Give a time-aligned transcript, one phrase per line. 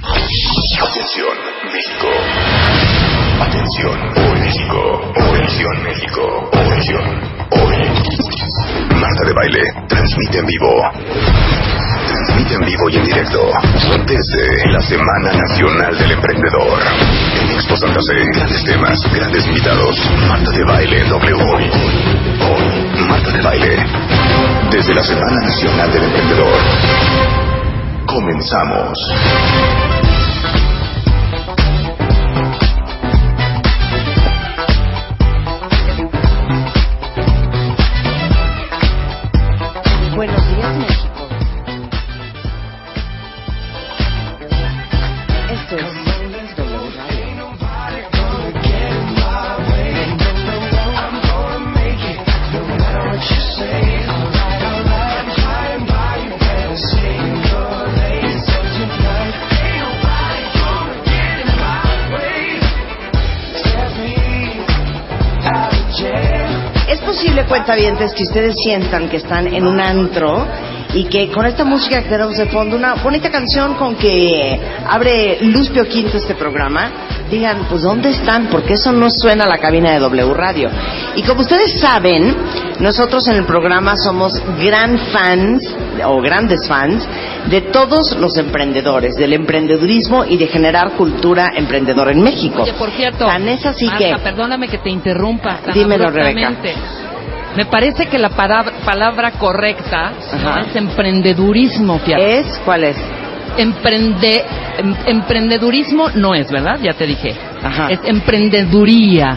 [0.00, 1.34] Atención,
[1.72, 2.08] México.
[3.40, 5.10] Atención, hoy México.
[5.82, 6.50] México.
[6.52, 6.98] Hoy.
[7.50, 7.76] Hoy.
[8.94, 10.82] Marta de Baile transmite en vivo.
[12.06, 13.50] Transmite en vivo y en directo
[14.06, 16.80] desde la Semana Nacional del Emprendedor.
[17.40, 19.96] En Expo Santa Fe, grandes temas, grandes invitados.
[20.28, 21.34] Marta de Baile W.
[21.34, 21.70] Hoy.
[22.40, 23.06] Hoy.
[23.08, 23.76] Marta de Baile.
[24.70, 27.27] Desde la Semana Nacional del Emprendedor.
[28.08, 29.97] Comenzamos.
[67.68, 70.46] Cuentavientes, que ustedes sientan que están en un antro
[70.94, 74.58] y que con esta música que tenemos de fondo, una bonita canción con que
[74.88, 76.90] abre Luz Pio Quinto este programa,
[77.30, 78.46] digan, pues ¿dónde están?
[78.46, 80.70] Porque eso no suena a la cabina de W Radio.
[81.14, 82.34] Y como ustedes saben,
[82.80, 85.62] nosotros en el programa somos gran fans,
[86.06, 87.06] o grandes fans,
[87.50, 92.62] de todos los emprendedores, del emprendedurismo y de generar cultura emprendedora en México.
[92.62, 94.16] Oye, por cierto, Tan es así Marta, que...
[94.22, 95.58] perdóname que te interrumpa.
[95.58, 96.74] tan Dímelo, abruptamente.
[97.56, 102.38] Me parece que la palabra, palabra correcta no es emprendedurismo, fíjate.
[102.40, 102.60] ¿Es?
[102.64, 102.96] ¿Cuál es?
[103.56, 104.44] Emprende,
[104.78, 106.78] em- emprendedurismo no es, ¿verdad?
[106.82, 107.34] Ya te dije.
[107.62, 107.88] Ajá.
[107.90, 109.36] Es emprendeduría.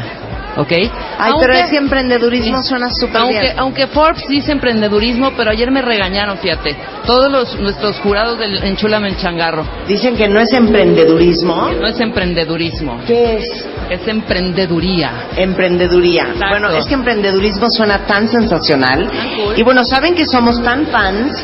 [0.57, 0.71] ¿Ok?
[1.17, 3.59] Ay, pero ese emprendedurismo suena súper aunque, bien.
[3.59, 6.75] Aunque Forbes dice emprendedurismo, pero ayer me regañaron, fíjate.
[7.05, 9.65] Todos los, nuestros jurados del Enchúlame el Changarro.
[9.87, 11.71] Dicen que no es emprendedurismo.
[11.79, 13.65] No es emprendedurismo, ¿Qué es?
[13.89, 15.27] es emprendeduría.
[15.35, 16.23] Emprendeduría.
[16.23, 16.47] Exacto.
[16.49, 19.09] Bueno, es que emprendedurismo suena tan sensacional.
[19.11, 19.53] Ah, cool.
[19.57, 21.43] Y bueno, saben que somos tan fans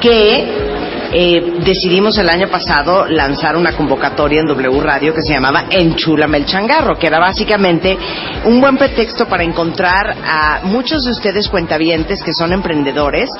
[0.00, 0.73] que
[1.16, 6.38] eh, decidimos el año pasado lanzar una convocatoria en W Radio que se llamaba Enchúlame
[6.38, 7.96] el Changarro, que era básicamente
[8.44, 13.30] un buen pretexto para encontrar a muchos de ustedes cuentavientes que son emprendedores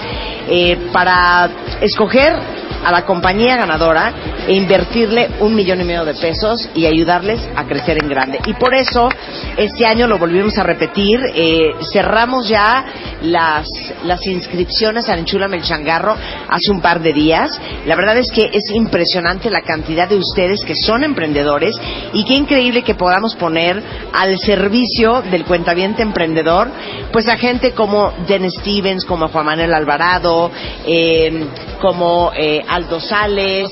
[0.49, 2.37] eh, para escoger
[2.85, 4.13] a la compañía ganadora
[4.47, 8.41] e invertirle un millón y medio de pesos y ayudarles a crecer en grande.
[8.47, 9.09] Y por eso
[9.57, 11.21] este año lo volvimos a repetir.
[11.35, 12.85] eh, cerramos ya
[13.23, 13.67] las,
[14.05, 16.15] las inscripciones al Enchúlame el Changarro
[16.49, 17.61] hace un par de días.
[17.87, 21.77] La verdad es que es impresionante la cantidad de ustedes que son emprendedores
[22.13, 26.69] y qué increíble que podamos poner al servicio del cuentaviente emprendedor
[27.13, 30.51] pues a gente como Jen Stevens, como Juan Manuel Alvarado,
[30.87, 31.47] eh,
[31.81, 33.71] como eh, Aldo Sales,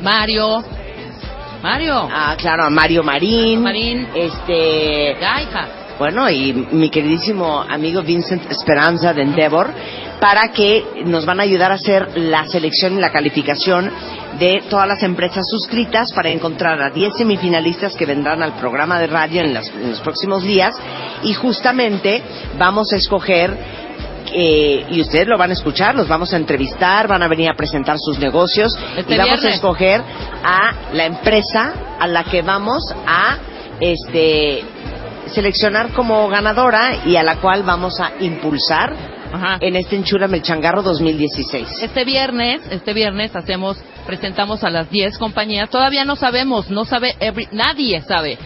[0.00, 0.64] Mario.
[1.62, 2.08] Mario.
[2.10, 4.08] ah, claro, a Mario Marín, Marín.
[4.14, 5.66] este, Ya, hija.
[5.98, 9.70] bueno, y mi queridísimo amigo Vincent Esperanza de Endeavor,
[10.20, 13.90] para que nos van a ayudar a hacer la selección y la calificación
[14.38, 19.06] de todas las empresas suscritas para encontrar a 10 semifinalistas que vendrán al programa de
[19.08, 20.74] radio en, las- en los próximos días
[21.22, 22.22] y justamente
[22.58, 23.85] vamos a escoger
[24.32, 27.54] eh, y ustedes lo van a escuchar, los vamos a entrevistar, van a venir a
[27.54, 30.02] presentar sus negocios Este y vamos a escoger
[30.44, 33.38] a la empresa a la que vamos a
[33.80, 34.62] este
[35.26, 38.94] seleccionar como ganadora y a la cual vamos a impulsar
[39.32, 39.58] Ajá.
[39.60, 41.82] en este Enchúrame el Changarro 2016.
[41.82, 43.76] Este viernes, este viernes hacemos,
[44.06, 45.68] presentamos a las 10 compañías.
[45.68, 48.38] Todavía no sabemos, no sabe, every- nadie sabe.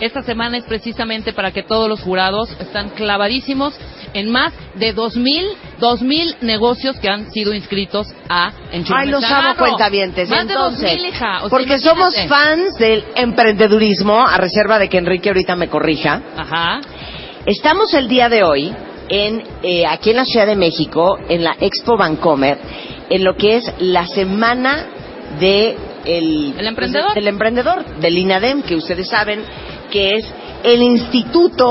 [0.00, 3.74] Esta semana es precisamente para que todos los jurados están clavadísimos
[4.14, 5.46] en más de 2000,
[5.78, 10.28] 2000 negocios que han sido inscritos a Enchúrame Ay, los amo cuentavientes.
[10.28, 11.36] Más de Entonces, 2000, hija.
[11.38, 12.00] O sea, porque imagínate.
[12.00, 16.22] somos fans del emprendedurismo, a reserva de que Enrique ahorita me corrija.
[16.36, 16.80] Ajá.
[17.46, 18.74] Estamos el día de hoy
[19.08, 22.58] en eh, aquí en la Ciudad de México, en la Expo Vancomer,
[23.10, 24.86] en lo que es la semana
[25.40, 27.06] de el, ¿El emprendedor?
[27.06, 29.42] pues, del emprendedor, del INADEM, que ustedes saben
[29.92, 30.24] que es
[30.64, 31.70] el Instituto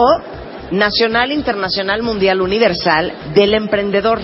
[0.71, 4.21] Nacional Internacional Mundial Universal del Emprendedor.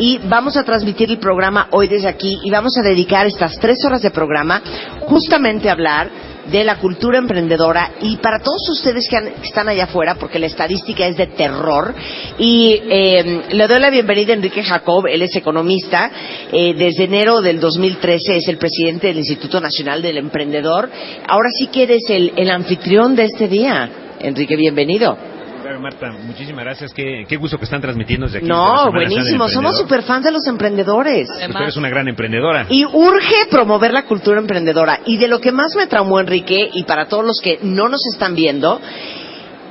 [0.00, 3.78] y vamos a transmitir el programa hoy desde aquí y vamos a dedicar estas tres
[3.84, 4.62] horas de programa
[5.00, 6.08] justamente a hablar
[6.50, 11.06] de la cultura emprendedora y para todos ustedes que, están allá afuera, porque la estadística
[11.06, 11.94] es de terror,
[12.38, 16.10] y eh, le doy la bienvenida a Enrique Jacob, él es economista,
[16.52, 20.90] eh, desde enero del 2013 es el presidente del Instituto Nacional del Emprendedor.
[21.28, 23.90] Ahora sí que eres el, el anfitrión de este día.
[24.20, 25.37] Enrique, bienvenido.
[25.78, 26.92] Marta, muchísimas gracias.
[26.92, 28.46] Qué, gusto que están transmitiendo desde aquí.
[28.46, 29.48] No, buenísimo.
[29.48, 31.28] Somos super fans de los emprendedores.
[31.40, 32.66] Eres una gran emprendedora.
[32.68, 35.00] Y urge promover la cultura emprendedora.
[35.06, 38.04] Y de lo que más me traumó, Enrique, y para todos los que no nos
[38.06, 38.80] están viendo,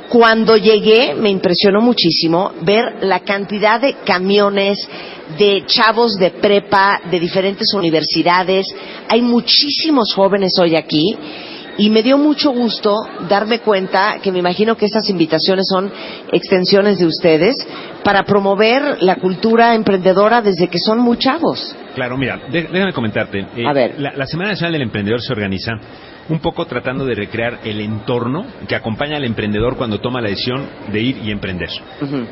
[0.10, 4.80] cuando llegué me impresionó muchísimo ver la cantidad de camiones,
[5.38, 8.68] de chavos de prepa, de diferentes universidades.
[9.10, 11.18] Hay muchísimos jóvenes hoy aquí
[11.78, 12.96] y me dio mucho gusto
[13.30, 15.92] darme cuenta que me imagino que estas invitaciones son
[16.32, 17.56] extensiones de ustedes
[18.04, 21.76] para promover la cultura emprendedora desde que son muy chavos.
[21.96, 23.46] Claro, mira, déjame comentarte.
[23.66, 24.00] A ver.
[24.00, 25.74] La, la Semana Nacional del Emprendedor se organiza
[26.30, 30.66] un poco tratando de recrear el entorno que acompaña al emprendedor cuando toma la decisión
[30.92, 31.70] de ir y emprender.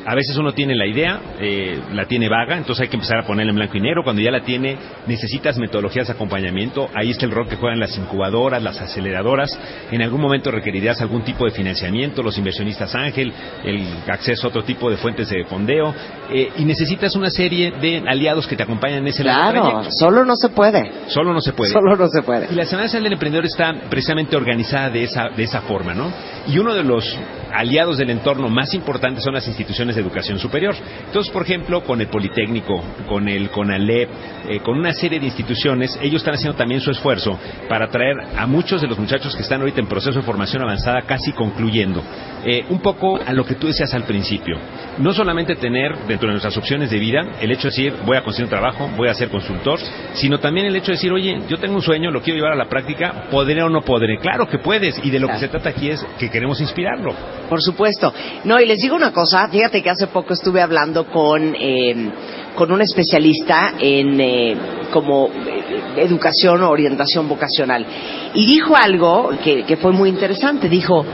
[0.05, 3.23] A veces uno tiene la idea, eh, la tiene vaga, entonces hay que empezar a
[3.23, 4.03] ponerla en blanco y negro.
[4.03, 4.77] Cuando ya la tiene,
[5.07, 6.89] necesitas metodologías de acompañamiento.
[6.93, 9.57] Ahí está el rol que juegan las incubadoras, las aceleradoras.
[9.91, 13.31] En algún momento requerirás algún tipo de financiamiento, los inversionistas ángel,
[13.63, 15.93] el acceso a otro tipo de fuentes de fondeo.
[16.31, 20.35] Eh, y necesitas una serie de aliados que te acompañan en ese Claro, solo no
[20.35, 20.91] se puede.
[21.07, 21.71] Solo no se puede.
[21.71, 22.47] Solo no se puede.
[22.51, 26.11] Y la Semana Nacional del Emprendedor está precisamente organizada de esa, de esa forma, ¿no?
[26.47, 27.17] Y uno de los
[27.55, 30.75] aliados del entorno más importantes son las instituciones de educación superior.
[31.07, 34.09] Entonces, por ejemplo, con el Politécnico, con el CONALEP,
[34.49, 37.39] eh, con una serie de instituciones, ellos están haciendo también su esfuerzo
[37.69, 41.01] para traer a muchos de los muchachos que están ahorita en proceso de formación avanzada,
[41.03, 42.03] casi concluyendo,
[42.45, 44.57] eh, un poco a lo que tú decías al principio.
[44.97, 48.21] No solamente tener dentro de nuestras opciones de vida el hecho de decir, voy a
[48.21, 49.79] conseguir un trabajo, voy a ser consultor,
[50.13, 52.57] sino también el hecho de decir, oye, yo tengo un sueño, lo quiero llevar a
[52.57, 54.19] la práctica, podré o no podré.
[54.19, 57.13] Claro que puedes, y de lo que se trata aquí es que queremos inspirarlo.
[57.47, 58.13] Por supuesto.
[58.43, 62.09] No, y les digo una cosa, fíjate que hace poco estuve hablando con, eh,
[62.55, 64.57] con un especialista en eh,
[64.91, 67.85] como eh, educación o orientación vocacional.
[68.33, 70.67] Y dijo algo que, que fue muy interesante.
[70.67, 71.05] Dijo,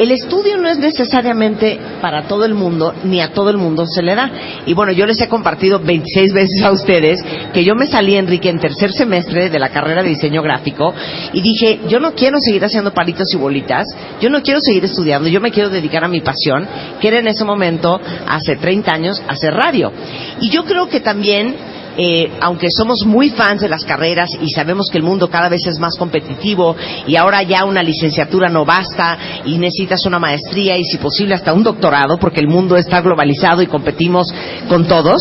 [0.00, 4.02] el estudio no es necesariamente para todo el mundo, ni a todo el mundo se
[4.02, 4.30] le da.
[4.64, 8.48] Y bueno, yo les he compartido 26 veces a ustedes que yo me salí, Enrique,
[8.48, 10.94] en tercer semestre de la carrera de diseño gráfico
[11.34, 13.86] y dije, yo no quiero seguir haciendo palitos y bolitas,
[14.22, 16.66] yo no quiero seguir estudiando, yo me quiero dedicar a mi pasión,
[16.98, 19.92] que era en ese momento, hace 30 años, hacer radio.
[20.40, 21.54] Y yo creo que también
[22.02, 25.66] eh, aunque somos muy fans de las carreras y sabemos que el mundo cada vez
[25.66, 26.74] es más competitivo
[27.06, 31.52] y ahora ya una licenciatura no basta y necesitas una maestría y si posible hasta
[31.52, 34.32] un doctorado porque el mundo está globalizado y competimos
[34.66, 35.20] con todos,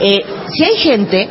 [0.00, 1.28] eh, si hay gente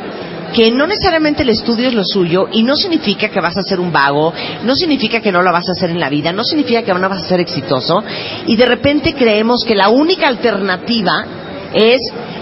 [0.54, 3.80] que no necesariamente el estudio es lo suyo y no significa que vas a ser
[3.80, 6.84] un vago, no significa que no lo vas a hacer en la vida, no significa
[6.84, 8.04] que no vas a ser exitoso
[8.46, 11.26] y de repente creemos que la única alternativa
[11.74, 11.98] es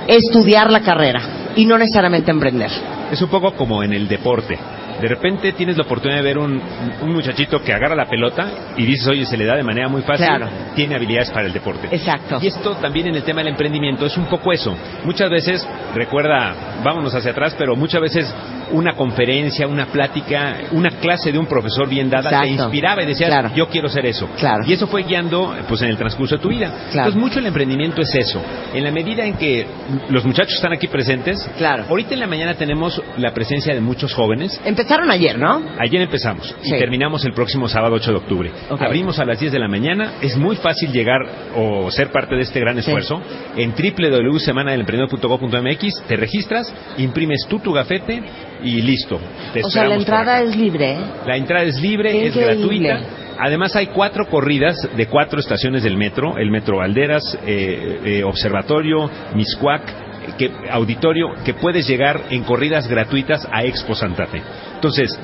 [0.08, 2.70] estudiar la carrera y no necesariamente emprender.
[3.10, 4.58] Es un poco como en el deporte.
[5.00, 6.60] De repente tienes la oportunidad de ver un,
[7.02, 10.02] un muchachito que agarra la pelota y dices, oye, se le da de manera muy
[10.02, 10.26] fácil,
[10.74, 11.88] tiene habilidades para el deporte.
[11.90, 12.38] Exacto.
[12.40, 14.76] Y esto también en el tema del emprendimiento es un poco eso.
[15.04, 16.54] Muchas veces, recuerda,
[16.84, 18.34] vámonos hacia atrás, pero muchas veces
[18.72, 23.54] una conferencia, una plática, una clase de un profesor bien dada te inspiraba y decías,
[23.54, 24.28] yo quiero ser eso.
[24.38, 24.64] Claro.
[24.66, 26.72] Y eso fue guiando pues en el transcurso de tu vida.
[26.86, 28.42] Entonces mucho el emprendimiento es eso.
[28.72, 29.66] En la medida en que
[30.08, 31.84] los muchachos están aquí presentes, claro.
[31.88, 34.60] ahorita en la mañana tenemos la presencia de muchos jóvenes.
[34.84, 35.62] Empezaron ayer, ¿no?
[35.78, 38.50] Ayer empezamos y terminamos el próximo sábado 8 de octubre.
[38.68, 40.16] Abrimos a las 10 de la mañana.
[40.20, 41.20] Es muy fácil llegar
[41.56, 43.18] o ser parte de este gran esfuerzo.
[43.56, 48.22] En www.semanadelemprendedor.gov.mx te registras, imprimes tú tu gafete
[48.62, 49.18] y listo.
[49.62, 50.98] o sea, la entrada es libre.
[51.26, 53.00] La entrada es libre, es gratuita.
[53.38, 59.10] Además hay cuatro corridas de cuatro estaciones del metro, el metro Valderas, eh, eh, Observatorio,
[59.34, 60.03] Miscuac,
[60.38, 64.42] que, Auditorio, que puedes llegar en corridas gratuitas a Expo Santa Fe.
[64.74, 65.18] Entonces,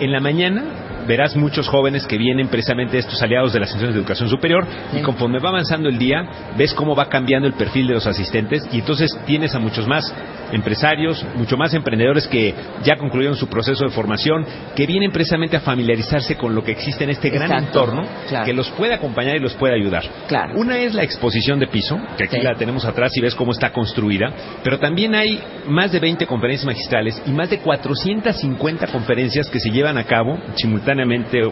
[0.00, 4.00] en la mañana verás muchos jóvenes que vienen precisamente estos aliados de las instituciones de
[4.00, 4.64] educación superior
[4.96, 8.62] y conforme va avanzando el día ves cómo va cambiando el perfil de los asistentes
[8.70, 10.14] y entonces tienes a muchos más
[10.52, 14.44] empresarios, mucho más emprendedores que ya concluyeron su proceso de formación,
[14.76, 18.04] que vienen precisamente a familiarizarse con lo que existe en este gran entorno
[18.44, 20.04] que los puede acompañar y los puede ayudar.
[20.28, 20.54] Claro.
[20.56, 23.72] Una es la exposición de piso, que aquí la tenemos atrás y ves cómo está
[23.72, 29.58] construida, pero también hay más de 20 conferencias magistrales y más de 450 conferencias que
[29.58, 30.99] se llevan a cabo simultáneamente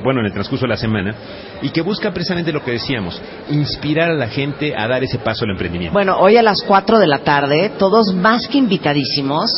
[0.03, 1.15] bueno, en el transcurso de la semana,
[1.63, 5.45] y que busca precisamente lo que decíamos, inspirar a la gente a dar ese paso
[5.45, 5.93] al emprendimiento.
[5.93, 9.51] Bueno, hoy a las 4 de la tarde, todos más que invitadísimos,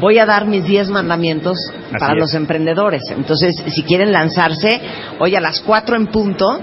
[0.00, 2.20] voy a dar mis 10 mandamientos Así para es.
[2.20, 3.02] los emprendedores.
[3.10, 4.80] Entonces, si quieren lanzarse,
[5.18, 6.60] hoy a las 4 en punto,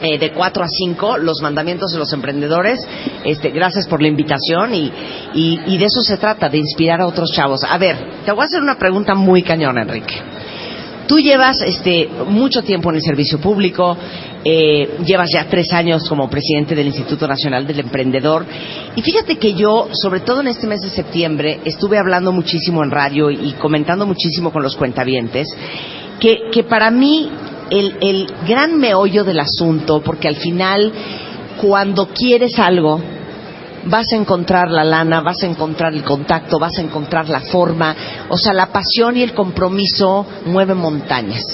[0.00, 2.80] eh, de 4 a 5, los mandamientos de los emprendedores.
[3.24, 4.92] Este, gracias por la invitación y,
[5.32, 7.62] y, y de eso se trata, de inspirar a otros chavos.
[7.62, 10.20] A ver, te voy a hacer una pregunta muy cañona, Enrique.
[11.06, 13.96] Tú llevas este, mucho tiempo en el servicio público,
[14.44, 18.44] eh, llevas ya tres años como presidente del Instituto Nacional del Emprendedor.
[18.96, 22.90] Y fíjate que yo, sobre todo en este mes de septiembre, estuve hablando muchísimo en
[22.90, 25.48] radio y comentando muchísimo con los cuentavientes,
[26.20, 27.30] que, que para mí
[27.70, 30.92] el, el gran meollo del asunto, porque al final,
[31.60, 33.00] cuando quieres algo,
[33.84, 37.94] vas a encontrar la lana, vas a encontrar el contacto, vas a encontrar la forma.
[38.28, 41.44] O sea, la pasión y el compromiso mueven montañas.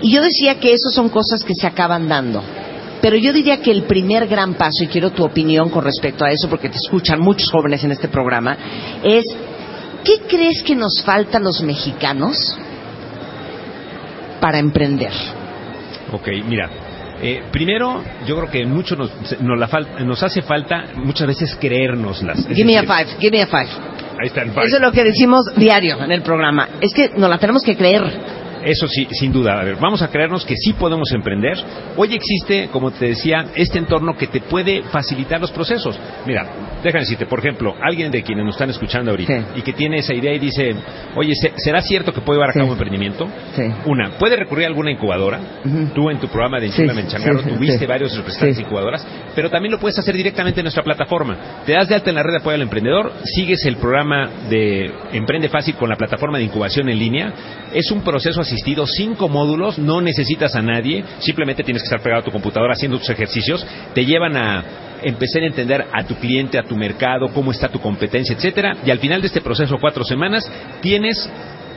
[0.00, 2.42] Y yo decía que eso son cosas que se acaban dando.
[3.00, 6.30] Pero yo diría que el primer gran paso, y quiero tu opinión con respecto a
[6.30, 8.56] eso, porque te escuchan muchos jóvenes en este programa,
[9.02, 9.24] es,
[10.04, 12.56] ¿qué crees que nos falta a los mexicanos
[14.40, 15.12] para emprender?
[16.12, 16.70] Ok, mira.
[17.22, 19.10] Eh, primero, yo creo que mucho nos,
[19.40, 22.38] nos, la fal- nos hace falta muchas veces creérnoslas.
[22.40, 23.68] Es Give me a decir, five, give me a five.
[24.20, 24.66] Ahí está el five.
[24.66, 26.68] Eso es lo que decimos diario en el programa.
[26.80, 28.41] Es que nos la tenemos que creer.
[28.64, 29.60] Eso sí, sin duda.
[29.60, 31.56] A ver, vamos a creernos que sí podemos emprender.
[31.96, 35.98] Hoy existe, como te decía, este entorno que te puede facilitar los procesos.
[36.26, 36.46] Mira,
[36.82, 39.44] déjame decirte, por ejemplo, alguien de quienes nos están escuchando ahorita Sí.
[39.56, 40.74] y que tiene esa idea y dice,
[41.16, 42.70] oye, ¿se- ¿será cierto que puede llevar a cabo Sí.
[42.70, 43.28] un emprendimiento?
[43.54, 43.62] Sí.
[43.86, 45.40] Una, puede recurrir a alguna incubadora.
[45.64, 45.86] Ujú.
[45.94, 48.62] Tú en tu programa de Sí, Enchúlame en Changarro sí, sí, tuviste varios representantes de
[48.62, 51.36] incubadoras, pero también lo puedes hacer directamente en nuestra plataforma.
[51.66, 54.90] Te das de alta en la red de apoyo al emprendedor, sigues el programa de
[55.12, 57.32] Emprende Fácil con la plataforma de incubación en línea.
[57.74, 62.22] Es un proceso asistido, cinco módulos, no necesitas a nadie, simplemente tienes que estar pegado
[62.22, 63.66] a tu computadora haciendo tus ejercicios.
[63.94, 64.64] Te llevan a
[65.02, 68.76] empezar a entender a tu cliente, a tu mercado, cómo está tu competencia, etcétera.
[68.84, 71.28] Y al final de este proceso, cuatro semanas, tienes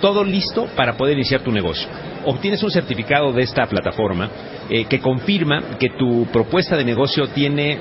[0.02, 1.88] todo listo para poder iniciar tu negocio.
[2.26, 4.30] Obtienes un certificado de esta plataforma
[4.70, 7.80] eh, que confirma que tu propuesta de negocio tiene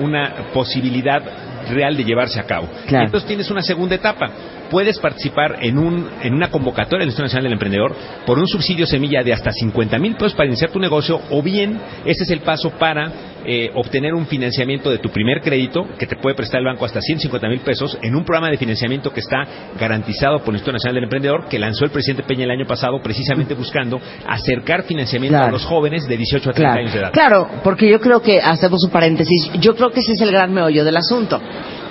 [0.00, 1.22] una posibilidad
[1.70, 2.68] real de llevarse a cabo.
[2.86, 3.04] Claro.
[3.04, 4.30] Y entonces tienes una segunda etapa.
[4.70, 7.94] Puedes participar en, un, en una convocatoria del Instituto Nacional del Emprendedor
[8.26, 11.78] por un subsidio semilla de hasta 50 mil pesos para iniciar tu negocio o bien
[12.04, 13.10] ese es el paso para
[13.44, 17.00] eh, obtener un financiamiento de tu primer crédito que te puede prestar el banco hasta
[17.00, 19.46] 150 mil pesos en un programa de financiamiento que está
[19.78, 23.00] garantizado por el Instituto Nacional del Emprendedor que lanzó el presidente Peña el año pasado
[23.02, 25.48] precisamente buscando acercar financiamiento Claro.
[25.48, 27.12] a los jóvenes de 18 a 30 Claro, años de edad.
[27.12, 30.52] claro, porque yo creo que, hacemos un paréntesis, yo creo que ese es el gran
[30.52, 31.40] meollo del asunto.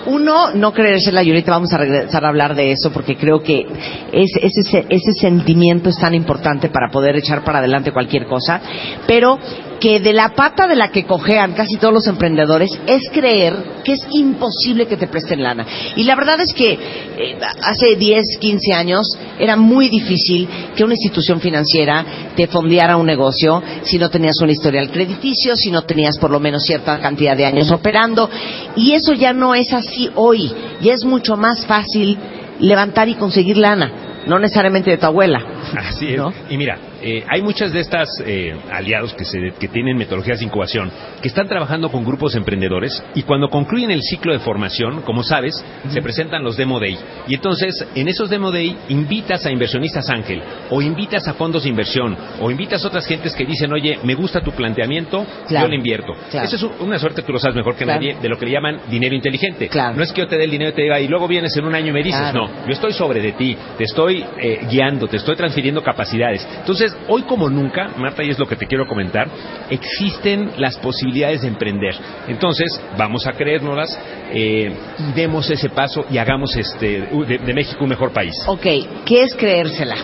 [0.05, 3.65] Uno, no creérsela, y ahorita vamos a regresar a hablar de eso, porque creo que
[4.11, 8.61] ese, ese, ese sentimiento es tan importante para poder echar para adelante cualquier cosa,
[9.05, 9.39] pero
[9.79, 13.93] que de la pata de la que cojean casi todos los emprendedores es creer que
[13.93, 15.65] es imposible que te presten lana.
[15.95, 19.07] Y la verdad es que eh, hace 10, 15 años
[19.39, 22.05] era muy difícil que una institución financiera
[22.35, 26.39] te fondeara un negocio si no tenías un historial crediticio, si no tenías por lo
[26.39, 28.29] menos cierta cantidad de años operando.
[28.75, 30.51] Y eso ya no es así hoy.
[30.81, 32.17] Ya es mucho más fácil
[32.59, 35.41] levantar y conseguir lana, no necesariamente de tu abuela.
[35.75, 36.17] Así es.
[36.17, 36.33] ¿No?
[36.49, 40.45] Y mira, eh, hay muchas de estas eh, aliados que, se, que tienen metodologías de
[40.45, 45.23] incubación que están trabajando con grupos emprendedores y cuando concluyen el ciclo de formación, como
[45.23, 46.97] sabes, se presentan los Demo Day.
[47.27, 51.69] Y entonces, en esos Demo Day, invitas a inversionistas ángel o invitas a fondos de
[51.69, 55.65] inversión o invitas a otras gentes que dicen, oye, me gusta tu planteamiento, Claro.
[55.65, 56.13] yo le invierto.
[56.31, 56.47] Claro.
[56.47, 57.99] Eso es un- una suerte, tú lo sabes mejor que Claro.
[57.99, 59.69] nadie, de lo que le llaman dinero inteligente.
[59.95, 61.65] No es que yo te dé el dinero y te diga, y luego vienes en
[61.65, 65.07] un año y me dices, no, yo estoy sobre de ti, te estoy eh, guiando,
[65.07, 66.47] te estoy transfiriendo capacidades.
[66.59, 69.27] Entonces, hoy como nunca, Marta, y es lo que te quiero comentar,
[69.69, 71.95] existen las posibilidades de emprender.
[72.27, 73.97] Entonces, vamos a creérnoslas
[74.31, 78.33] eh, y demos ese paso y hagamos este de, de México un mejor país.
[78.47, 78.65] Ok,
[79.05, 79.95] ¿qué es creérsela?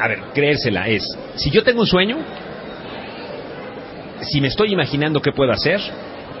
[0.00, 1.04] A ver, creérsela es,
[1.36, 2.18] si yo tengo un sueño,
[4.20, 5.80] si me estoy imaginando qué puedo hacer,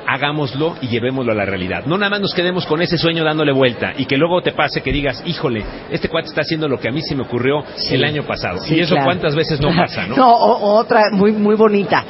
[0.06, 1.84] hagámoslo y llevémoslo a la realidad.
[1.86, 4.82] No nada más nos quedemos con ese sueño dándole vuelta y que luego te pase
[4.82, 7.94] que digas, híjole, este cuate está haciendo lo que a mí se me ocurrió Sí.
[7.94, 8.58] el año pasado.
[8.60, 9.06] Sí, y eso claro.
[9.06, 10.14] cuántas veces no pasa, ¿no?
[10.26, 12.04] o otra muy, muy bonita.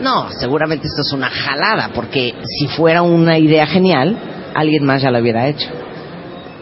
[0.00, 4.16] No, seguramente esto es una jalada, porque si fuera una idea genial,
[4.54, 5.68] alguien más ya lo hubiera hecho.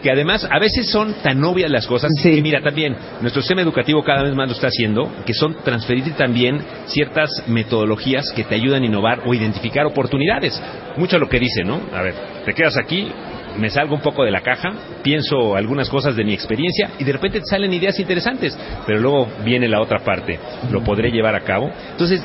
[0.01, 2.31] Que además a veces son tan obvias las cosas Sí.
[2.35, 6.11] que mira también nuestro sistema educativo cada vez más lo está haciendo, que son transferir
[6.13, 10.61] también ciertas metodologías que te ayudan a innovar o identificar oportunidades.
[10.97, 11.79] Mucho lo que dice, ¿no?
[11.93, 12.15] A ver,
[12.45, 13.11] te quedas aquí
[13.57, 17.13] me salgo un poco de la caja, pienso algunas cosas de mi experiencia y de
[17.13, 20.39] repente te salen ideas interesantes, pero luego viene la otra parte,
[20.71, 21.69] lo podré llevar a cabo.
[21.91, 22.21] Entonces,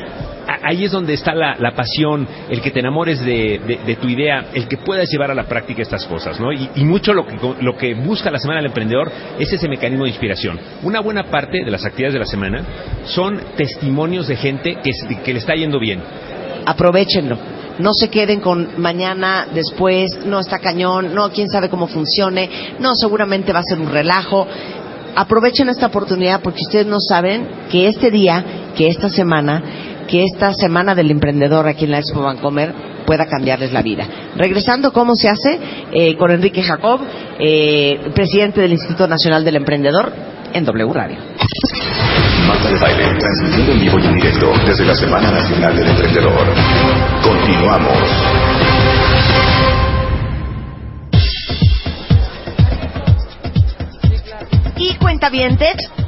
[0.63, 4.77] ahí es donde está la, pasión, el que te enamores de, tu idea, el que
[4.79, 6.53] puedas llevar a la práctica estas cosas, ¿no?
[6.53, 10.11] Y, mucho lo que, lo que busca la Semana del Emprendedor es ese mecanismo de
[10.11, 10.59] inspiración.
[10.83, 12.65] Una buena parte de las actividades de la semana
[13.05, 14.91] son testimonios de gente que,
[15.25, 16.01] que le está yendo bien.
[16.65, 17.56] Aprovechenlo.
[17.79, 22.95] No se queden con mañana, después, no está cañón, no, quién sabe cómo funcione, no,
[22.95, 24.47] seguramente va a ser un relajo
[25.17, 28.45] aprovechen esta oportunidad porque ustedes no saben que este día,
[28.77, 29.63] que esta semana,
[30.07, 32.73] que esta semana del emprendedor aquí en la Expo Bancomer
[33.07, 34.07] pueda cambiarles la vida.
[34.37, 35.59] Regresando, ¿cómo se hace?
[35.93, 37.01] Eh, con Enrique Jacob,
[37.39, 40.13] eh, presidente del Instituto Nacional del Emprendedor,
[40.53, 41.17] en W Radio.
[42.47, 46.47] Marta de Baile, transmitiendo en vivo y en directo desde la Semana Nacional del Emprendedor.
[47.23, 47.99] Continuamos.
[54.79, 54.97] Y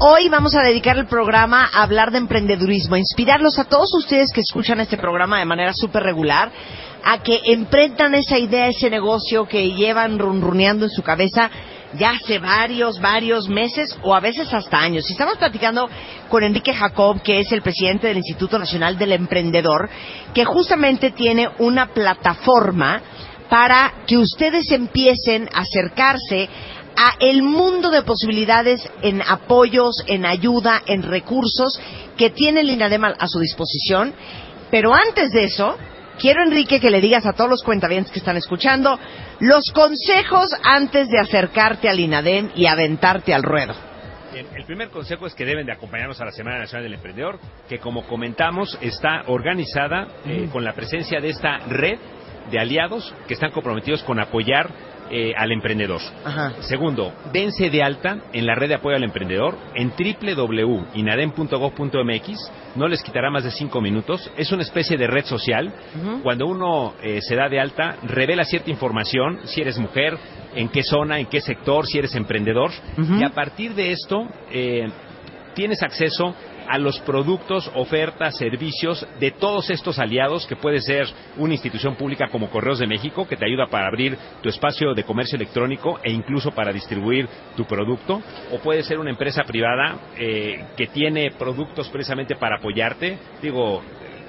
[0.01, 4.31] hoy vamos a dedicar el programa a hablar de emprendedurismo, a inspirarlos a todos ustedes
[4.33, 6.53] que escuchan este programa de manera súper regular,
[7.05, 11.51] a que emprendan esa idea, ese negocio que llevan runruneando en su cabeza
[11.95, 15.09] ya hace varios, varios meses o a veces hasta años.
[15.09, 15.89] Y estamos platicando
[16.29, 19.89] con Enrique Jacob, que es el presidente del Instituto Nacional del Emprendedor,
[20.35, 23.01] que justamente tiene una plataforma
[23.49, 26.49] para que ustedes empiecen a acercarse
[26.97, 31.81] a el mundo de posibilidades en apoyos, en ayuda, en recursos
[32.17, 34.13] que tiene el INADEM a su disposición.
[34.71, 35.77] Pero antes de eso,
[36.19, 38.99] quiero, Enrique, que le digas a todos los cuentavientes que están escuchando
[39.41, 43.75] los consejos antes de acercarte al INADEM y aventarte al ruedo.
[44.35, 47.79] el primer consejo es que deben de acompañarnos a la Semana Nacional del Emprendedor, que
[47.79, 51.99] como comentamos está organizada eh, con la presencia de esta red
[52.51, 54.71] de aliados que están comprometidos con apoyar
[55.11, 56.01] eh, al emprendedor.
[56.61, 62.53] Segundo, dense de alta en la red de apoyo al emprendedor en www.inadem.gov.mx.
[62.77, 64.31] No les quitará más de cinco minutos.
[64.37, 65.73] Es una especie de red social.
[66.23, 70.17] Cuando uno eh, se da de alta, revela cierta información, si eres mujer,
[70.55, 72.71] en qué zona, en qué sector, si eres emprendedor.
[73.19, 74.89] Y a partir de esto, eh,
[75.55, 76.35] tienes acceso
[76.69, 81.07] a los productos, ofertas, servicios de todos estos aliados, que puede ser
[81.37, 85.05] una institución pública como Correos de México, que te ayuda para abrir tu espacio de
[85.05, 90.67] comercio electrónico e incluso para distribuir tu producto, o puede ser una empresa privada eh,
[90.77, 93.19] que tiene productos precisamente para apoyarte.
[93.41, 93.83] Digo,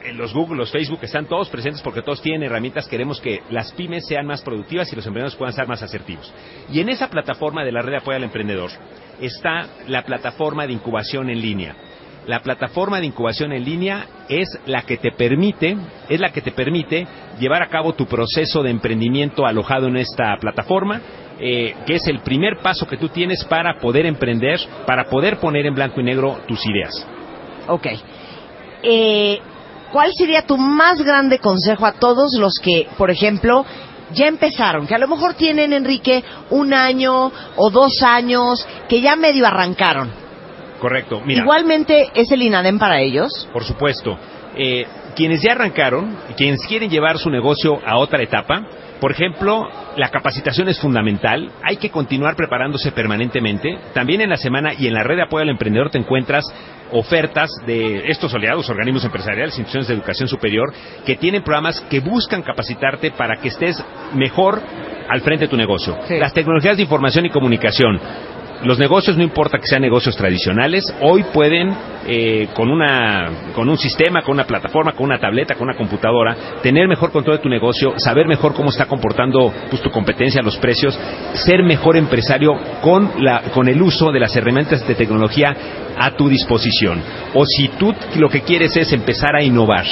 [0.06, 2.88] en los Google, los Facebook están todos presentes porque todos tienen herramientas.
[2.88, 6.34] Queremos que las pymes sean más productivas y los emprendedores puedan ser más asertivos.
[6.72, 8.72] Y en esa plataforma de la red de apoyo al emprendedor
[9.20, 11.76] está la plataforma de incubación en línea
[12.30, 15.76] la plataforma de incubación en línea es la que te permite,
[16.08, 17.08] es la que te permite
[17.40, 21.02] llevar a cabo tu proceso de emprendimiento alojado en esta plataforma,
[21.40, 25.66] eh, que es el primer paso que tú tienes para poder emprender, para poder poner
[25.66, 27.04] en blanco y negro tus ideas.
[27.68, 27.88] Ok.
[28.84, 29.40] Eh,
[29.92, 33.66] ¿Cuál sería tu más grande consejo a todos los que, por ejemplo,
[34.14, 39.16] ya empezaron, que a lo mejor tienen, Enrique, un año o dos años, que ya
[39.16, 40.29] medio arrancaron?
[40.80, 41.22] Correcto.
[41.28, 43.48] Igualmente es el INADEM para ellos.
[43.52, 44.18] Por supuesto.
[44.56, 48.66] Eh, quienes ya arrancaron, quienes quieren llevar su negocio a otra etapa,
[49.00, 53.78] por ejemplo, la capacitación es fundamental, hay que continuar preparándose permanentemente.
[53.94, 56.44] También en la semana y en la red de apoyo al emprendedor te encuentras
[56.92, 60.74] ofertas de estos aliados, organismos empresariales, instituciones de educación superior,
[61.06, 63.82] que tienen programas que buscan capacitarte para que estés
[64.16, 64.62] mejor
[65.10, 65.98] al frente de tu negocio.
[66.10, 68.00] Las tecnologías de información y comunicación,
[68.64, 71.74] los negocios, no importa que sean negocios tradicionales, hoy pueden,
[72.08, 76.36] eh, con, una, con un sistema, con una plataforma, con una tableta, con una computadora,
[76.62, 80.58] tener mejor control de tu negocio, saber mejor cómo está comportando pues, tu competencia, los
[80.58, 81.00] precios,
[81.34, 85.56] ser mejor empresario con, la, con el uso de las herramientas de tecnología
[85.98, 87.02] a tu disposición.
[87.34, 89.86] O si tú lo que quieres es empezar a innovar,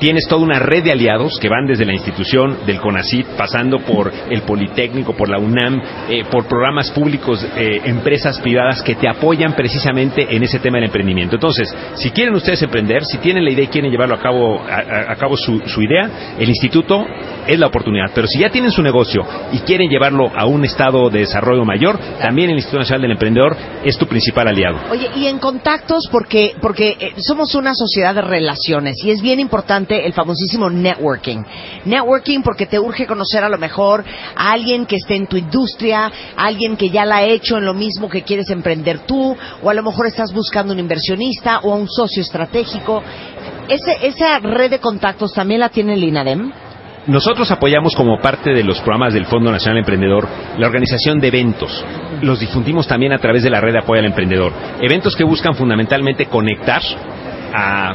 [0.00, 4.10] tienes toda una red de aliados que van desde la institución del CONACIT, pasando por
[4.30, 9.54] el Politécnico, por la UNAM, eh, por programas públicos, eh, empresas privadas que te apoyan
[9.54, 11.36] precisamente en ese tema del emprendimiento.
[11.36, 15.14] Entonces, si quieren ustedes emprender, si tienen la idea y quieren llevarlo a cabo, a,
[15.16, 17.04] cabo su, su idea, el instituto
[17.46, 18.10] es la oportunidad.
[18.14, 21.98] Pero si ya tienen su negocio y quieren llevarlo a un estado de desarrollo mayor,
[22.20, 24.78] también el Instituto Nacional del Emprendedor es tu principal aliado.
[24.90, 29.40] Oye, y en contactos, porque, porque eh, somos una sociedad de relaciones y es bien
[29.40, 31.42] importante el famosísimo networking.
[31.84, 34.04] Networking porque te urge conocer a lo mejor
[34.36, 37.64] a alguien que esté en tu industria, a alguien que ya la ha hecho en
[37.64, 41.74] lo mismo que quieres emprender tú, o a lo mejor estás buscando un inversionista o
[41.74, 43.02] un socio estratégico.
[43.68, 46.52] Ese, esa red de contactos también la tiene el INADEM.
[47.06, 51.84] nosotros apoyamos como parte de los programas del Fondo Nacional Emprendedor la organización de eventos.
[52.22, 54.52] Los difundimos también a través de la red de apoyo al emprendedor.
[54.80, 56.82] Eventos que buscan fundamentalmente conectar
[57.52, 57.94] a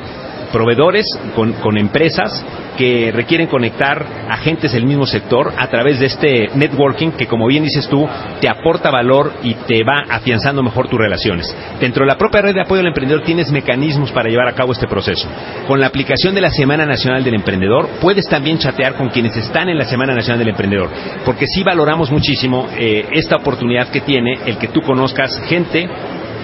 [0.55, 2.45] proveedores con, con, empresas
[2.77, 7.63] que requieren conectar agentes del mismo sector a través de este networking que, como bien
[7.63, 8.07] dices tú,
[8.39, 11.53] te aporta valor y te va afianzando mejor tus relaciones.
[11.81, 14.71] Dentro de la propia red de apoyo al emprendedor tienes mecanismos para llevar a cabo
[14.71, 15.27] este proceso.
[15.67, 19.67] Con la aplicación de la Semana Nacional del Emprendedor puedes también chatear con quienes están
[19.67, 20.89] en la Semana Nacional del Emprendedor,
[21.25, 25.89] porque sí valoramos muchísimo eh, esta oportunidad que tiene el que tú conozcas gente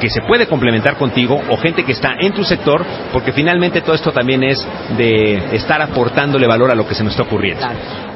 [0.01, 2.83] que se puede complementar contigo o gente que está en tu sector,
[3.13, 4.59] porque finalmente todo esto también es
[4.97, 7.67] de estar aportándole valor a lo que se nos está ocurriendo.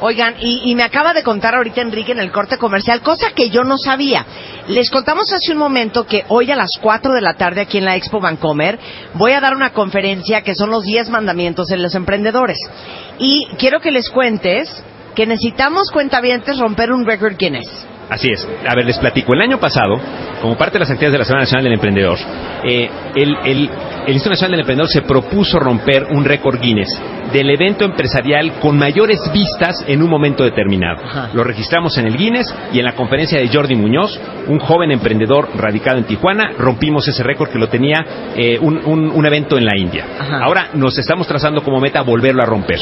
[0.01, 3.51] Oigan, y, y, me acaba de contar ahorita Enrique en el corte comercial, cosa que
[3.51, 4.25] yo no sabía.
[4.67, 7.85] Les contamos hace un momento que hoy a las 4 de la tarde aquí en
[7.85, 8.79] la Expo Bancomer
[9.13, 12.57] voy a dar una conferencia que son los 10 mandamientos de los emprendedores.
[13.19, 14.83] Y quiero que les cuentes
[15.15, 17.85] que necesitamos cuentavientes romper un record Guinness.
[18.09, 18.47] Así es.
[18.67, 19.33] A ver, les platico.
[19.33, 19.99] El año pasado,
[20.41, 22.17] como parte de las actividades de la Semana Nacional del Emprendedor,
[22.63, 23.69] eh, el, el,
[24.07, 26.89] el Instituto Nacional del Emprendedor se propuso romper un récord Guinness
[27.33, 31.03] del evento empresarial con mayores vistas en un momento determinado.
[31.03, 31.29] Ajá.
[31.33, 35.49] Lo registramos en el Guinness y en la conferencia de Jordi Muñoz, un joven emprendedor
[35.55, 39.65] radicado en Tijuana, rompimos ese récord que lo tenía eh, un, un, un, evento en
[39.65, 40.05] la India.
[40.19, 40.43] Ajá.
[40.43, 42.79] Ahora nos estamos trazando como meta volverlo a romper.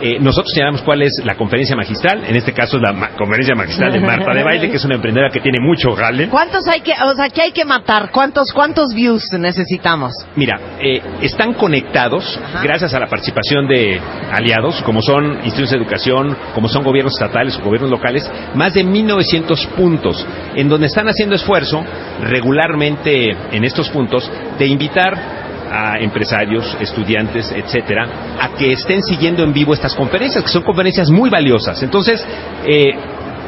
[0.00, 3.54] Eh, nosotros señalamos cuál es la conferencia magistral, en este caso es la ma conferencia
[3.54, 6.28] magistral de Marta de Baile, que es una emprendedora que tiene mucho gale.
[6.28, 8.10] ¿Cuántos hay que, o sea, qué hay que matar?
[8.10, 10.12] ¿Cuántos, cuántos views necesitamos?
[10.36, 12.62] Mira, eh, están conectados Ajá.
[12.62, 14.00] gracias a la participación de
[14.32, 18.84] aliados, como son instituciones de educación, como son gobiernos estatales o gobiernos locales, más de
[18.84, 21.84] 1.900 puntos, en donde están haciendo esfuerzo
[22.22, 29.52] regularmente en estos puntos de invitar a empresarios, estudiantes, etcétera, a que estén siguiendo en
[29.52, 31.82] vivo estas conferencias, que son conferencias muy valiosas.
[31.82, 32.24] Entonces,
[32.66, 32.94] eh,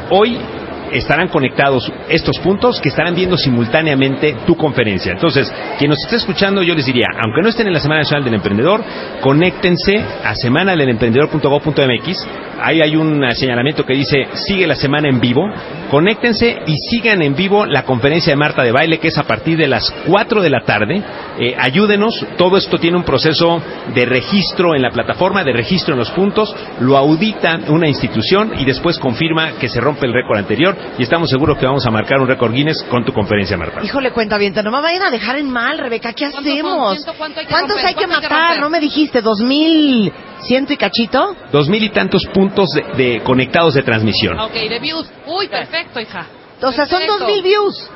[0.09, 0.37] hoy
[0.91, 5.13] estarán conectados estos puntos que estarán viendo simultáneamente tu conferencia.
[5.13, 8.23] Entonces, quien nos esté escuchando, yo les diría, aunque no estén en la Semana Nacional
[8.23, 8.83] del Emprendedor,
[9.21, 12.27] conéctense a semanadelemprendedor.gov.mx.
[12.59, 15.47] Ahí hay un señalamiento que dice, sigue la semana en vivo.
[15.91, 19.57] Conéctense y sigan en vivo la conferencia de Marta de Baile, que es a partir
[19.57, 21.01] de las 4 de la tarde.
[21.39, 23.61] Eh, ayúdenos, todo esto tiene un proceso
[23.93, 28.65] de registro en la plataforma, de registro en los puntos, lo audita una institución y
[28.65, 32.19] después confirma que se rompe el récord anterior y estamos seguros que vamos a marcar
[32.19, 33.83] un récord Guinness con tu conferencia, Marta.
[33.83, 37.03] Híjole, cuenta bien, no me vayan a dejar en mal, Rebeca, ¿qué ¿Cuántos hacemos?
[37.03, 37.15] son?
[37.15, 37.85] ¿Cuánto hay que ¿Cuántos romper?
[37.87, 38.59] hay que ¿Cuánto hay que matar?
[38.59, 39.21] ¿No me dijiste?
[39.21, 40.11] ¿Dos mil
[40.41, 41.35] ciento y cachito?
[41.51, 44.39] Dos mil y tantos puntos de, de conectados de transmisión.
[44.39, 45.09] Ok, de views.
[45.25, 46.25] Uy, perfecto, hija.
[46.61, 47.89] O sea, son dos mil views.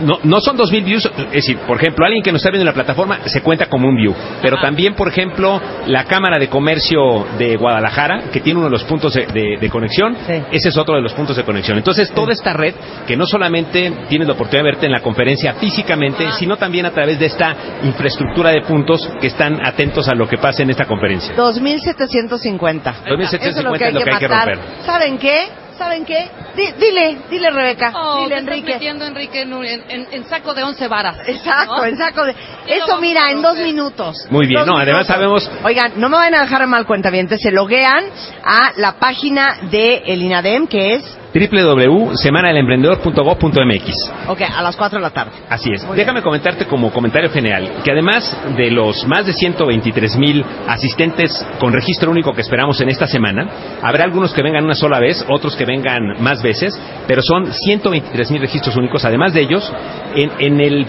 [0.00, 2.66] No, no son 2.000 views, es decir, por ejemplo, alguien que nos está viendo en
[2.66, 4.66] la plataforma se cuenta como un view, pero Ajá.
[4.66, 9.14] también, por ejemplo, la Cámara de Comercio de Guadalajara, que tiene uno de los puntos
[9.14, 10.42] de, de- de conexión, Sí.
[10.50, 11.78] ese es otro de los puntos de conexión.
[11.78, 12.74] Entonces, toda esta red,
[13.06, 16.36] que no solamente tienes la oportunidad de verte en la conferencia físicamente, Ajá.
[16.38, 17.54] sino también a través de esta
[17.84, 21.34] infraestructura de puntos que están atentos a lo que pase en esta conferencia.
[21.36, 22.92] 2750.
[23.06, 24.48] 2750 Eso es lo que hay que, matar.
[24.48, 24.58] romper.
[24.84, 25.48] ¿Saben qué?
[25.80, 26.28] ¿Saben qué?
[26.54, 28.72] Di- dile, dile Rebeca, Oh, dile te estás Enrique.
[28.74, 31.16] metiendo, Enrique, en, un- en- en- en saco de once varas.
[31.26, 31.84] Exacto, ¿no?
[31.86, 32.26] exacto.
[32.26, 32.32] lo
[32.66, 34.26] Eso mira, en dos minutos.
[34.28, 35.14] Muy bien, Dos no, además minutos.
[35.46, 38.04] sabemos- Oigan, no me van a dejar mal cuentavientes, se loguean
[38.44, 45.10] a la página de el INADEM, que es, www.semanadelemprendedor.gov.mx ok, a las 4 de la
[45.10, 45.32] tarde.
[45.48, 45.84] Así es.
[45.84, 51.46] Muy Déjame comentarte como comentario general que además de los más de 123 mil asistentes
[51.58, 55.24] con registro único que esperamos en esta semana, habrá algunos que vengan una sola vez,
[55.28, 59.04] otros que vengan más veces, pero son 123 mil registros únicos.
[59.04, 59.72] Además de ellos,
[60.14, 60.86] en, en el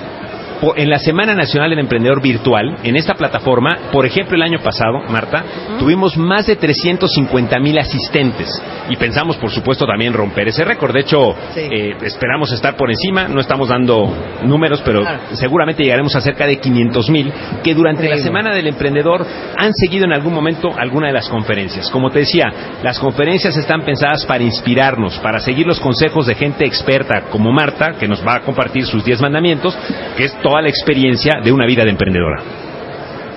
[0.76, 5.00] en la Semana Nacional del Emprendedor Virtual, en esta plataforma, por ejemplo, el año pasado,
[5.10, 5.43] Marta,
[5.80, 8.50] tuvimos más de 350 mil asistentes
[8.89, 10.93] y pensamos, por supuesto, también romper ese récord.
[10.93, 11.62] De hecho, Sí.
[11.71, 15.19] eh, esperamos estar por encima, no estamos dando números, pero Claro.
[15.34, 17.32] seguramente llegaremos a cerca de 500 mil
[17.63, 18.17] que durante Increíble.
[18.17, 19.26] la Semana del Emprendedor
[19.58, 21.89] han seguido en algún momento alguna de las conferencias.
[21.89, 22.45] Como te decía,
[22.84, 27.93] las conferencias están pensadas para inspirarnos, para seguir los consejos de gente experta como Marta,
[28.00, 29.78] que nos va a compartir sus 10 mandamientos,
[30.17, 32.44] que es la experiencia de una vida de emprendedora.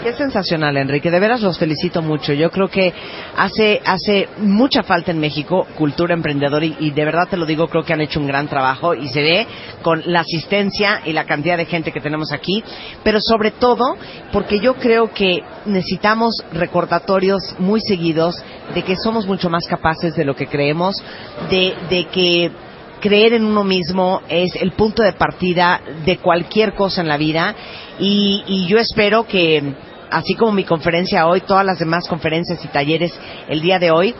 [0.04, 1.10] Qué sensacional, Enrique.
[1.10, 2.34] De veras los felicito mucho.
[2.34, 2.92] Yo creo que
[3.38, 7.68] hace, hace mucha falta en México cultura emprendedora y, y de verdad te lo digo,
[7.68, 9.46] creo que han hecho un gran trabajo y se ve
[9.80, 12.62] con la asistencia y la cantidad de gente que tenemos aquí,
[13.02, 13.96] pero sobre todo
[14.30, 18.36] porque yo creo que necesitamos recordatorios muy seguidos
[18.74, 21.02] de que somos mucho más capaces de lo que creemos,
[21.48, 22.50] de, de que
[23.04, 27.54] creer en uno mismo es el punto de partida de cualquier cosa en la vida
[27.98, 29.62] y, y yo espero que
[30.10, 33.12] así como mi conferencia hoy, todas las demás conferencias y talleres
[33.46, 34.14] el día de hoy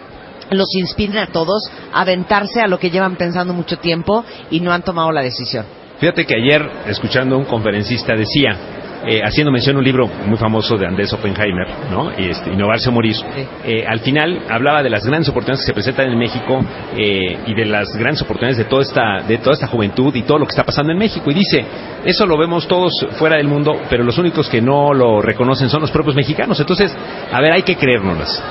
[0.50, 1.62] los inspiren a todos
[1.94, 5.64] a aventarse a lo que llevan pensando mucho tiempo y no han tomado la decisión.
[5.98, 8.54] Fíjate que ayer, escuchando a un conferencista, decía,
[9.06, 12.10] eh, haciendo mención a un libro muy famoso de Andrés Oppenheimer, ¿no?
[12.10, 13.14] Este, Innovarse o Morir,
[13.64, 16.64] eh, al final hablaba de las grandes oportunidades que se presentan en México
[16.96, 20.38] eh, y de las grandes oportunidades de toda, esta, de toda esta juventud y todo
[20.38, 21.30] lo que está pasando en México.
[21.30, 21.64] Y dice,
[22.04, 25.82] eso lo vemos todos fuera del mundo, pero los únicos que no lo reconocen son
[25.82, 26.58] los propios mexicanos.
[26.58, 26.96] Entonces,
[27.30, 28.42] a ver, hay que creérnoslas.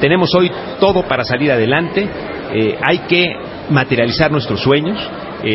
[0.00, 2.08] tenemos hoy todo para salir adelante,
[2.80, 3.26] hay que
[3.70, 4.98] materializar nuestros sueños,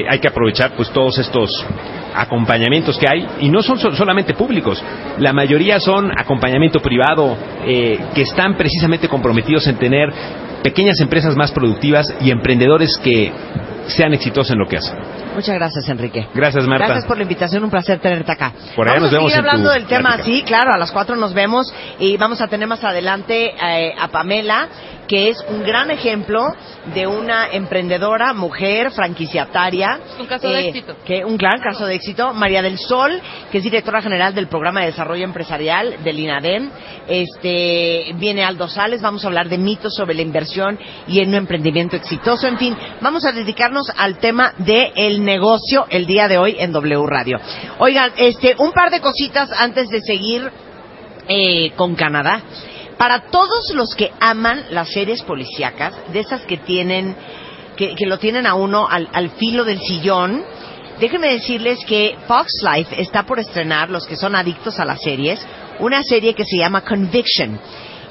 [0.10, 1.66] hay que aprovechar pues todos estos
[2.14, 4.84] acompañamientos que hay, y no son solamente públicos,
[5.18, 10.12] la mayoría son acompañamiento privado, eh, que están precisamente comprometidos en tener
[10.64, 13.32] pequeñas empresas más productivas y emprendedores que
[13.88, 14.98] sean exitosos en lo que hacen.
[15.36, 16.28] Muchas gracias, Enrique.
[16.34, 16.86] Gracias, Marta.
[16.86, 18.54] Gracias por la invitación, un placer tenerte acá.
[18.76, 19.32] Por allá vamos nos vemos.
[19.32, 22.48] A seguir hablando del tema, sí, claro, a las cuatro nos vemos y vamos a
[22.48, 24.68] tener más adelante eh, a Pamela
[25.10, 26.56] que es un gran ejemplo
[26.94, 30.00] de una emprendedora, mujer, franquiciataria.
[30.20, 30.96] Un caso de eh, éxito.
[31.04, 32.32] Que, un gran caso de éxito.
[32.36, 33.20] María del Sol,
[33.52, 36.70] que es directora general del Programa de Desarrollo Empresarial del INADEM.
[37.08, 41.36] Este, viene Aldo Sales, vamos a hablar de mitos sobre la inversión y en un
[41.36, 42.48] emprendimiento exitoso.
[42.48, 47.06] En fin, vamos a dedicarnos al tema del negocio el día de hoy en W
[47.08, 47.40] Radio.
[47.80, 50.52] Oigan, este, un par de cositas antes de seguir
[51.28, 52.42] eh, con Canadá.
[52.98, 57.16] Para todos los que aman las series policíacas, de esas que tienen,
[57.78, 60.44] que, lo tienen a uno al, al filo del sillón,
[61.00, 65.40] déjenme decirles que Fox Life está por estrenar, los que son adictos a las series,
[65.80, 67.60] una serie que se llama Conviction.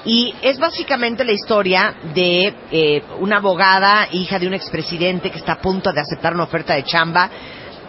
[0.04, 5.52] Y es básicamente la historia de eh, una abogada, hija de un expresidente que está
[5.52, 7.30] a punto de aceptar una oferta de chamba,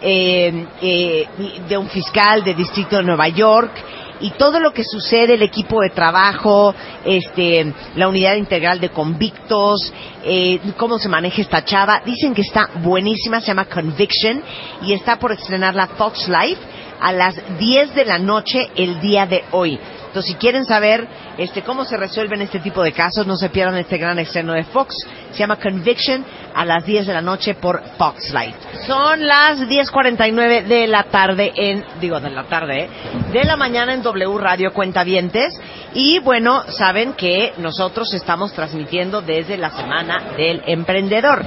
[0.02, 1.28] eh, eh,
[1.68, 3.72] de un fiscal del distrito de Nueva York,
[4.20, 9.92] y todo lo que sucede, el equipo de trabajo, este, la unidad integral de convictos,
[10.24, 12.02] eh, cómo se maneja esta chava.
[12.04, 14.42] Dicen que está buenísima, se llama Conviction
[14.82, 16.60] y está por estrenar la Fox Life
[17.00, 19.78] a las 10 de la noche el día de hoy.
[20.06, 21.06] Entonces, si quieren saber
[21.40, 24.64] este, cómo se resuelven este tipo de casos, no se pierdan este gran estreno de
[24.64, 24.94] Fox.
[25.32, 26.22] Se llama Conviction
[26.54, 28.54] a las 10 de la noche por Fox Light.
[28.86, 32.90] Son las 10.49 de la tarde en, digo, de la tarde, ¿eh?
[33.32, 35.58] de la mañana en W Radio Cuentavientes.
[35.94, 41.42] Y bueno, saben que nosotros estamos transmitiendo desde la Semana del Emprendedor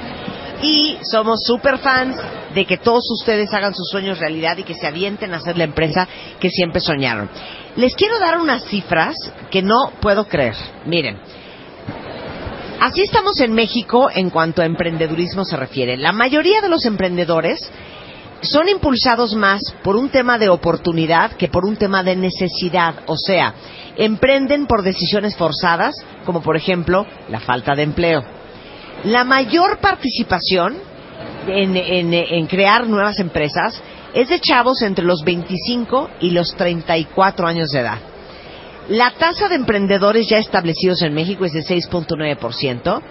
[0.60, 2.16] y somos super fans
[2.52, 5.64] de que todos ustedes hagan sus sueños realidad y que se avienten a hacer la
[5.64, 6.08] empresa
[6.40, 7.28] que siempre soñaron.
[7.76, 9.16] Les quiero dar unas cifras
[9.50, 10.54] que no puedo creer.
[10.86, 11.18] Miren,
[12.80, 15.96] así estamos en México en cuanto a emprendedurismo se refiere.
[15.96, 17.68] La mayoría de los emprendedores
[18.42, 22.94] son impulsados más por un tema de oportunidad que por un tema de necesidad.
[23.06, 23.54] O sea,
[23.96, 28.22] emprenden por decisiones forzadas, como por ejemplo la falta de empleo.
[29.02, 30.76] La mayor participación
[31.48, 33.82] en, en crear nuevas empresas
[34.14, 37.98] es de chavos entre los 25 y los 34 años de edad.
[38.88, 43.02] La tasa de emprendedores ya establecidos en México es de 6.9%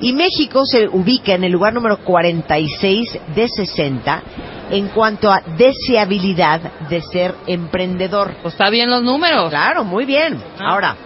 [0.00, 4.22] y México se ubica en el lugar número 46 de 60
[4.70, 8.34] en cuanto a deseabilidad de ser emprendedor.
[8.42, 9.48] Pues está bien los números.
[9.50, 10.42] Claro, muy bien.
[10.58, 10.72] Ah.
[10.72, 10.96] Ahora,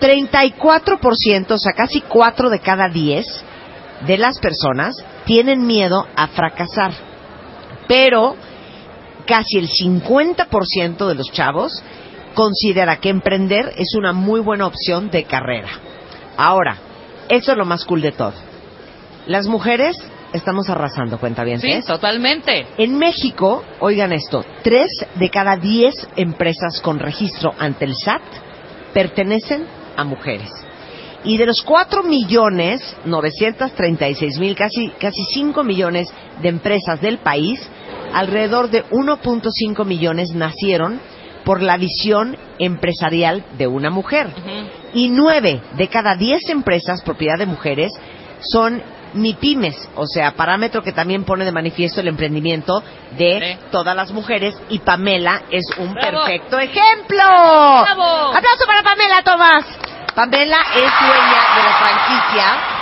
[0.00, 3.26] 34%, o sea, casi 4 de cada 10
[4.06, 6.92] de las personas tienen miedo a fracasar.
[7.86, 8.36] Pero
[9.26, 11.82] casi el 50% de los chavos
[12.34, 15.68] considera que emprender es una muy buena opción de carrera.
[16.36, 16.76] Ahora,
[17.28, 18.34] eso es lo más cool de todo.
[19.26, 19.96] Las mujeres
[20.32, 21.60] estamos arrasando, cuenta bien.
[21.60, 22.66] Sí, totalmente.
[22.78, 28.22] En México, oigan esto, tres de cada diez empresas con registro ante el SAT
[28.92, 30.50] pertenecen a mujeres.
[31.24, 36.08] Y de los 4 millones 936 mil, casi, casi 5 millones
[36.40, 37.60] de empresas del país,
[38.12, 41.00] alrededor de 1.5 millones nacieron
[41.44, 44.28] por la visión empresarial de una mujer.
[44.94, 47.92] Y 9 de cada 10 empresas propiedad de mujeres
[48.40, 48.82] son
[49.14, 52.82] MIPIMES, o sea, parámetro que también pone de manifiesto el emprendimiento
[53.16, 57.16] de todas las mujeres y Pamela es un perfecto ejemplo.
[57.16, 58.34] ¡Bravo!
[58.34, 59.64] Aplauso para Pamela, Tomás.
[60.14, 62.76] Pamela es dueña de la franquicia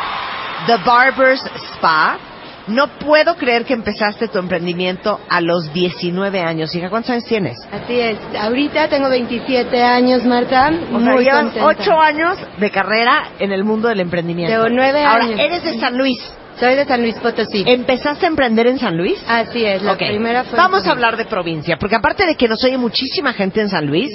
[0.66, 1.42] The Barber's
[1.74, 2.18] Spa
[2.66, 6.74] no puedo creer que empezaste tu emprendimiento a los 19 años.
[6.74, 7.57] Hija, ¿cuántos años tienes?
[7.70, 8.18] Así es.
[8.38, 10.70] Ahorita tengo 27 años, Marta.
[10.92, 14.55] O sea, llevas 8 años de carrera en el mundo del emprendimiento.
[14.55, 15.40] Tengo 9 Ahora, años.
[15.40, 16.18] eres de San Luis.
[16.59, 17.64] Soy de San Luis Potosí.
[17.66, 19.20] ¿Empezaste a emprender en San Luis?
[19.27, 20.57] Así es, la primera fue.
[20.57, 23.87] Vamos a hablar de provincia, porque aparte de que nos oye muchísima gente en San
[23.87, 24.11] Luis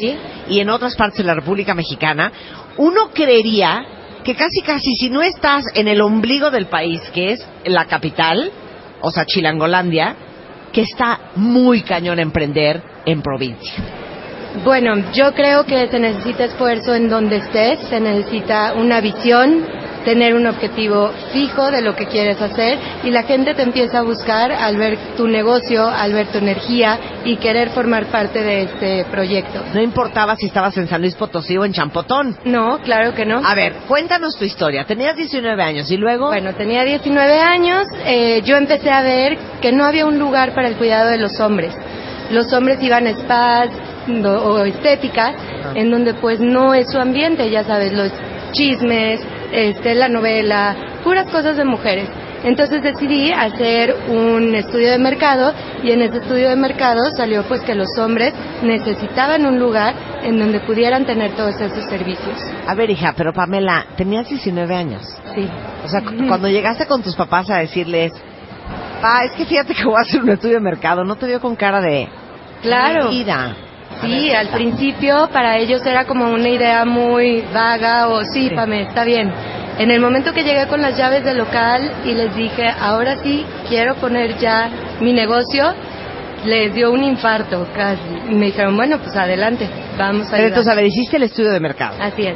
[0.47, 2.31] y en otras partes de la República Mexicana,
[2.77, 3.85] uno creería
[4.29, 8.51] que casi casi si no estás en el ombligo del país, que es la capital,
[9.01, 10.15] o sea, Chilangolandia,
[10.71, 13.73] que está muy cañón emprender en provincia.
[14.63, 19.65] Bueno, yo creo que se necesita esfuerzo en donde estés, se necesita una visión,
[20.05, 24.01] tener un objetivo fijo de lo que quieres hacer y la gente te empieza a
[24.03, 29.05] buscar al ver tu negocio, al ver tu energía y querer formar parte de este
[29.05, 29.61] proyecto.
[29.73, 32.37] No importaba si estabas en San Luis Potosí o en Champotón.
[32.45, 33.41] No, claro que no.
[33.45, 34.85] A ver, cuéntanos tu historia.
[34.85, 36.27] Tenías 19 años y luego...
[36.27, 40.67] Bueno, tenía 19 años, eh, yo empecé a ver que no había un lugar para
[40.67, 41.73] el cuidado de los hombres.
[42.31, 43.69] Los hombres iban a spas
[44.07, 45.35] o estéticas
[45.75, 48.11] en donde pues no es su ambiente, ya sabes, los
[48.51, 52.09] chismes, este, la novela, puras cosas de mujeres.
[52.43, 57.59] Entonces decidí hacer un estudio de mercado y en ese estudio de mercado salió pues
[57.61, 58.33] que los hombres
[58.63, 62.37] necesitaban un lugar en donde pudieran tener todos esos servicios.
[62.65, 65.01] A ver, hija, pero Pamela, tenías 19 años.
[65.35, 65.49] Sí.
[65.83, 68.13] O sea, cu- cuando llegaste con tus papás a decirles,
[69.03, 71.41] ah, es que fíjate que voy a hacer un estudio de mercado, no te vio
[71.41, 72.07] con cara de...
[72.61, 73.09] Claro.
[73.09, 73.53] Vida.
[74.01, 78.55] Sí, al principio para ellos era como una idea muy vaga o sí, Sí.
[78.55, 79.31] Pame, está bien.
[79.77, 83.45] En el momento que llegué con las llaves del local y les dije, ahora sí
[83.67, 85.73] quiero poner ya mi negocio,
[86.45, 88.01] les dio un infarto casi.
[88.29, 91.51] Y me dijeron, bueno, pues adelante, vamos a Pero entonces, a ver, hiciste el estudio
[91.51, 91.95] de mercado.
[91.99, 92.35] Así es.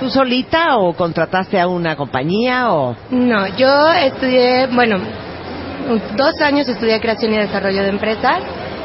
[0.00, 2.94] ¿Tú solita o contrataste a una compañía o...?
[3.10, 4.98] No, yo estudié, bueno,
[6.16, 8.42] dos años estudié creación y desarrollo de empresas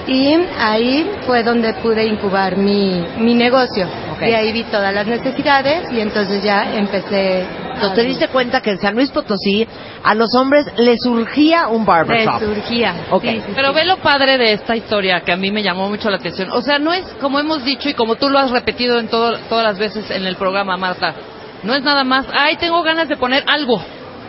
[0.07, 3.87] y ahí fue donde pude incubar mi, mi negocio.
[4.21, 7.43] Y ahí vi todas las necesidades y entonces ya empecé.
[7.73, 9.67] Entonces, te diste cuenta que en San Luis Potosí
[10.03, 12.39] a los hombres les surgía un barbershop.
[12.39, 12.93] Resurgía.
[13.09, 13.23] Ok.
[13.23, 13.51] Sí, sí, sí.
[13.55, 16.51] Pero ve lo padre de esta historia que a mí me llamó mucho la atención.
[16.51, 19.37] O sea, no es como hemos dicho y como tú lo has repetido en todo-
[19.49, 21.15] todas las veces en el programa, Marta.
[21.63, 23.81] No es nada más, ay, tengo ganas de poner algo.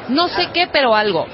[0.09, 1.27] No sé qué, pero algo.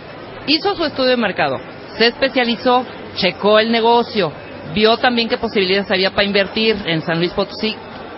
[0.48, 1.58] Hizo su estudio de mercado,
[1.96, 2.84] se especializó,
[3.18, 4.32] checó el negocio,
[4.74, 7.76] vio también qué posibilidades había para invertir en San Luis Potosí.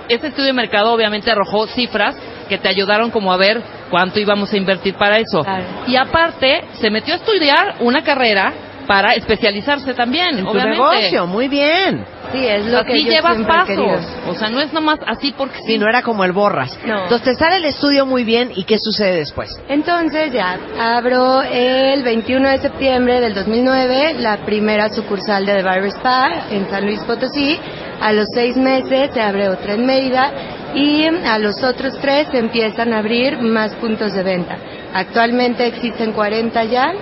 [0.08, 2.16] Ese estudio de mercado obviamente arrojó cifras
[2.48, 5.42] que te ayudaron como a ver cuánto íbamos a invertir para eso.
[5.42, 5.64] Claro.
[5.86, 8.52] Y aparte, se metió a estudiar una carrera
[8.90, 10.79] para especializarse también, En tu obviamente.
[10.81, 12.05] negocio, muy bien.
[12.33, 13.46] Sí, es lo así que yo llevas querido.
[13.87, 14.16] pasos.
[14.29, 16.76] O sea, no es nomás así porque Sí, no era como el borras.
[16.85, 17.05] No.
[17.05, 19.48] Entonces te sale el estudio muy bien y ¿qué sucede después?
[19.68, 25.90] Entonces ya abro el 21 de septiembre del 2009 la primera sucursal de The Barber
[25.92, 27.61] Spa en San Luis Potosí.
[28.00, 30.33] A los seis meses se abre otra en Mérida
[30.74, 34.57] y a los otros tres se empiezan a abrir más puntos de venta.
[34.94, 36.92] Actualmente existen 40 ya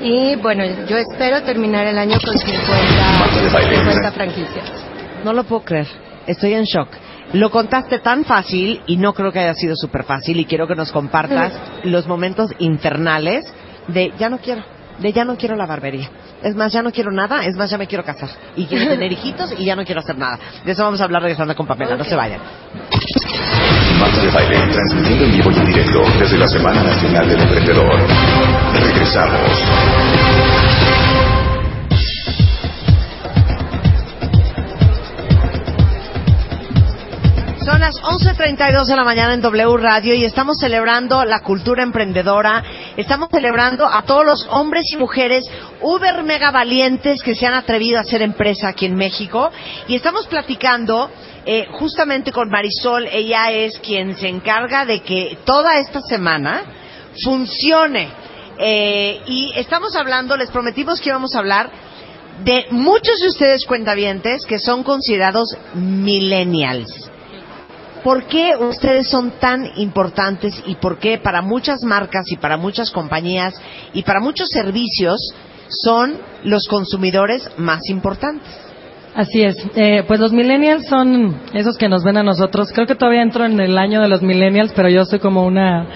[0.00, 4.64] y bueno, yo espero terminar el año con 50, 50 franquicias.
[5.24, 5.88] No lo puedo creer.
[6.26, 6.88] Estoy en shock.
[7.32, 10.74] Lo contaste tan fácil y no creo que haya sido súper fácil y quiero que
[10.74, 11.52] nos compartas
[11.84, 13.44] los momentos infernales
[13.88, 14.62] de ya no quiero,
[14.98, 16.08] de ya no quiero la barbería.
[16.42, 18.30] Es más, ya no quiero nada, es más, ya me quiero casar.
[18.56, 20.38] Y quiero tener hijitos y ya no quiero hacer nada.
[20.64, 22.40] De eso vamos a hablar regresando con Pamela, no se vayan.
[23.98, 28.00] Marta de Baile, transmitiendo en vivo y en directo desde la Semana Nacional del Emprendedor.
[28.74, 29.98] Regresamos.
[37.64, 42.62] Son las 11.32 de la mañana en W Radio y estamos celebrando la cultura emprendedora.
[42.96, 45.44] Estamos celebrando a todos los hombres y mujeres
[45.80, 49.50] uber mega valientes que se han atrevido a hacer empresa aquí en México.
[49.86, 51.10] Y estamos platicando
[51.44, 53.06] eh, justamente con Marisol.
[53.12, 56.62] Ella es quien se encarga de que toda esta semana
[57.22, 58.08] funcione.
[58.58, 61.70] Eh, y estamos hablando, les prometimos que íbamos a hablar
[62.44, 67.10] de muchos de ustedes cuentavientes que son considerados millennials.
[68.02, 72.90] ¿Por qué ustedes son tan importantes y por qué para muchas marcas y para muchas
[72.90, 73.54] compañías
[73.92, 75.18] y para muchos servicios
[75.68, 78.48] son los consumidores más importantes?
[79.14, 79.56] Así es.
[79.74, 82.70] Eh, pues los millennials son esos que nos ven a nosotros.
[82.72, 85.88] Creo que todavía entro en el año de los millennials, pero yo soy como una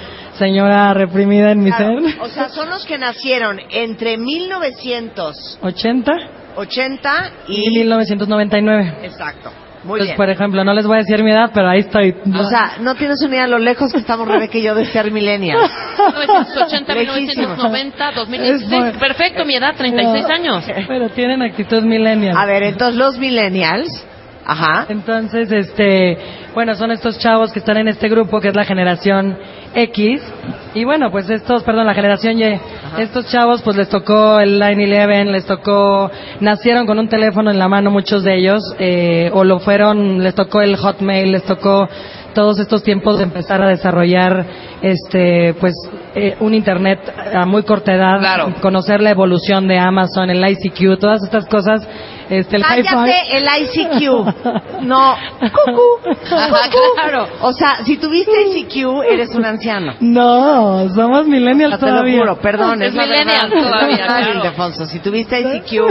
[0.47, 2.21] señora reprimida en mi Claro, ser.
[2.21, 6.13] o sea, son los que nacieron entre 1980
[6.57, 7.69] 80 y...
[7.69, 8.99] y 1999.
[9.05, 9.51] Exacto.
[9.85, 10.17] Muy Entonces, bien.
[10.17, 12.15] por ejemplo, no les voy a decir mi edad, pero ahí estoy.
[12.39, 14.85] O sea, no tienes una idea de lo lejos que estamos Rebeca y yo de
[14.87, 15.69] ser millennials.
[15.99, 17.57] 1980, Lejísimo.
[17.57, 18.63] 1990, 2016.
[18.63, 20.65] Es muy- Perfecto, mi edad, 36 años.
[20.87, 22.37] pero tienen actitud millennial.
[22.37, 23.89] A ver, entonces los millennials,
[24.45, 26.19] ajá, Entonces, este,
[26.55, 29.39] bueno, son estos chavos que están en este grupo que es la generación
[29.75, 30.21] X.
[30.75, 32.61] Y bueno, pues estos, perdón, la generación Y.
[32.99, 37.69] Estos chavos, pues les tocó el 9-11, les tocó, nacieron con un teléfono en la
[37.69, 41.89] mano muchos de ellos, eh, o lo fueron, les tocó el Hotmail, les tocó
[42.35, 44.47] todos estos tiempos de empezar a desarrollar
[44.81, 45.75] este pues
[46.15, 47.01] eh, un internet
[47.35, 48.55] a muy corta edad, Claro.
[48.61, 51.87] conocer la evolución de Amazon, el ICQ, todas estas cosas,
[52.31, 52.63] este el.
[52.63, 54.63] Cállate el ICQ.
[54.83, 55.15] No.
[55.41, 56.11] Cucú.
[56.95, 57.29] claro.
[57.41, 59.95] O sea, si tuviste ICQ, eres un anciano.
[60.01, 62.19] No, somos millennials Te lo todavía.
[62.19, 64.35] juro, perdón, es, Es la millennial todavía, claro.
[64.39, 65.85] Ildefonso, si tuviste ICQ,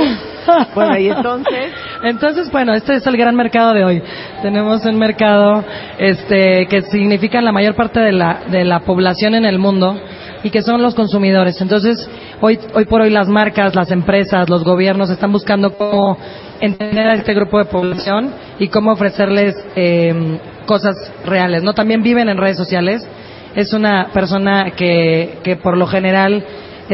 [0.75, 1.73] bueno, y entonces...
[2.03, 4.01] Entonces, bueno, este es el gran mercado de hoy.
[4.41, 5.63] Tenemos un mercado
[5.99, 10.01] este, que significa la mayor parte de la, de la población en el mundo
[10.43, 11.59] y que son los consumidores.
[11.61, 16.17] Entonces, hoy, hoy por hoy las marcas, las empresas, los gobiernos están buscando cómo
[16.59, 21.63] entender a este grupo de población y cómo ofrecerles eh, cosas reales.
[21.63, 21.73] ¿no?
[21.73, 23.07] También viven en redes sociales.
[23.55, 26.45] Es una persona que, que por lo general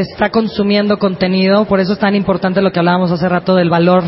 [0.02, 4.04] está consumiendo contenido, por eso es tan importante lo que hablábamos hace rato del valor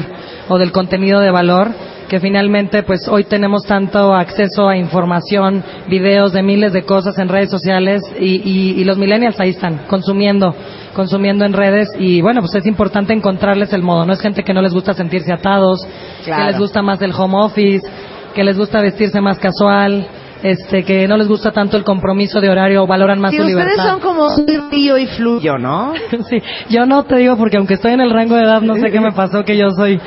[0.47, 1.69] o del contenido de valor,
[2.07, 7.29] que finalmente pues hoy tenemos tanto acceso a información, videos de miles de cosas en
[7.29, 10.55] redes sociales y, y- y los millennials ahí están, consumiendo,
[10.95, 14.53] consumiendo en redes y bueno, pues es importante encontrarles el modo, no es gente que
[14.53, 15.85] no les gusta sentirse atados,
[16.25, 16.43] Claro.
[16.45, 17.87] que les gusta más el home office,
[18.33, 20.07] que les gusta vestirse más casual,
[20.43, 23.65] este, que no les gusta tanto el compromiso de horario, valoran más Si su ustedes
[23.65, 23.89] libertad.
[23.89, 24.29] son como
[24.71, 25.93] río y fluyo, ¿no?
[26.29, 28.91] Sí, yo no te digo porque aunque estoy en el rango de edad no sé
[28.91, 29.99] qué me pasó que yo soy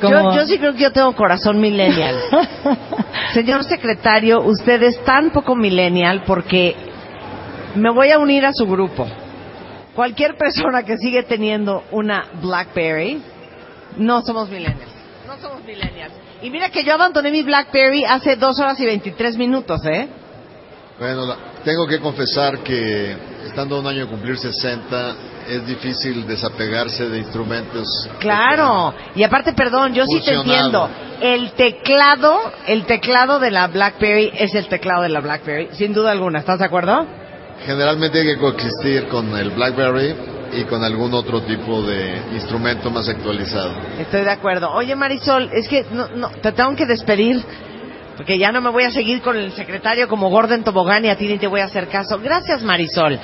[0.00, 2.16] como Yo, yo sí creo que yo tengo corazón millennial.
[3.34, 6.74] Señor secretario, usted es tan poco millennial porque
[7.74, 9.06] me voy a unir a su grupo.
[9.94, 13.22] Cualquier persona que sigue teniendo una BlackBerry,
[13.96, 14.93] no somos millennials.
[15.26, 16.12] No somos millennials.
[16.42, 20.08] Y mira que yo abandoné mi BlackBerry hace dos horas y 23 minutos, ¿eh?
[20.98, 23.16] Bueno, la- tengo que confesar que
[23.46, 25.14] estando un año de cumplir 60
[25.48, 27.86] es difícil desapegarse de instrumentos.
[28.20, 28.94] Claro.
[29.14, 30.88] Y aparte, perdón, yo sí te entiendo.
[31.20, 36.12] El teclado, el teclado de la BlackBerry es el teclado de la BlackBerry, sin duda
[36.12, 36.40] alguna.
[36.40, 37.06] ¿Estás de acuerdo?
[37.66, 40.14] Generalmente hay que coexistir con el BlackBerry
[40.56, 43.74] y con algún otro tipo de instrumento más actualizado.
[43.98, 44.70] Estoy de acuerdo.
[44.72, 47.42] Oye, Marisol, es que no, no, te tengo que despedir.
[48.16, 51.16] Porque ya no me voy a seguir con el secretario como Gordon Tobogán y a
[51.16, 52.20] ti ni te voy a hacer caso.
[52.22, 53.18] Gracias, Marisol.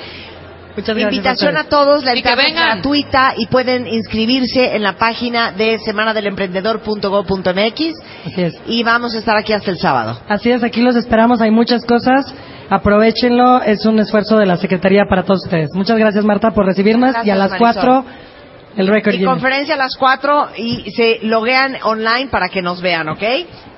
[0.77, 5.53] Muchas gracias Invitación a todos, la entrada es gratuita y pueden inscribirse en la página
[5.53, 7.95] de semanadelemprendedor.gov.mx
[8.27, 8.55] Así es.
[8.67, 10.21] y vamos a estar aquí hasta el sábado.
[10.29, 12.33] Así es, aquí los esperamos, hay muchas cosas.
[12.71, 15.71] Aprovechenlo, es un esfuerzo de la Secretaría para todos ustedes.
[15.75, 17.53] Muchas gracias Marta por recibirnos y a las.
[17.59, 18.05] 4
[18.77, 19.15] el récord.
[19.15, 19.33] Y Guinness.
[19.35, 23.23] conferencia a las 4 y se loguean online para que nos vean, ¿ok?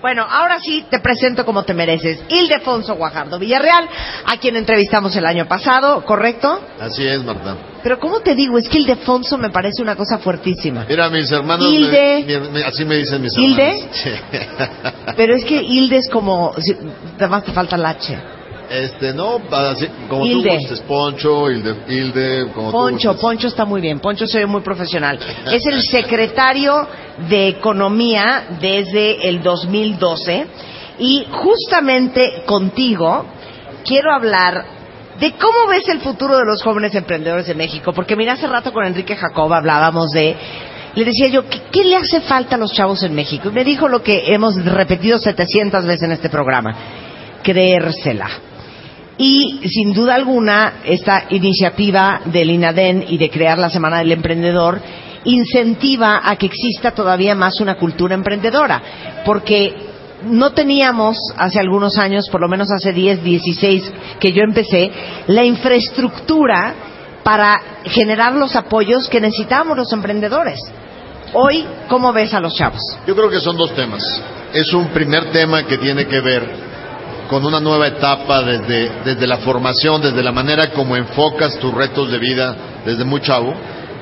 [0.03, 2.23] Bueno, ahora sí te presento como te mereces.
[2.29, 3.89] Ildefonso Guajardo Villarreal,
[4.27, 6.61] a quien entrevistamos el año pasado, ¿correcto?
[6.79, 7.57] Así es, Marta.
[7.83, 8.59] Pero ¿cómo te digo?
[8.59, 10.85] Es que Ildefonso me parece una cosa fuertísima.
[10.87, 12.25] Mira, mis hermanos, Hilde.
[12.27, 13.71] me- me- así me dicen mis ¿Hilde?
[13.71, 13.97] hermanos.
[13.97, 14.11] Sí.
[15.17, 16.53] Pero es que Hilde es como...
[16.59, 16.77] si-
[17.19, 18.19] Además te falta el H.
[18.73, 20.49] Este, no, así, como Hilde.
[20.49, 23.15] tú gustes, Poncho, Hilde, Hilde como Poncho.
[23.19, 24.01] Poncho está muy bien.
[24.01, 25.19] Poncho se ve muy profesional.
[25.53, 26.89] Es el secretario
[27.29, 30.47] de Economía desde el 2012.
[31.01, 33.27] Y justamente contigo
[33.85, 34.65] quiero hablar
[35.21, 37.93] de cómo ves el futuro de los jóvenes emprendedores de México.
[37.93, 40.35] Porque mira, hace rato con Enrique Jacob hablábamos de...
[40.95, 43.51] Le decía yo, ¿qué, qué le hace falta a los chavos en México?
[43.51, 46.75] Y me dijo lo que hemos repetido 700 veces en este programa.
[47.43, 48.52] Creérsela.
[49.19, 54.81] Y sin duda alguna, esta iniciativa del INADEN y de crear la Semana del Emprendedor
[55.25, 58.83] incentiva a que exista todavía más una cultura emprendedora.
[59.25, 59.75] Porque
[60.25, 64.91] no teníamos hace algunos años, por lo menos hace 10, 16 que yo empecé,
[65.27, 66.75] la infraestructura
[67.23, 70.61] para generar los apoyos que necesitamos los emprendedores.
[71.35, 72.81] Hoy, ¿cómo ves a los chavos?
[73.07, 74.03] Yo creo que son dos temas.
[74.53, 76.72] Es un primer tema que tiene que ver
[77.33, 82.11] con una nueva etapa desde, desde la formación, desde la manera como enfocas tus retos
[82.13, 82.55] de vida
[82.85, 83.55] desde muy chavo.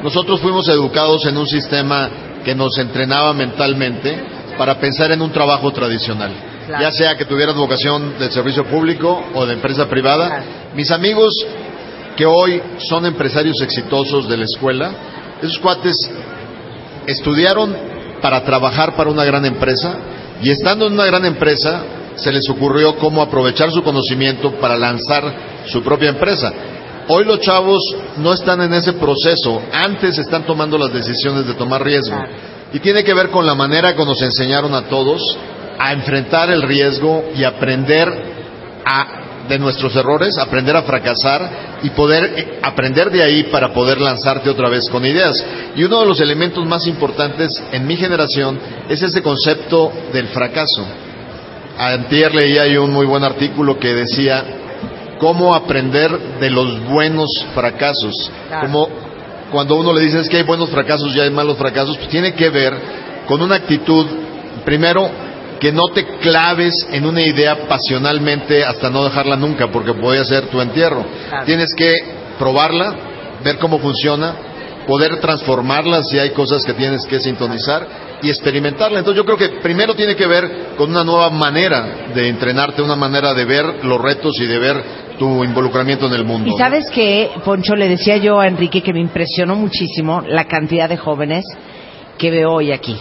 [0.03, 2.11] Nosotros fuimos educados en un sistema
[2.45, 4.21] que nos entrenaba mentalmente
[4.59, 6.33] para pensar en un trabajo tradicional.
[6.67, 6.83] Claro.
[6.83, 10.27] Ya sea que tuvieras vocación del servicio público o de empresa privada.
[10.27, 10.45] Claro.
[10.75, 11.33] Mis amigos
[12.17, 14.91] que hoy son empresarios exitosos de la escuela,
[15.41, 15.95] esos cuates
[17.07, 17.77] estudiaron
[18.21, 19.95] para trabajar para una gran empresa
[20.43, 21.85] y estando en una gran empresa
[22.21, 26.53] se les ocurrió cómo aprovechar su conocimiento para lanzar su propia empresa.
[27.09, 27.83] Hoy los chavos
[28.19, 32.17] no están en ese proceso, antes están tomando las decisiones de tomar riesgo.
[32.73, 35.37] Y tiene que ver con la manera que nos enseñaron a todos
[35.79, 38.13] a enfrentar el riesgo y aprender
[38.85, 44.01] a de nuestros errores, aprender a fracasar y poder eh, aprender de ahí para poder
[44.01, 45.45] lanzarte otra vez con ideas.
[45.75, 48.59] Y uno de los elementos más importantes en mi generación
[48.89, 50.87] es ese concepto del fracaso.
[51.89, 54.45] Antier leía yo un muy buen artículo que decía
[55.19, 58.31] cómo aprender de los buenos fracasos.
[58.61, 58.89] Como
[59.51, 62.35] cuando uno le dice es que hay buenos fracasos y hay malos fracasos, pues tiene
[62.35, 62.75] que ver
[63.27, 64.07] con una actitud,
[64.65, 65.11] primero,
[65.59, 70.47] que no te claves en una idea pasionalmente hasta no dejarla nunca, porque puede ser
[70.47, 71.05] tu entierro.
[71.45, 71.93] Tienes que
[72.39, 72.95] probarla,
[73.45, 74.35] ver cómo funciona,
[74.87, 77.87] poder transformarla si hay cosas que tienes que sintonizar
[78.23, 78.99] y experimentarla.
[78.99, 82.97] Entonces yo creo que primero tiene que ver con una nueva manera de entrenarte, una
[82.97, 84.85] manera de ver los retos y de ver
[85.19, 86.51] tu involucramiento en el mundo.
[86.51, 90.89] Y sabes que, Poncho, le decía yo a Enrique que me impresionó muchísimo la cantidad
[90.89, 91.45] de jóvenes
[92.19, 92.97] que veo hoy aquí.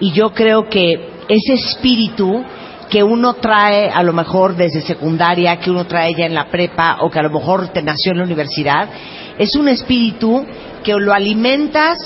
[0.00, 2.44] Y yo creo que ese espíritu
[2.88, 6.98] que uno trae a lo mejor desde secundaria, que uno trae ya en la prepa
[7.00, 8.88] o que a lo mejor te nació en la universidad,
[9.38, 10.44] es un espíritu
[10.82, 11.98] que lo alimentas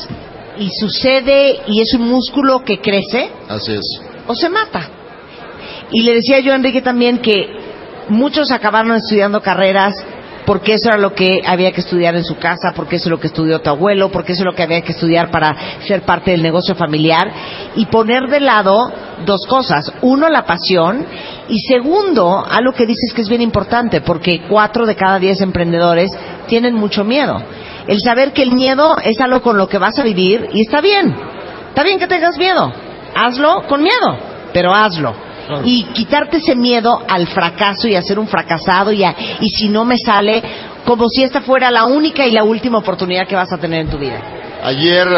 [0.59, 3.31] y sucede y es un músculo que crece.
[3.49, 4.01] Así es.
[4.27, 4.89] O se mata.
[5.91, 7.49] Y le decía yo a Enrique también que
[8.09, 9.95] muchos acabaron estudiando carreras
[10.45, 13.21] porque eso era lo que había que estudiar en su casa, porque eso es lo
[13.21, 15.55] que estudió tu abuelo, porque eso es lo que había que estudiar para
[15.87, 17.31] ser parte del negocio familiar
[17.77, 18.93] y poner de lado
[19.25, 19.93] dos cosas.
[20.03, 21.07] Uno, la pasión
[21.49, 26.11] y segundo, algo que dices que es bien importante, porque cuatro de cada diez emprendedores
[26.49, 27.41] tienen mucho miedo.
[27.87, 30.81] El saber que el miedo es algo con lo que vas a vivir y está
[30.81, 31.15] bien.
[31.69, 32.73] Está bien que tengas miedo.
[33.15, 34.17] Hazlo con miedo,
[34.53, 35.15] pero hazlo
[35.65, 39.85] y quitarte ese miedo al fracaso y a ser un fracasado y, y si no
[39.85, 40.43] me sale,
[40.85, 43.91] como si esta fuera la única y la última oportunidad que vas a tener en
[43.91, 44.21] tu vida.
[44.63, 45.09] Ayer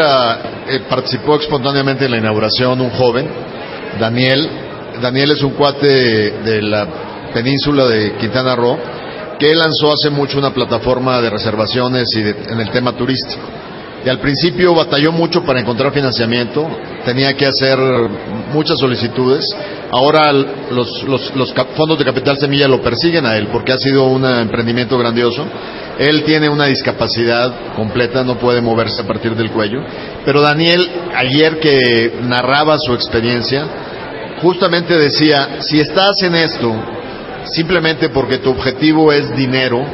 [0.67, 3.27] eh, participó espontáneamente en la inauguración un joven,
[3.99, 4.49] Daniel.
[5.01, 6.87] Daniel es un cuate de, la
[7.33, 8.77] península de Quintana Roo
[9.39, 13.41] que lanzó hace mucho una plataforma de reservaciones y en el tema turístico.
[14.05, 16.69] Y al principio batalló mucho para encontrar financiamiento,
[17.03, 17.79] tenía que hacer
[18.53, 19.43] muchas solicitudes.
[19.91, 24.23] Ahora los, los, fondos de Capital Semilla lo persiguen a él porque ha sido un
[24.23, 25.43] emprendimiento grandioso.
[25.97, 29.79] Él tiene una discapacidad completa, no puede moverse a partir del cuello.
[30.23, 33.65] Pero Daniel, ayer que narraba su experiencia,
[34.39, 36.75] justamente decía, si estás en esto
[37.45, 39.85] simplemente porque tu objetivo es dinero,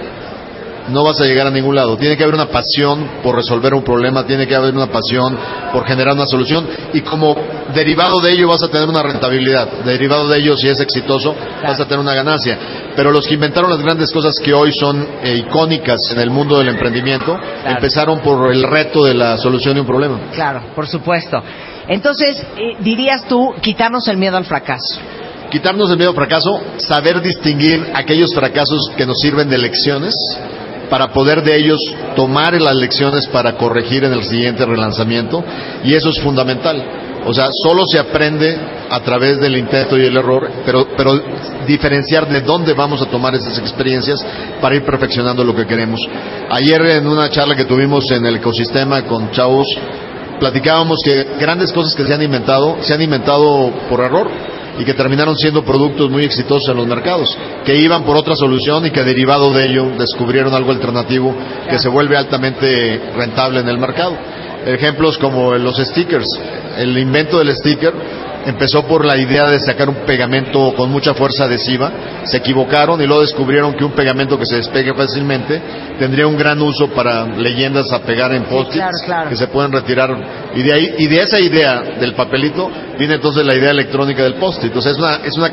[0.89, 1.97] no vas a llegar a ningún lado.
[1.97, 5.37] Tiene que haber una pasión por resolver un problema, tiene que haber una pasión
[5.71, 7.35] por generar una solución y como
[7.73, 9.67] derivado de ello vas a tener una rentabilidad.
[9.85, 12.57] Derivado de ello, si es exitoso, vas a tener una ganancia.
[12.95, 16.57] Pero los que inventaron las grandes cosas que hoy son eh, icónicas en el mundo
[16.57, 20.19] del emprendimiento, empezaron por el reto de la solución de un problema.
[20.33, 21.41] Claro, por supuesto.
[21.87, 24.99] Entonces, eh, dirías tú, quitarnos el miedo al fracaso
[25.51, 30.15] quitarnos el miedo al fracaso, saber distinguir aquellos fracasos que nos sirven de lecciones
[30.89, 31.79] para poder de ellos
[32.15, 35.43] tomar las lecciones para corregir en el siguiente relanzamiento
[35.83, 36.83] y eso es fundamental.
[37.25, 38.57] O sea, solo se aprende
[38.89, 41.21] a través del intento y el error, pero, pero
[41.67, 44.25] diferenciar de dónde vamos a tomar esas experiencias
[44.59, 46.01] para ir perfeccionando lo que queremos.
[46.49, 49.67] Ayer en una charla que tuvimos en el ecosistema con chavos,
[50.39, 54.29] platicábamos que grandes cosas que se han inventado, se han inventado por error
[54.79, 58.85] y que terminaron siendo productos muy exitosos en los mercados, que iban por otra solución
[58.85, 61.35] y que derivado de ello descubrieron algo alternativo
[61.69, 64.17] que se vuelve altamente rentable en el mercado.
[64.65, 66.27] Ejemplos como los stickers.
[66.77, 67.93] El invento del sticker
[68.45, 71.91] empezó por la idea de sacar un pegamento con mucha fuerza adhesiva,
[72.23, 75.61] se equivocaron y luego descubrieron que un pegamento que se despegue fácilmente
[75.99, 78.73] tendría un gran uso para leyendas a pegar en post
[79.29, 80.15] que se pueden retirar
[80.55, 84.35] y de ahí y de esa idea del papelito viene entonces la idea electrónica del
[84.35, 84.65] post-it.
[84.65, 85.51] Entonces es una es una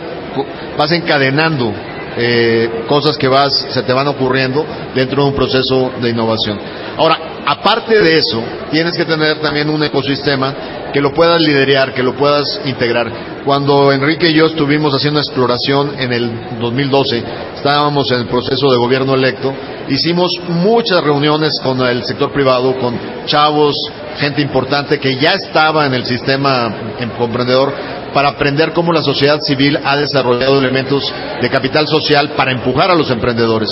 [0.76, 1.72] vas encadenando
[2.16, 4.64] eh, cosas que vas se te van ocurriendo
[4.94, 6.58] dentro de un proceso de innovación.
[6.96, 10.54] Ahora, aparte de eso, tienes que tener también un ecosistema
[10.92, 13.10] que lo puedas liderar, que lo puedas integrar.
[13.44, 16.30] Cuando Enrique y yo estuvimos haciendo exploración en el
[16.60, 17.22] 2012,
[17.56, 19.52] estábamos en el proceso de gobierno electo,
[19.88, 23.74] hicimos muchas reuniones con el sector privado, con chavos,
[24.18, 27.72] gente importante que ya estaba en el sistema emprendedor
[28.12, 32.94] para aprender cómo la sociedad civil ha desarrollado elementos de capital social para empujar a
[32.94, 33.68] los emprendedores.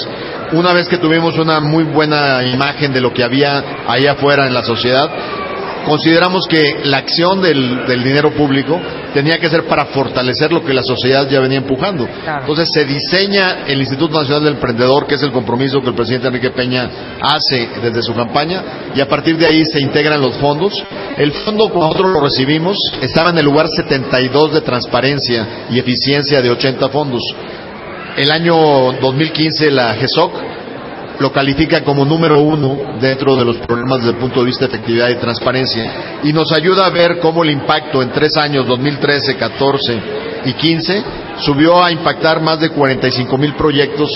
[0.52, 4.54] Una vez que tuvimos una muy buena imagen de lo que había ahí afuera en
[4.54, 5.10] la sociedad,
[5.86, 8.78] consideramos que la acción del, dinero público
[9.14, 12.06] tenía que ser para fortalecer lo que la sociedad ya venía empujando.
[12.06, 16.28] Entonces se diseña el Instituto Nacional del Emprendedor, que es el compromiso que el presidente
[16.28, 20.84] Enrique Peña hace desde su campaña, y a partir de ahí se integran los fondos.
[21.16, 26.42] El fondo, cuando nosotros lo recibimos, estaba en el lugar 72 de transparencia y eficiencia
[26.42, 27.22] de 80 fondos.
[28.16, 30.32] El año 2015 la GESOC
[31.18, 34.74] lo califica como número uno dentro de los problemas desde el punto de vista de
[34.74, 39.36] efectividad y transparencia y nos ayuda a ver cómo el impacto en tres años, 2013,
[39.36, 40.00] 14
[40.44, 41.04] y 15,
[41.38, 44.10] subió a impactar más de 45 mil proyectos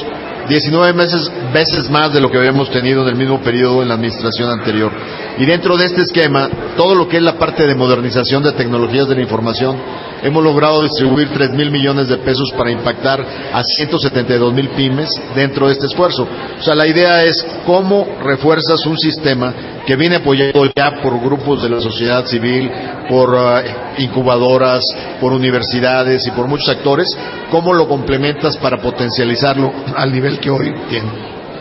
[0.51, 3.95] 19 meses, veces más de lo que habíamos tenido en el mismo periodo en la
[3.95, 4.91] administración anterior.
[5.39, 9.09] Y dentro de este esquema, todo lo que es la parte de modernización de tecnologías
[9.09, 9.77] de la información,
[10.23, 15.67] hemos logrado distribuir 3 mil millones de pesos para impactar a 172 mil pymes dentro
[15.67, 16.27] de este esfuerzo.
[16.59, 19.55] O sea, la idea es cómo refuerzas un sistema
[19.87, 22.71] que viene apoyado ya por grupos de la sociedad civil,
[23.09, 24.83] por eh, incubadoras,
[25.21, 27.09] por universidades y por muchos actores,
[27.51, 31.09] cómo lo complementas para potencializarlo al nivel que hoy tiene.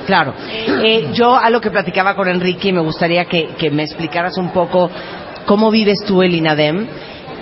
[0.06, 0.34] Claro.
[0.84, 4.50] Eh, yo a lo que platicaba con Enrique me gustaría que, que me explicaras un
[4.52, 4.90] poco
[5.46, 6.88] cómo vives tú el INADEM,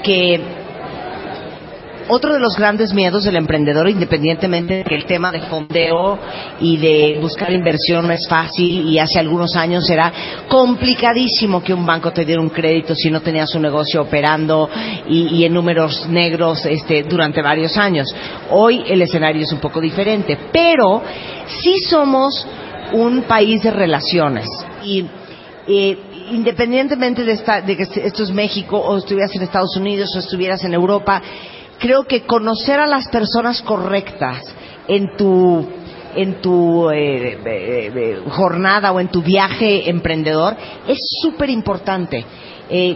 [0.03, 0.39] que
[2.09, 6.17] otro de los grandes miedos del emprendedor, independientemente de que el tema de fondeo
[6.59, 10.11] y de buscar inversión no es fácil y hace algunos años era
[10.47, 14.69] complicadísimo que un banco te diera un crédito si no tenías un negocio operando
[15.07, 18.13] y, en números negros este, durante varios años.
[18.51, 21.01] Hoy el escenario es un poco diferente, pero
[21.45, 22.45] sí somos
[22.93, 24.47] un país de relaciones
[24.83, 25.05] y
[25.67, 25.97] eh,
[26.31, 27.35] independientemente de,
[27.65, 31.21] de que esto es México o estuvieras en Estados Unidos o estuvieras en Europa,
[31.79, 34.41] creo que conocer a las personas correctas
[34.87, 35.65] en tu
[36.15, 40.55] en tu eh, eh, eh, jornada o en tu viaje emprendedor
[40.87, 42.25] es súper importante.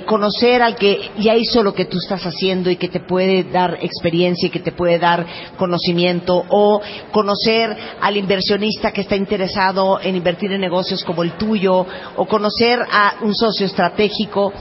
[0.06, 3.78] conocer al que ya hizo lo que tú estás haciendo y que te puede dar
[3.82, 5.26] experiencia y que te puede dar
[5.56, 7.70] conocimiento o conocer
[8.02, 11.86] al inversionista que está interesado en invertir en negocios como el tuyo
[12.18, 14.52] o conocer a un socio estratégico.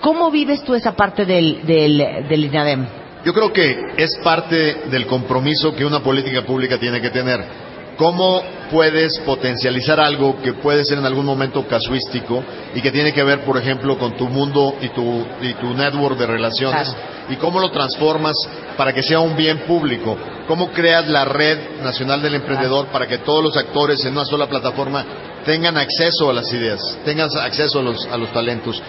[0.00, 3.03] ¿Cómo vives tú esa parte del, del, del INADEM?
[3.24, 7.42] Yo creo que es parte del compromiso que una política pública tiene que tener.
[7.96, 12.42] ¿Cómo puedes potencializar algo que puede ser en algún momento casuístico
[12.74, 16.18] y que tiene que ver, por ejemplo, con tu mundo y tu, y tu network
[16.18, 16.94] de relaciones?
[17.30, 18.34] ¿Y cómo lo transformas
[18.76, 20.18] para que sea un bien público?
[20.46, 24.48] ¿Cómo creas la red nacional del emprendedor para que todos los actores en una sola
[24.48, 25.04] plataforma
[25.46, 28.82] tengan acceso a las ideas, tengan acceso a los, a los talentos?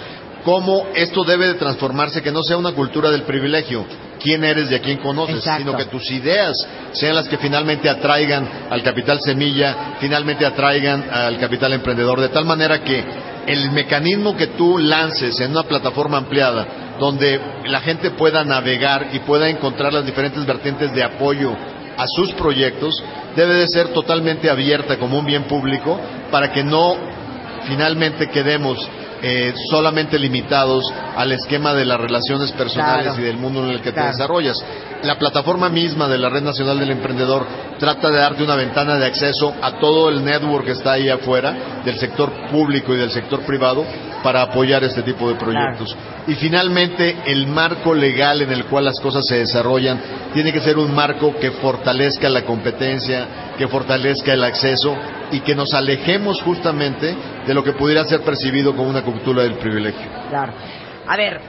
[0.45, 3.83] cómo esto debe de transformarse, que no sea una cultura del privilegio,
[4.25, 6.57] quién eres y a quién conoces, sino que tus ideas
[6.93, 12.43] sean las que finalmente atraigan al capital semilla, finalmente atraigan al capital emprendedor, de tal
[12.43, 13.03] manera que
[13.45, 19.19] el mecanismo que tú lances en una plataforma ampliada, donde la gente pueda navegar y
[19.19, 21.55] pueda encontrar las diferentes vertientes de apoyo
[21.95, 22.95] a sus proyectos,
[23.35, 25.99] debe de ser totalmente abierta como un bien público
[26.31, 26.95] para que no
[27.67, 28.79] finalmente quedemos
[29.27, 33.91] eh, solamente limitados al esquema de las relaciones personales y del mundo en el que
[33.91, 34.63] te desarrollas.
[35.01, 37.47] La plataforma misma de la Red Nacional del Emprendedor
[37.79, 41.81] trata de darte una ventana de acceso a todo el network que está ahí afuera,
[41.83, 43.83] del sector público y del sector privado,
[44.21, 45.97] para apoyar este tipo de proyectos.
[46.27, 50.01] Y finalmente, el marco legal en el cual las cosas se desarrollan
[50.33, 54.95] tiene que ser un marco que fortalezca la competencia, que fortalezca el acceso
[55.31, 57.15] y que nos alejemos justamente
[57.45, 60.07] de lo que pudiera ser percibido como una cultura del privilegio.
[60.29, 60.53] Claro.
[61.07, 61.39] A ver,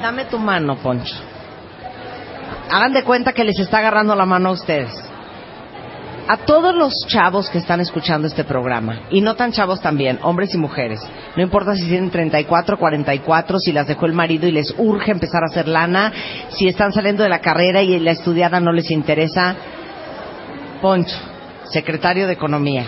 [0.00, 1.16] dame tu mano, Poncho.
[2.70, 5.11] Hagan de cuenta que les está agarrando la mano a ustedes.
[6.28, 10.54] A todos los chavos que están escuchando este programa, y no tan chavos también, hombres
[10.54, 11.00] y mujeres,
[11.36, 15.42] no importa si tienen 34, 44, si las dejó el marido y les urge empezar
[15.42, 16.12] a hacer lana,
[16.50, 19.56] si están saliendo de la carrera y la estudiada no les interesa,
[20.80, 21.16] Poncho,
[21.64, 22.86] secretario de Economía,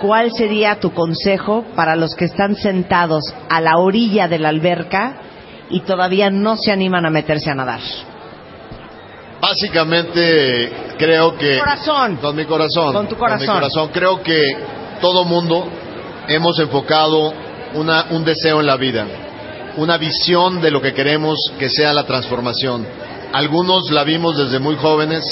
[0.00, 5.16] ¿cuál sería tu consejo para los que están sentados a la orilla de la alberca
[5.68, 7.80] y todavía no se animan a meterse a nadar?
[9.42, 12.16] Básicamente creo que corazón.
[12.18, 14.40] con mi corazón, con tu corazón, con mi corazón creo que
[15.00, 15.66] todo mundo
[16.28, 17.34] hemos enfocado
[17.74, 19.04] una, un deseo en la vida,
[19.78, 22.86] una visión de lo que queremos que sea la transformación.
[23.32, 25.24] Algunos la vimos desde muy jóvenes,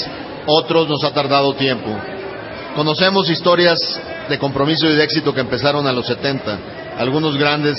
[0.45, 1.89] otros nos ha tardado tiempo.
[2.75, 3.79] Conocemos historias
[4.27, 6.59] de compromiso y de éxito que empezaron a los 70,
[6.97, 7.77] algunos grandes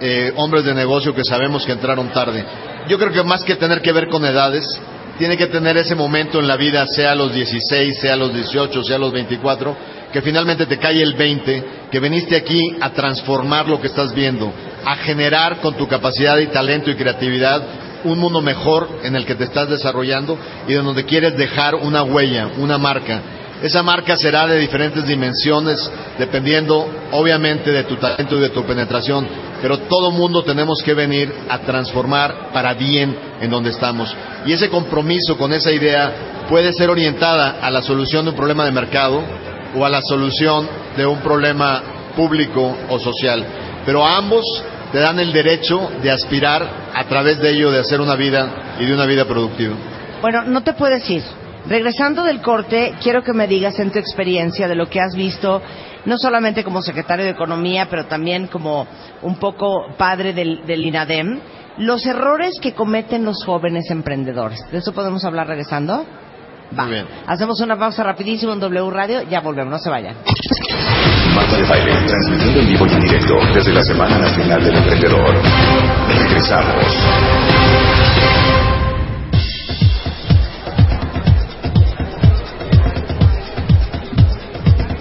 [0.00, 2.46] eh, hombres de negocio que sabemos que entraron tarde.
[2.88, 4.64] Yo creo que más que tener que ver con edades,
[5.18, 8.98] tiene que tener ese momento en la vida, sea los 16, sea los 18, sea
[8.98, 9.76] los 24,
[10.12, 14.52] que finalmente te cae el 20, que viniste aquí a transformar lo que estás viendo,
[14.84, 17.62] a generar con tu capacidad y talento y creatividad
[18.04, 20.38] un mundo mejor en el que te estás desarrollando
[20.68, 23.20] y en donde quieres dejar una huella, una marca.
[23.62, 29.26] Esa marca será de diferentes dimensiones, dependiendo obviamente de tu talento y de tu penetración,
[29.62, 34.14] pero todo mundo tenemos que venir a transformar para bien en donde estamos.
[34.44, 38.64] Y ese compromiso con esa idea puede ser orientada a la solución de un problema
[38.66, 39.22] de mercado
[39.74, 41.82] o a la solución de un problema
[42.14, 43.44] público o social.
[43.86, 44.44] Pero ambos
[44.92, 48.84] te dan el derecho de aspirar a través de ello de hacer una vida y
[48.84, 49.74] de una vida productiva.
[50.20, 51.22] Bueno, no te puedes ir.
[51.68, 55.60] Regresando del corte, quiero que me digas en tu experiencia de lo que has visto,
[56.04, 58.86] no solamente como secretario de Economía, pero también como
[59.22, 61.40] un poco padre del, del INADEM,
[61.78, 64.60] los errores que cometen los jóvenes emprendedores.
[64.70, 66.06] ¿De eso podemos hablar regresando?
[66.78, 66.84] Va.
[66.84, 67.06] Muy bien.
[67.26, 70.16] Hacemos una pausa rapidísimo en W Radio, ya volvemos, no se vayan.
[71.34, 75.34] Marta de Baile, transmitiendo en vivo y en directo desde la Semana Nacional del Emprendedor.
[76.08, 76.84] Regresamos.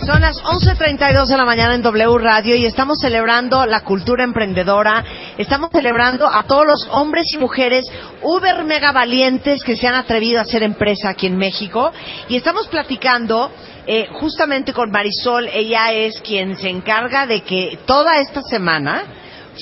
[0.06, 5.04] Son las 11.32 de la mañana en W Radio y estamos celebrando la cultura emprendedora.
[5.36, 7.88] Estamos celebrando a todos los hombres y mujeres
[8.22, 11.92] uber mega valientes que se han atrevido a hacer empresa aquí en México.
[12.30, 13.50] Y estamos platicando
[13.88, 15.50] eh, justamente con Marisol.
[15.52, 19.06] Ella es quien se encarga de que toda esta semana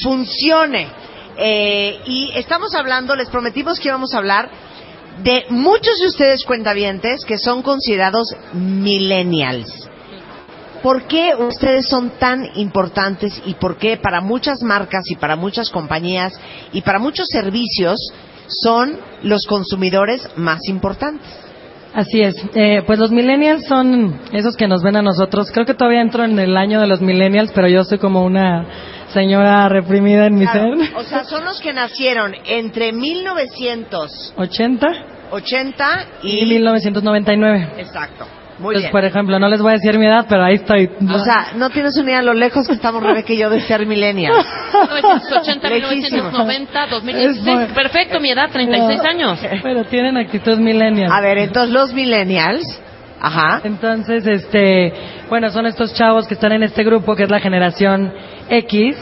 [0.04, 0.90] funcione.
[1.38, 4.50] Eh, y estamos hablando, les prometimos que íbamos a hablar
[5.24, 9.90] de muchos de ustedes cuentavientes que son considerados millennials.
[10.84, 15.70] ¿Por qué ustedes son tan importantes y por qué para muchas marcas y para muchas
[15.70, 16.34] compañías
[16.74, 17.98] y para muchos servicios
[18.48, 21.26] son los consumidores más importantes?
[21.94, 22.36] Así es.
[22.54, 25.52] Eh, pues los millennials son esos que nos ven a nosotros.
[25.54, 28.66] Creo que todavía entro en el año de los millennials, pero yo soy como una
[29.14, 30.96] señora reprimida en mi Claro, ser.
[30.98, 34.88] o sea, son los que nacieron entre 1980
[35.32, 36.40] 80 y...
[36.44, 37.70] y 1999.
[37.78, 38.26] Exacto.
[38.60, 38.92] Muy Pues, bien.
[38.92, 40.90] por ejemplo, no les voy a decir mi edad, pero ahí estoy.
[41.12, 43.62] O sea, no tienes una idea de lo lejos que estamos Rebeca y yo de
[43.62, 44.38] ser millennials.
[44.74, 46.30] 1980, Lejísimo.
[46.32, 47.38] 1990, 2016.
[47.38, 49.40] Es muy- Perfecto, mi edad, 36 años.
[49.64, 51.12] Pero tienen actitud millennial.
[51.12, 52.64] A ver, entonces los millennials,
[53.20, 54.94] ajá, Entonces, este,
[55.30, 58.14] bueno, son estos chavos que están en este grupo que es la generación
[58.50, 58.96] X.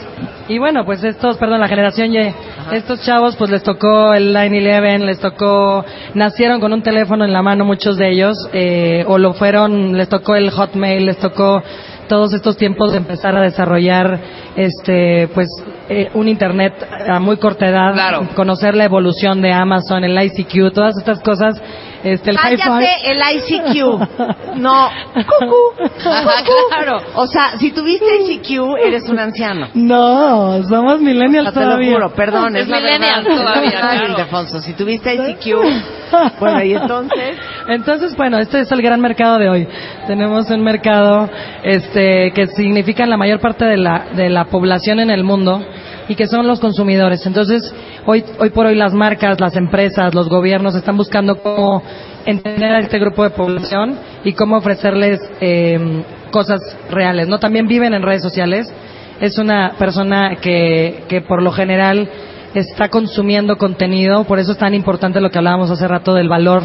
[0.48, 2.34] Y bueno, pues estos, perdón, la generación Y.
[2.72, 5.84] Estos chavos, pues les tocó el 9-11, les tocó,
[6.14, 10.08] nacieron con un teléfono en la mano muchos de ellos, eh, o lo fueron, les
[10.08, 11.62] tocó el Hotmail, les tocó
[12.08, 14.18] todos estos tiempos de empezar a desarrollar,
[14.56, 15.48] este, pues,
[15.88, 16.74] eh, un Internet
[17.08, 18.28] a muy corta edad, Claro.
[18.34, 21.60] conocer la evolución de Amazon, el ICQ, todas estas cosas,
[22.04, 22.36] este, el.
[22.36, 24.56] Cállate el ICQ.
[24.56, 26.52] No, cucú, cucú.
[26.68, 26.98] Claro.
[27.14, 29.68] O sea, si tuviste ICQ, eres un anciano.
[29.74, 31.92] No, somos millennials No te lo todavía.
[31.94, 34.08] juro, perdón, es, Es millennial todavía, claro.
[34.12, 37.38] Ildefonso, si tuviste ICQ, bueno, y entonces,
[37.68, 39.68] Entonces, bueno, este es el gran mercado de hoy.
[40.06, 41.28] Tenemos un mercado
[41.62, 45.64] este, que significa la mayor parte de la, de la población en el mundo
[46.08, 47.24] y que son los consumidores.
[47.26, 47.72] Entonces,
[48.06, 51.82] hoy, hoy por hoy las marcas, las empresas, los gobiernos están buscando cómo
[52.26, 57.28] entender a este grupo de población y cómo ofrecerles eh, cosas reales.
[57.28, 57.38] ¿no?
[57.38, 58.72] También viven en redes sociales.
[59.20, 62.08] Es una persona que, que por lo general
[62.54, 66.62] está consumiendo contenido, por eso es tan importante lo que hablábamos hace rato del valor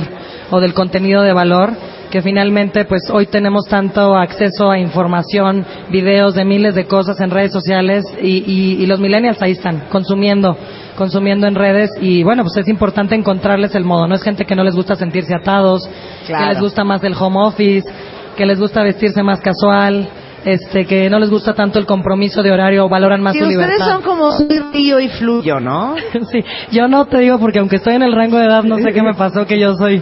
[0.52, 1.72] o del contenido de valor,
[2.12, 7.30] que finalmente pues hoy tenemos tanto acceso a información, videos de miles de cosas en
[7.32, 10.58] redes sociales y, y- y los millennials ahí están, consumiendo,
[10.98, 14.56] consumiendo en redes y bueno, pues es importante encontrarles el modo, no es gente que
[14.56, 15.90] no les gusta sentirse atados,
[16.26, 16.44] Claro.
[16.48, 17.88] que les gusta más el home office,
[18.36, 20.08] que les gusta vestirse más casual,
[20.48, 23.68] este, que no les gusta tanto el compromiso de horario, valoran más si su ustedes
[23.68, 23.92] libertad.
[23.92, 24.32] son como
[24.72, 25.96] río y fluyo, ¿no?
[26.32, 26.40] Sí,
[26.72, 29.04] yo no te digo porque aunque estoy en el rango de edad no sé qué
[29.04, 30.02] me pasó que yo soy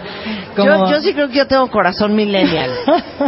[0.56, 2.70] como Yo, yo sí creo que yo tengo corazón millennial.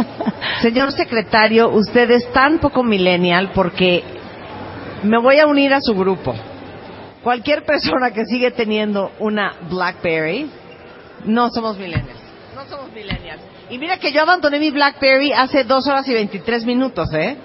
[0.62, 4.04] Señor secretario, usted es tan poco millennial porque
[5.02, 6.36] me voy a unir a su grupo.
[7.24, 10.48] Cualquier persona que sigue teniendo una BlackBerry,
[11.24, 12.22] no somos millennials.
[12.54, 13.47] No somos millennials.
[13.70, 17.36] Y mira que yo abandoné mi BlackBerry hace dos horas y 23 minutos, ¿eh?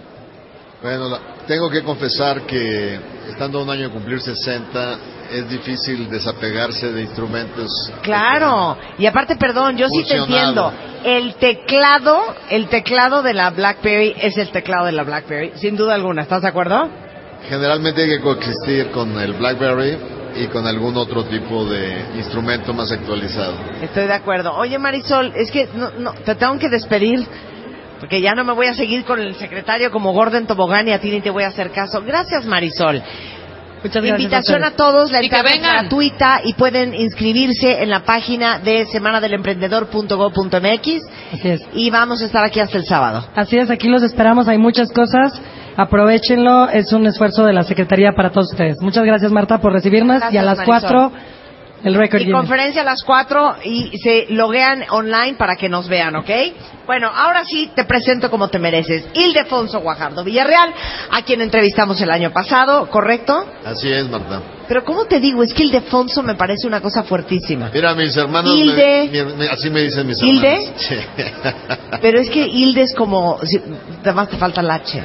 [0.81, 2.99] Bueno, la- tengo que confesar que
[3.29, 4.97] estando un año de cumplir 60
[5.31, 7.69] es difícil desapegarse de instrumentos.
[8.01, 10.71] Claro, y aparte, perdón, yo sí te entiendo.
[11.03, 15.95] El teclado, el teclado de la BlackBerry es el teclado de la BlackBerry, sin duda
[15.95, 16.21] alguna.
[16.21, 16.87] ¿Estás de acuerdo?
[17.49, 19.97] Generalmente hay que coexistir con el BlackBerry
[20.35, 23.53] y con algún otro tipo de instrumento más actualizado.
[23.81, 24.53] Estoy de acuerdo.
[24.55, 27.25] Oye, Marisol, es que no, no, te tengo que despedir
[27.99, 30.99] porque ya no me voy a seguir con el secretario como Gordon Tobogán y a
[30.99, 32.01] ti ni te voy a hacer caso.
[32.01, 33.01] Gracias, Marisol.
[33.83, 38.59] Muchas gracias Invitación a, todos, la entrada es gratuita y pueden inscribirse en la página
[38.59, 41.03] de semanadelemprendedor.go.mx
[41.33, 41.61] Así es.
[41.73, 43.27] y vamos a estar aquí hasta el sábado.
[43.35, 45.33] Así es, aquí los esperamos, hay muchas cosas.
[45.75, 48.77] Aprovechenlo, es un esfuerzo de la Secretaría para todos ustedes.
[48.81, 51.11] Muchas gracias Marta por recibirnos Gracias, y a las cuatro
[51.83, 52.39] El récord Y Guinness.
[52.39, 56.29] conferencia a las 4 y se loguean online para que nos vean, ¿ok?
[56.85, 59.05] Bueno, ahora sí te presento como te mereces.
[59.13, 60.73] Ildefonso Guajardo Villarreal,
[61.11, 63.45] a quien entrevistamos el año pasado, ¿correcto?
[63.65, 64.41] Así es, Marta.
[64.65, 65.43] Pero ¿cómo te digo?
[65.43, 67.69] Es que Ildefonso me parece una cosa fuertísima.
[67.73, 69.33] Mira, mis hermanos, Hilde.
[69.37, 70.53] me- así me dicen mis ¿Hilde?
[70.53, 70.73] hermanos.
[70.77, 70.95] Sí.
[72.01, 73.39] Pero es que Hilde es como...
[73.43, 73.59] si-
[74.03, 75.03] Además te falta el H.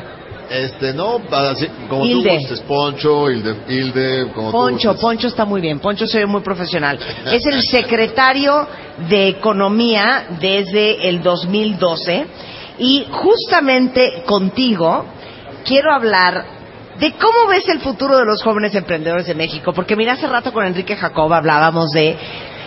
[0.51, 2.31] Este, no, así, como Hilde.
[2.31, 4.97] tú gustes, Poncho, Hilde, Hilde como Poncho.
[4.97, 5.79] Poncho está muy bien.
[5.79, 6.99] Poncho se ve muy profesional.
[7.33, 8.67] Es el secretario
[9.09, 12.27] de Economía desde el 2012
[12.79, 15.05] y justamente contigo
[15.65, 16.45] quiero hablar
[16.99, 19.73] de cómo ves el futuro de los jóvenes emprendedores de México.
[19.73, 22.17] Porque mira, hace rato con Enrique Jacob hablábamos de...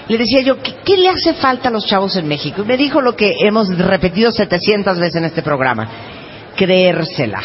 [0.08, 2.62] Le decía yo, ¿qué, qué le hace falta a los chavos en México?
[2.62, 5.88] Y me dijo lo que hemos repetido 700 veces en este programa.
[6.56, 7.42] Creérsela.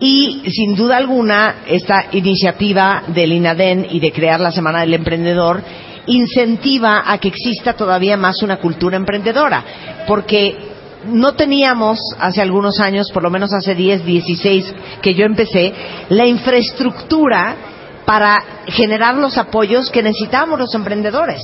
[0.00, 5.62] Y sin duda alguna, esta iniciativa del INADEN y de crear la Semana del Emprendedor
[6.06, 9.62] incentiva a que exista todavía más una cultura emprendedora.
[10.06, 10.56] Porque
[11.04, 15.72] no teníamos hace algunos años, por lo menos hace 10, 16 que yo empecé,
[16.08, 17.56] la infraestructura
[18.06, 21.42] para generar los apoyos que necesitamos los emprendedores.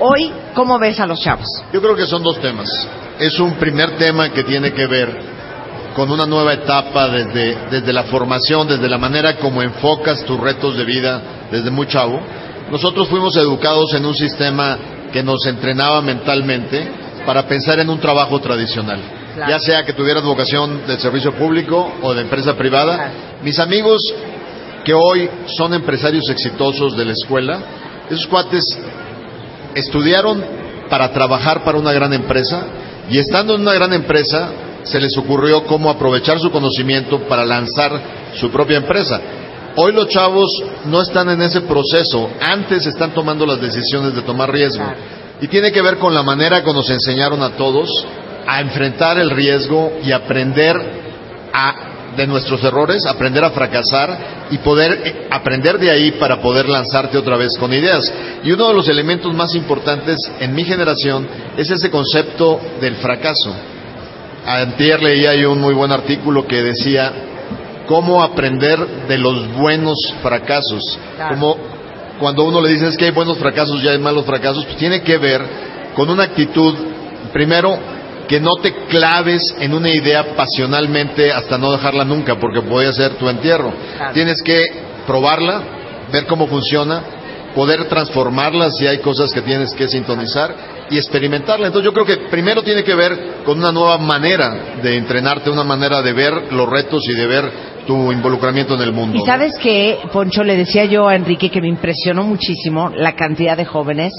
[0.00, 1.46] Hoy, ¿cómo ves a los chavos?
[1.72, 2.68] Yo creo que son dos temas.
[3.18, 5.33] Es un primer tema que tiene que ver
[5.94, 10.76] con una nueva etapa desde, desde la formación, desde la manera como enfocas tus retos
[10.76, 12.20] de vida desde muy chavo.
[12.70, 14.76] Nosotros fuimos educados en un sistema
[15.12, 16.88] que nos entrenaba mentalmente
[17.24, 19.00] para pensar en un trabajo tradicional.
[19.34, 19.50] Claro.
[19.50, 22.96] Ya sea que tuvieras vocación de servicio público o de empresa privada.
[22.96, 23.12] Claro.
[23.42, 24.02] Mis amigos
[24.84, 27.60] que hoy son empresarios exitosos de la escuela,
[28.10, 28.64] esos cuates
[29.74, 30.44] estudiaron
[30.90, 32.64] para trabajar para una gran empresa
[33.08, 34.50] y estando en una gran empresa
[34.84, 38.00] se les ocurrió cómo aprovechar su conocimiento para lanzar
[38.34, 39.20] su propia empresa.
[39.76, 40.50] Hoy los chavos
[40.84, 44.84] no están en ese proceso, antes están tomando las decisiones de tomar riesgo.
[45.40, 47.90] Y tiene que ver con la manera que nos enseñaron a todos
[48.46, 50.76] a enfrentar el riesgo y aprender
[51.52, 51.74] a,
[52.16, 57.18] de nuestros errores, aprender a fracasar y poder eh, aprender de ahí para poder lanzarte
[57.18, 58.12] otra vez con ideas.
[58.44, 61.26] Y uno de los elementos más importantes en mi generación
[61.56, 63.54] es ese concepto del fracaso.
[64.46, 67.12] Antier leía yo un muy buen artículo que decía
[67.86, 70.98] cómo aprender de los buenos fracasos.
[71.16, 71.34] Claro.
[71.34, 71.56] Como
[72.18, 75.02] cuando uno le dice es que hay buenos fracasos y hay malos fracasos, pues tiene
[75.02, 75.42] que ver
[75.94, 76.74] con una actitud,
[77.32, 77.78] primero,
[78.28, 83.14] que no te claves en una idea pasionalmente hasta no dejarla nunca, porque puede ser
[83.14, 83.72] tu entierro.
[83.96, 84.12] Claro.
[84.12, 84.64] Tienes que
[85.06, 85.62] probarla,
[86.12, 87.02] ver cómo funciona,
[87.54, 90.54] poder transformarla si hay cosas que tienes que sintonizar
[90.90, 91.68] y experimentarla.
[91.68, 95.64] Entonces yo creo que primero tiene que ver con una nueva manera de entrenarte, una
[95.64, 97.50] manera de ver los retos y de ver
[97.86, 99.18] tu involucramiento en el mundo.
[99.18, 103.56] Y sabes que, Poncho, le decía yo a Enrique que me impresionó muchísimo la cantidad
[103.56, 104.12] de jóvenes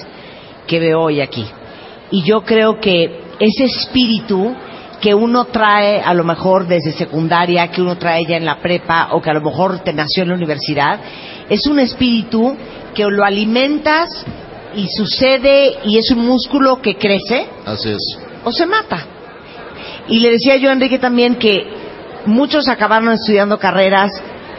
[0.68, 1.46] que veo hoy aquí.
[2.12, 4.56] Y yo creo que ese espíritu
[5.02, 9.10] que uno trae a lo mejor desde secundaria, que uno trae ya en la prepa
[9.12, 11.00] o que a lo mejor te nació en la universidad,
[11.50, 12.56] es un espíritu
[12.96, 14.10] que lo alimentas
[14.76, 18.18] y sucede y es un músculo que crece Así es.
[18.44, 19.06] o se mata.
[20.08, 21.68] Y le decía yo a Enrique también que
[22.26, 24.12] muchos acabaron estudiando carreras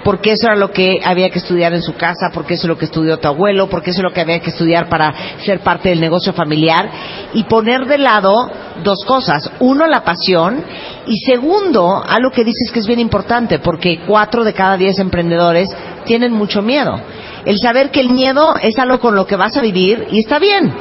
[0.07, 2.79] porque eso era lo que había que estudiar en su casa, porque eso es lo
[2.79, 5.13] que estudió tu abuelo, porque eso es lo que había que estudiar para
[5.45, 6.89] ser parte del negocio familiar
[7.35, 8.49] y poner de lado
[8.85, 9.51] dos cosas.
[9.59, 10.63] Uno, la pasión
[11.09, 15.69] y segundo, algo que dices que es bien importante, porque cuatro de cada diez emprendedores
[16.05, 17.01] tienen mucho miedo.
[17.47, 20.39] El saber que el miedo es algo con lo que vas a vivir y está
[20.39, 20.73] bien.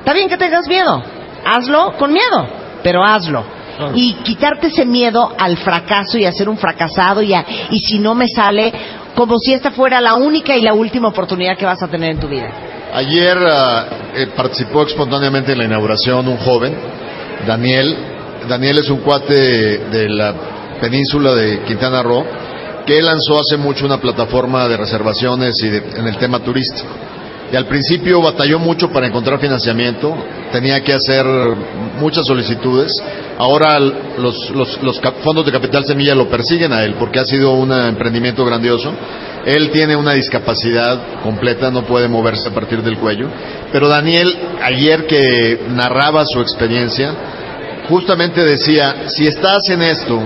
[0.00, 1.02] Está bien que tengas miedo.
[1.46, 2.46] Hazlo con miedo,
[2.82, 3.44] pero hazlo.
[3.94, 8.00] Y quitarte ese miedo al fracaso y a ser un fracasado y, a- y si
[8.00, 8.72] no me sale,
[9.14, 12.18] como si esta fuera la única y la última oportunidad que vas a tener en
[12.18, 12.50] tu vida.
[12.92, 13.38] Ayer
[14.16, 16.74] eh, participó espontáneamente en la inauguración un joven,
[17.46, 17.96] Daniel.
[18.48, 19.34] Daniel es un cuate
[19.78, 20.34] de la
[20.80, 22.24] península de Quintana Roo
[22.88, 26.88] que lanzó hace mucho una plataforma de reservaciones y en el tema turístico.
[27.52, 30.14] Y al principio batalló mucho para encontrar financiamiento,
[30.52, 31.24] tenía que hacer
[32.00, 32.90] muchas solicitudes.
[33.38, 37.72] Ahora los, los- fondos de capital semilla lo persiguen a él porque ha sido un
[37.72, 38.90] emprendimiento grandioso.
[39.44, 43.28] Él tiene una discapacidad completa, no puede moverse a partir del cuello.
[43.70, 47.14] Pero Daniel, ayer que narraba su experiencia,
[47.88, 50.20] justamente decía, si estás en esto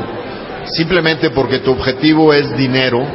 [0.67, 3.07] simplemente porque tu objetivo es dinero,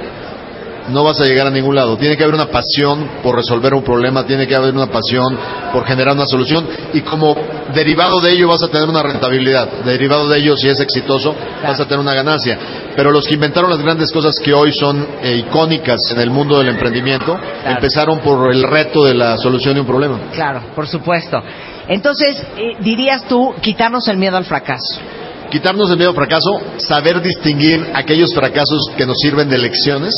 [0.90, 1.98] no vas a llegar a ningún lado.
[1.98, 5.38] Tiene que haber una pasión por resolver un problema, tiene que haber una pasión
[5.74, 7.36] por generar una solución y como
[7.74, 9.68] derivado de ello vas a tener una rentabilidad.
[9.84, 12.58] Derivado de ello, si es exitoso, vas a tener una ganancia.
[12.96, 16.58] Pero los que inventaron las grandes cosas que hoy son eh, icónicas en el mundo
[16.58, 20.20] del emprendimiento, empezaron por el reto de la solución de un problema.
[20.34, 21.42] Claro, por supuesto.
[21.88, 25.00] Entonces, eh, dirías tú, quitarnos el miedo al fracaso.
[25.52, 30.14] Quitarnos el miedo al fracaso, saber distinguir aquellos fracasos que nos sirven de lecciones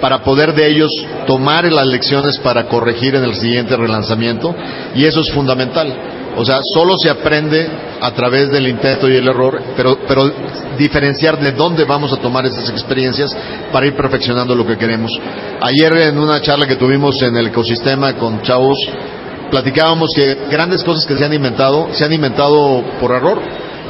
[0.00, 0.90] para poder de ellos
[1.26, 4.54] tomar las lecciones para corregir en el siguiente relanzamiento
[4.94, 5.92] y eso es fundamental.
[6.36, 7.68] O sea, solo se aprende
[8.00, 10.30] a través del intento y el error, pero, pero
[10.76, 13.36] diferenciar de dónde vamos a tomar esas experiencias
[13.72, 15.10] para ir perfeccionando lo que queremos.
[15.60, 18.78] Ayer en una charla que tuvimos en el ecosistema con chavos,
[19.50, 23.40] platicábamos que grandes cosas que se han inventado, se han inventado por error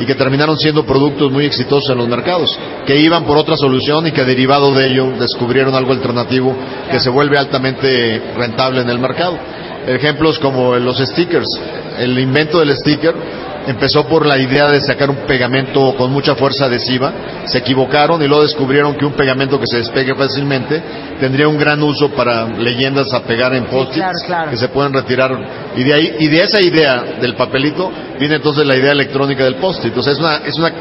[0.01, 4.07] y que terminaron siendo productos muy exitosos en los mercados, que iban por otra solución
[4.07, 6.55] y que derivado de ello descubrieron algo alternativo
[6.91, 9.39] que se vuelve altamente rentable en el mercado.
[9.89, 11.49] Ejemplos como los stickers.
[11.99, 13.15] El invento del sticker
[13.67, 17.13] empezó por la idea de sacar un pegamento con mucha fuerza adhesiva,
[17.45, 20.83] se equivocaron y luego descubrieron que un pegamento que se despegue fácilmente
[21.21, 23.95] tendría un gran uso para leyendas a pegar en post
[24.51, 25.39] que se pueden retirar
[25.77, 29.57] y de ahí y de esa idea del papelito viene entonces la idea electrónica del
[29.57, 29.87] post-it.
[29.87, 30.73] Entonces es una es una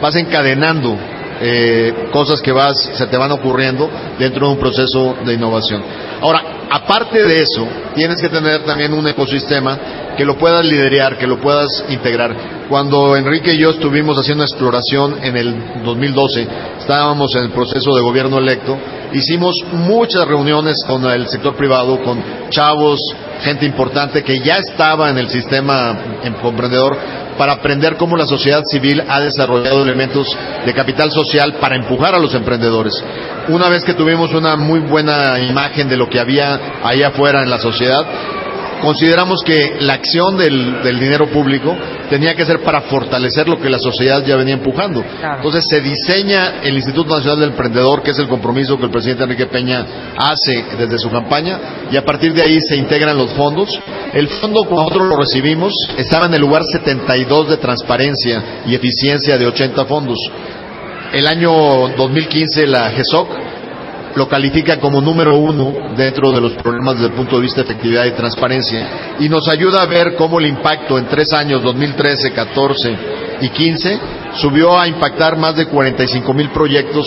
[0.00, 0.96] vas encadenando
[1.40, 5.82] eh, cosas que vas se te van ocurriendo dentro de un proceso de innovación.
[6.20, 9.78] Ahora, aparte de eso, tienes que tener también un ecosistema
[10.16, 12.66] que lo puedas liderar, que lo puedas integrar.
[12.68, 16.46] Cuando Enrique y yo estuvimos haciendo exploración en el 2012,
[16.80, 18.76] estábamos en el proceso de gobierno electo,
[19.12, 23.00] hicimos muchas reuniones con el sector privado, con chavos,
[23.42, 26.98] gente importante que ya estaba en el sistema emprendedor
[27.38, 32.18] para aprender cómo la sociedad civil ha desarrollado elementos de capital social para empujar a
[32.18, 32.92] los emprendedores.
[33.48, 37.50] Una vez que tuvimos una muy buena imagen de lo que había ahí afuera en
[37.50, 38.04] la sociedad,
[38.80, 41.76] consideramos que la acción del, dinero público
[42.10, 45.04] tenía que ser para fortalecer lo que la sociedad ya venía empujando.
[45.36, 49.24] Entonces se diseña el Instituto Nacional del Emprendedor, que es el compromiso que el presidente
[49.24, 51.58] Enrique Peña hace desde su campaña,
[51.90, 53.78] y a partir de ahí se integran los fondos.
[54.12, 59.36] El fondo, cuando nosotros lo recibimos, estaba en el lugar 72 de transparencia y eficiencia
[59.36, 60.18] de 80 fondos.
[61.12, 63.28] El año 2015 la GESOC
[64.14, 67.70] lo califica como número uno dentro de los problemas desde el punto de vista de
[67.70, 72.32] efectividad y transparencia y nos ayuda a ver cómo el impacto en tres años, 2013,
[72.32, 72.96] 14
[73.40, 74.00] y 15,
[74.40, 77.06] subió a impactar más de 45 mil proyectos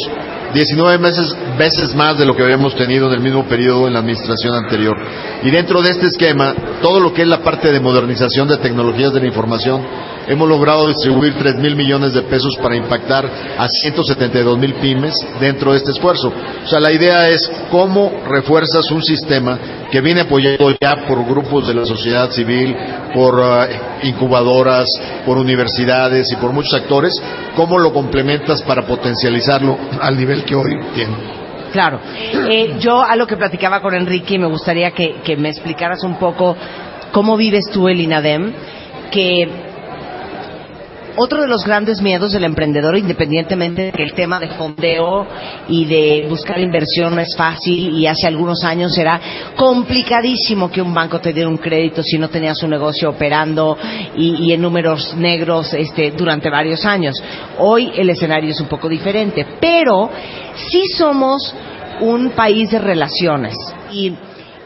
[0.54, 4.00] 19 meses, veces más de lo que habíamos tenido en el mismo periodo en la
[4.00, 4.98] administración anterior.
[5.44, 9.14] Y dentro de este esquema, todo lo que es la parte de modernización de tecnologías
[9.14, 9.82] de la información,
[10.28, 13.26] hemos logrado distribuir 3 mil millones de pesos para impactar
[13.58, 16.32] a 172 mil pymes dentro de este esfuerzo.
[16.64, 19.58] O sea, la idea es cómo refuerzas un sistema
[19.92, 22.76] que viene apoyado ya por grupos de la sociedad civil,
[23.14, 23.68] por uh,
[24.04, 24.88] incubadoras,
[25.26, 27.21] por universidades y por muchos actores,
[27.56, 31.16] cómo lo complementas para potencializarlo al nivel que hoy tiene.
[31.72, 32.00] Claro.
[32.50, 36.16] Eh, yo a lo que platicaba con Enrique me gustaría que, que me explicaras un
[36.16, 36.56] poco
[37.12, 38.54] cómo vives tú el INADEM,
[39.10, 39.71] que
[41.16, 45.26] otro de los grandes miedos del emprendedor, independientemente de que el tema de fondeo
[45.68, 49.20] y de buscar inversión no es fácil y hace algunos años era
[49.56, 53.78] complicadísimo que un banco te diera un crédito si no tenías un negocio operando
[54.16, 57.22] y, en números negros este, durante varios años.
[57.58, 60.10] Hoy el escenario es un poco diferente, pero
[60.70, 61.54] sí somos
[62.02, 63.56] un país de relaciones
[63.92, 64.14] y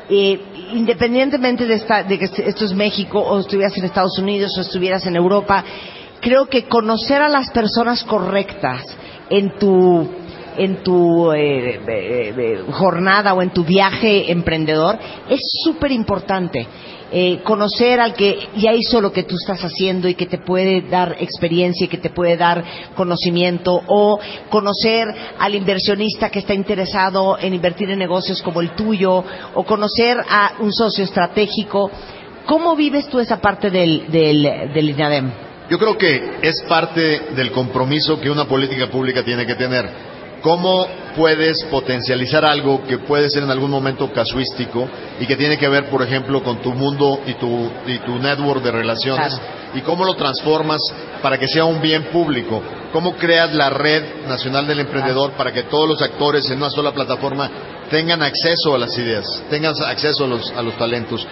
[0.09, 0.39] eh,
[0.73, 1.77] independientemente de,
[2.07, 5.63] de, que esto es México o estuvieras en Estados Unidos o estuvieras en Europa,
[6.25, 8.81] creo que conocer a las personas correctas
[9.29, 10.09] en tu
[10.57, 14.97] en tu eh, eh, eh, jornada o en tu viaje emprendedor
[15.29, 16.65] es súper importante.
[17.43, 21.15] conocer al que ya hizo lo que tú estás haciendo y que te puede dar
[21.19, 22.63] experiencia y que te puede dar
[22.95, 24.19] conocimiento o
[24.49, 25.05] conocer
[25.37, 29.23] al inversionista que está interesado en invertir en negocios como el tuyo
[29.53, 31.91] o conocer a un socio estratégico.
[32.47, 34.41] ¿Cómo vives tú esa parte del, del,
[34.73, 35.44] del INADEM?
[35.69, 40.15] Yo creo que es parte del compromiso que una política pública tiene que tener.
[40.41, 40.85] ¿Cómo
[41.15, 44.87] puedes potencializar algo que puede ser en algún momento casuístico
[45.19, 48.61] y que tiene que ver, por ejemplo, con tu mundo y tu, y tu network
[48.61, 49.39] de relaciones?
[49.73, 50.81] ¿Y cómo lo transformas
[51.23, 52.61] para que sea un bien público?
[52.93, 56.93] ¿Cómo creas la red nacional del emprendedor para que todos los actores en una sola
[56.93, 57.49] plataforma
[57.89, 61.25] tengan acceso a las ideas, tengan acceso a los, a los talentos?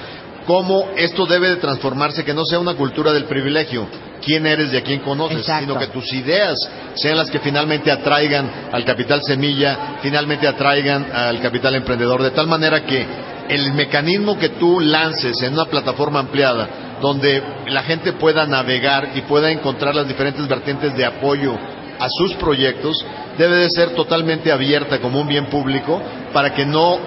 [0.45, 3.87] cómo esto debe de transformarse, que no sea una cultura del privilegio,
[4.23, 5.65] quién eres y a quién conoces, Exacto.
[5.65, 6.57] sino que tus ideas
[6.95, 12.47] sean las que finalmente atraigan al capital semilla, finalmente atraigan al capital emprendedor, de tal
[12.47, 13.05] manera que
[13.49, 19.21] el mecanismo que tú lances en una plataforma ampliada, donde la gente pueda navegar y
[19.21, 21.57] pueda encontrar las diferentes vertientes de apoyo
[21.99, 23.05] a sus proyectos,
[23.37, 26.01] debe de ser totalmente abierta como un bien público
[26.31, 26.99] para que no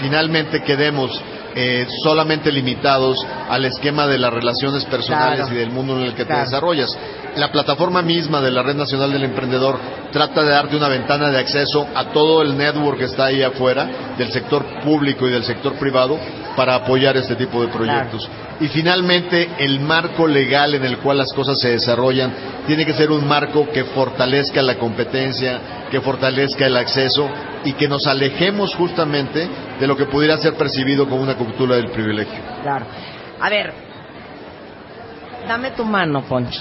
[0.00, 1.20] finalmente quedemos
[1.54, 3.16] eh, solamente limitados
[3.48, 5.54] al esquema de las relaciones personales Claro.
[5.54, 6.40] y del mundo en el que Claro.
[6.42, 6.98] te desarrollas.
[7.36, 9.76] La plataforma misma de la Red Nacional del Emprendedor
[10.12, 14.14] trata de darte una ventana de acceso a todo el network que está ahí afuera,
[14.16, 16.16] del sector público y del sector privado,
[16.54, 18.28] para apoyar este tipo de proyectos.
[18.60, 22.32] Y finalmente, el marco legal en el cual las cosas se desarrollan
[22.68, 27.28] tiene que ser un marco que fortalezca la competencia, que fortalezca el acceso
[27.64, 29.48] y que nos alejemos justamente
[29.80, 32.40] de lo que pudiera ser percibido como una cultura del privilegio.
[32.62, 32.86] Claro.
[33.40, 33.72] A ver,
[35.48, 36.60] dame tu mano, Poncho.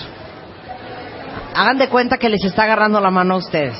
[1.56, 3.78] Hagan de cuenta que les está agarrando la mano a ustedes.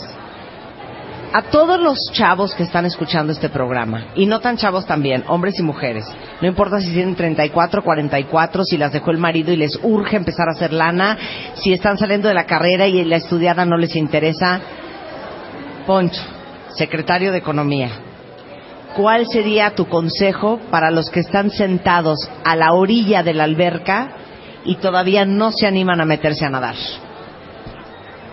[1.34, 5.58] A todos los chavos que están escuchando este programa, y no tan chavos también, hombres
[5.58, 6.06] y mujeres,
[6.40, 10.48] no importa si tienen 34, 44, si las dejó el marido y les urge empezar
[10.48, 11.18] a hacer lana,
[11.56, 14.62] si están saliendo de la carrera y la estudiada no les interesa.
[15.88, 16.22] Poncho,
[16.76, 17.90] secretario de Economía,
[18.96, 24.12] ¿cuál sería tu consejo para los que están sentados a la orilla de la alberca
[24.66, 26.76] y todavía no se animan a meterse a nadar?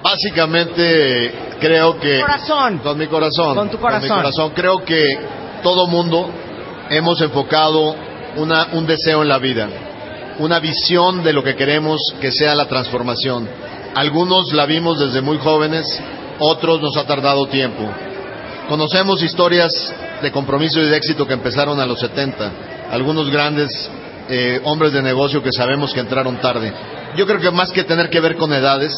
[0.02, 2.20] Básicamente, creo que...
[2.20, 2.78] Corazón.
[2.78, 3.54] Con mi corazón.
[3.54, 4.08] Con tu corazón.
[4.08, 4.52] mi corazón.
[4.54, 5.02] Creo que
[5.62, 6.30] todo mundo
[6.88, 7.94] hemos enfocado
[8.36, 9.68] una, un deseo en la vida,
[10.38, 13.48] una visión de lo que queremos que sea la transformación.
[13.94, 15.86] Algunos la vimos desde muy jóvenes,
[16.38, 17.88] otros nos ha tardado tiempo.
[18.68, 19.72] Conocemos historias
[20.22, 22.52] de compromiso y de éxito que empezaron a los 70,
[22.90, 23.70] algunos grandes
[24.28, 26.72] eh, hombres de negocio que sabemos que entraron tarde.
[27.16, 28.92] Yo creo que más que tener que ver con edades,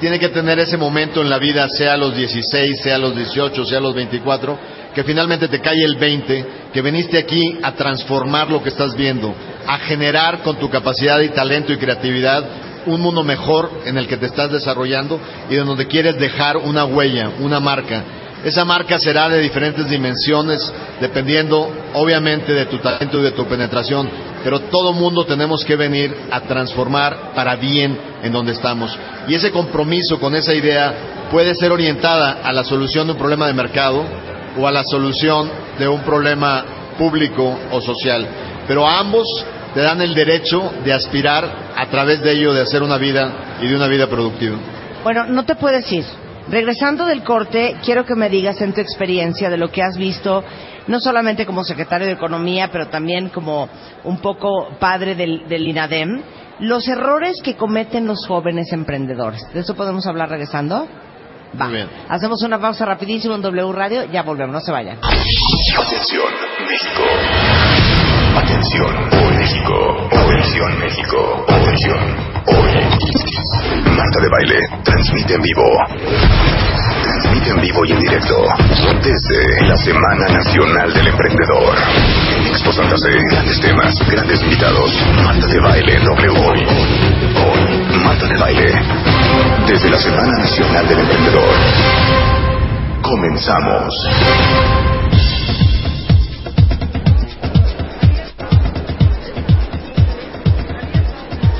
[0.00, 3.16] tiene que tener ese momento en la vida, sea a los 16, sea a los
[3.16, 4.58] 18, sea a los 24,
[4.94, 9.34] que finalmente te cae el 20, que viniste aquí a transformar lo que estás viendo,
[9.66, 12.44] a generar con tu capacidad y talento y creatividad
[12.86, 15.18] un mundo mejor en el que te estás desarrollando
[15.50, 18.04] y en donde quieres dejar una huella, una marca.
[18.44, 20.70] Esa marca será de diferentes dimensiones,
[21.00, 24.08] dependiendo obviamente de tu talento y de tu penetración,
[24.42, 28.94] pero todo mundo tenemos que venir a transformar para bien en donde estamos.
[29.26, 30.94] Y ese compromiso con esa idea
[31.30, 34.04] puede ser orientada a la solución de un problema de mercado
[34.58, 36.64] o a la solución de un problema
[36.98, 38.26] público o social.
[38.68, 39.26] Pero ambos
[39.72, 43.68] te dan el derecho de aspirar a través de ello de hacer una vida y
[43.68, 44.56] de una vida productiva.
[45.02, 46.04] Bueno, no te puedes ir.
[46.48, 50.44] Regresando del corte, quiero que me digas en tu experiencia de lo que has visto,
[50.86, 53.68] no solamente como secretario de Economía, pero también como
[54.04, 56.22] un poco padre del, del INADEM,
[56.60, 59.42] los errores que cometen los jóvenes emprendedores.
[59.52, 60.86] ¿De eso podemos hablar regresando?
[61.60, 61.68] Va.
[61.68, 61.88] Bien.
[62.08, 64.98] Hacemos una pausa rapidísimo en W Radio, ya volvemos, no se vayan.
[64.98, 66.26] Atención,
[66.68, 67.73] México.
[68.36, 70.08] Atención, hoy México.
[70.10, 71.46] Atención, México.
[71.48, 71.98] Atención,
[72.46, 72.72] hoy.
[73.96, 75.62] Marta de Baile, transmite en vivo.
[77.02, 78.34] Transmite en vivo y en directo.
[79.02, 81.74] Desde la Semana Nacional del Emprendedor.
[82.50, 84.90] Expo Santa Fe, grandes temas, grandes invitados.
[85.24, 86.66] Marta de Baile, en W hoy.
[87.36, 88.72] Hoy, Marta de Baile.
[89.66, 91.54] Desde la Semana Nacional del Emprendedor.
[93.02, 94.93] Comenzamos.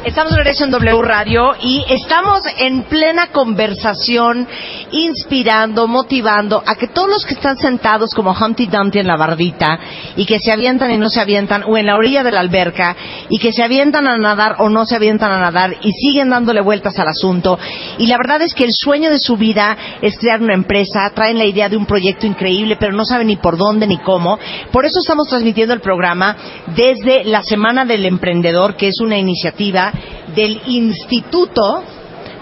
[0.04, 4.46] Estamos de regreso en W Radio y estamos en plena conversación,
[4.90, 9.78] inspirando, motivando a que todos los que están sentados como Humpty Dumpty en la bardita
[10.14, 12.94] y que se avientan y no se avientan, o en la orilla de la alberca
[13.30, 16.60] y que se avientan a nadar o no se avientan a nadar y siguen dándole
[16.60, 17.58] vueltas al asunto.
[17.96, 21.38] Y la verdad es que el sueño de su vida es crear una empresa, traen
[21.38, 24.38] la idea de un proyecto increíble, pero no saben ni por dónde ni cómo.
[24.70, 26.36] Por eso estamos transmitiendo el programa
[26.76, 29.93] desde la Semana del Emprendedor, que es una iniciativa
[30.34, 31.82] del Instituto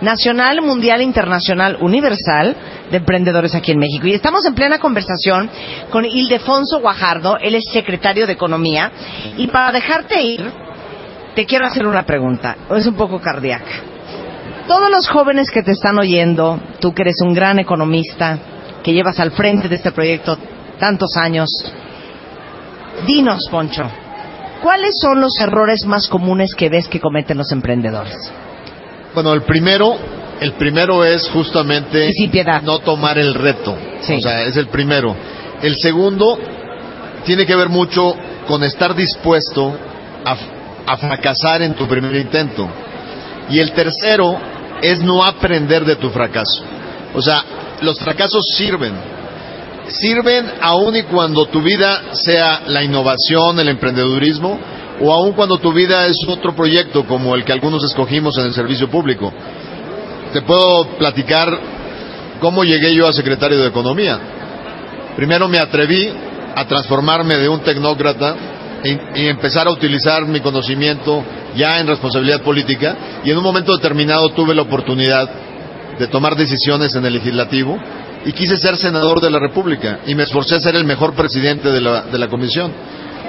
[0.00, 2.56] Nacional, Mundial, Internacional, Universal
[2.90, 4.06] de Emprendedores aquí en México.
[4.06, 5.48] Y estamos en plena conversación
[5.90, 8.90] con Ildefonso Guajardo, él es secretario de Economía.
[9.36, 10.44] Y para dejarte ir,
[11.34, 13.72] te quiero hacer una pregunta, es un poco cardíaca.
[14.66, 18.38] Todos los jóvenes que te están oyendo, tú que eres un gran economista,
[18.82, 20.36] que llevas al frente de este proyecto
[20.78, 21.48] tantos años,
[23.06, 23.84] dinos, Poncho,
[24.62, 28.16] ¿cuáles son los errores más comunes que ves que cometen los emprendedores?
[29.14, 29.96] Bueno, el primero,
[30.40, 32.10] el primero es justamente
[32.62, 33.76] no tomar el reto.
[34.00, 34.14] Sí.
[34.14, 35.14] O sea, es el primero.
[35.62, 36.38] El segundo
[37.24, 38.14] tiene que ver mucho
[38.46, 39.76] con estar dispuesto
[40.24, 40.36] a,
[40.86, 42.68] a fracasar en tu primer intento.
[43.50, 44.38] Y el tercero
[44.80, 46.64] es no aprender de tu fracaso.
[47.14, 47.44] O sea,
[47.82, 48.94] los fracasos sirven.
[49.88, 54.58] Sirven aun y cuando tu vida sea la innovación, el emprendedurismo,
[55.00, 58.54] o aun cuando tu vida es otro proyecto como el que algunos escogimos en el
[58.54, 59.32] servicio público.
[60.32, 61.58] Te puedo platicar
[62.40, 64.18] cómo llegué yo a secretario de Economía.
[65.16, 66.10] Primero me atreví
[66.54, 68.36] a transformarme de un tecnócrata
[68.84, 71.22] y, empezar a utilizar mi conocimiento
[71.56, 75.28] ya en responsabilidad política y en un momento determinado tuve la oportunidad
[75.98, 77.78] de tomar decisiones en el legislativo
[78.24, 81.70] y quise ser senador de la República y me esforcé a ser el mejor presidente
[81.70, 82.72] de la, de la comisión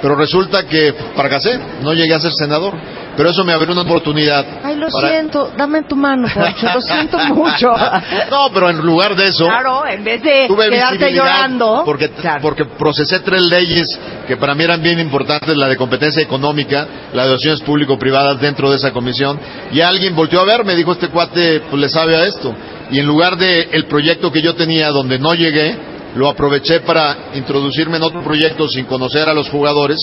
[0.04, 2.74] pero resulta que fracasé, no llegué a ser senador.
[3.16, 4.44] Pero eso me abrió una oportunidad.
[4.62, 7.72] Ay, lo siento, dame tu mano, Poncho, lo siento mucho.
[8.30, 9.46] no, pero en lugar de eso.
[9.46, 11.84] Claro, en vez de quedarte llorando.
[11.86, 12.10] Porque,
[12.42, 13.86] porque procesé tres leyes
[14.26, 18.68] que para mí eran bien importantes: la de competencia económica, la de relaciones público-privadas dentro
[18.68, 19.40] de esa comisión.
[19.72, 22.54] Y alguien volteó a ver, me dijo: Este cuate pues, le sabe a esto.
[22.90, 25.76] Y en lugar de el proyecto que yo tenía, donde no llegué,
[26.16, 29.98] lo aproveché para introducirme en otro proyecto sin conocer a los jugadores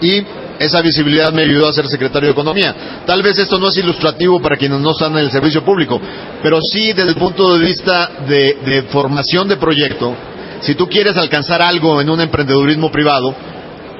[0.00, 0.22] y
[0.58, 3.02] esa visibilidad me ayudó a ser secretario de Economía.
[3.06, 6.00] Tal vez esto no es ilustrativo para quienes no están en el servicio público,
[6.42, 10.14] pero sí desde el punto de vista de, de formación de proyecto,
[10.60, 13.34] si tú quieres alcanzar algo en un emprendedurismo privado,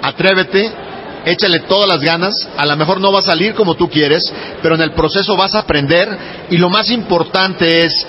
[0.02, 0.70] atrévete,
[1.24, 4.32] échale todas las ganas, a lo mejor no va a salir como tú quieres,
[4.62, 6.09] pero en el proceso vas a aprender
[6.51, 8.07] y lo más importante es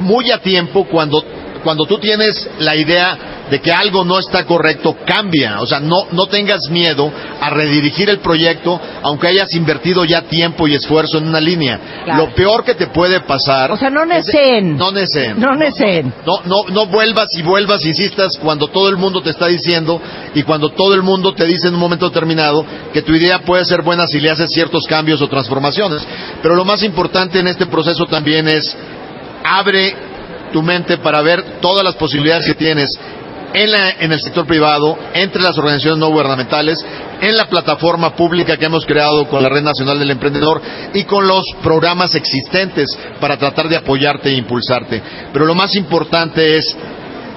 [0.00, 1.22] muy a tiempo cuando
[1.62, 5.60] cuando tú tienes la idea de que algo no está correcto, cambia.
[5.60, 7.10] O sea, no, no tengas miedo
[7.40, 12.04] a redirigir el proyecto, aunque hayas invertido ya tiempo y esfuerzo en una línea.
[12.16, 13.72] Lo peor que te puede pasar.
[13.72, 14.76] O sea, no necen.
[14.76, 15.38] No necen.
[15.38, 16.12] No necen.
[16.26, 20.00] No, no, no vuelvas y vuelvas, insistas, cuando todo el mundo te está diciendo
[20.34, 23.64] y cuando todo el mundo te dice en un momento determinado que tu idea puede
[23.64, 26.06] ser buena si le haces ciertos cambios o transformaciones.
[26.42, 28.76] Pero lo más importante en este proceso también es
[29.44, 29.94] abre
[30.52, 32.90] tu mente para ver todas las posibilidades que tienes
[33.54, 36.84] en, la, en, el sector privado, entre las organizaciones no gubernamentales,
[37.20, 40.60] en la plataforma pública que hemos creado con la Red Nacional del Emprendedor
[40.94, 42.86] y con los programas existentes
[43.20, 45.02] para tratar de apoyarte e impulsarte.
[45.32, 46.76] Pero lo más importante es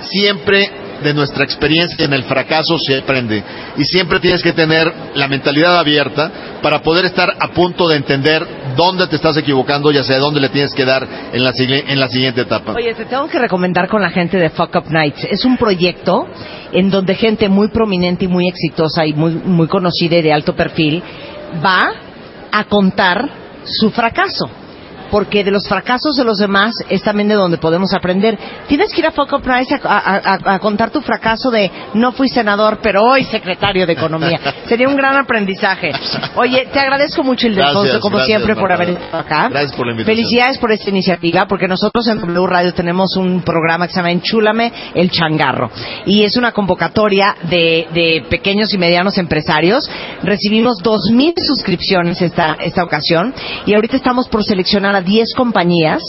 [0.09, 3.43] siempre de nuestra experiencia en el fracaso se aprende.
[3.77, 6.31] Y siempre tienes que tener la mentalidad abierta
[6.61, 10.49] para poder estar a punto de entender dónde te estás equivocando y hacia dónde le
[10.49, 12.73] tienes que dar en la, en la siguiente etapa.
[12.73, 15.27] Oye, te tengo que recomendar con la gente de Fuck Up Nights.
[15.29, 16.27] Es un proyecto
[16.71, 20.55] en donde gente muy prominente y muy exitosa y muy, muy conocida y de alto
[20.55, 21.03] perfil
[21.63, 21.91] va
[22.51, 23.29] a contar
[23.65, 24.62] su fracaso
[25.13, 28.35] porque de los fracasos de los demás es también de donde podemos aprender.
[28.67, 33.03] Tienes que ir a Foco Price a, contar tu fracaso de no fui senador, pero
[33.03, 34.39] hoy secretario de Economía.
[34.67, 35.91] Sería un gran aprendizaje.
[36.35, 39.49] Oye, te agradezco mucho, Ildefonso, como siempre, por haber estado acá.
[39.49, 40.17] Gracias por la invitación.
[40.17, 44.09] Felicidades por esta iniciativa, porque nosotros en W Radio tenemos un programa que se llama
[44.09, 45.69] Enchúlame el Changarro.
[46.07, 49.87] Y es una convocatoria de, de pequeños y medianos empresarios.
[50.23, 53.31] Recibimos 2.000 suscripciones esta, esta ocasión
[53.67, 56.01] y ahorita estamos por seleccionar a 10 compañías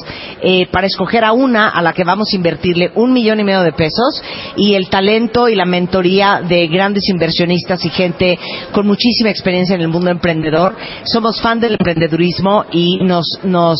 [0.42, 3.62] eh, para escoger a una a la que vamos a invertirle un millón y medio
[3.62, 4.22] de pesos
[4.56, 8.38] y el talento y la mentoría de grandes inversionistas y gente
[8.72, 10.76] con muchísima experiencia en el mundo emprendedor.
[11.04, 13.78] Somos fan del emprendedurismo y nos, nos,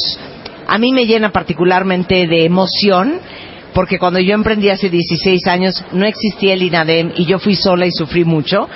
[0.67, 3.21] a mí me llena particularmente de emoción
[3.75, 7.87] porque cuando yo emprendí hace 16 años no existía el INADEM y yo fui sola
[7.87, 8.69] y sufrí mucho,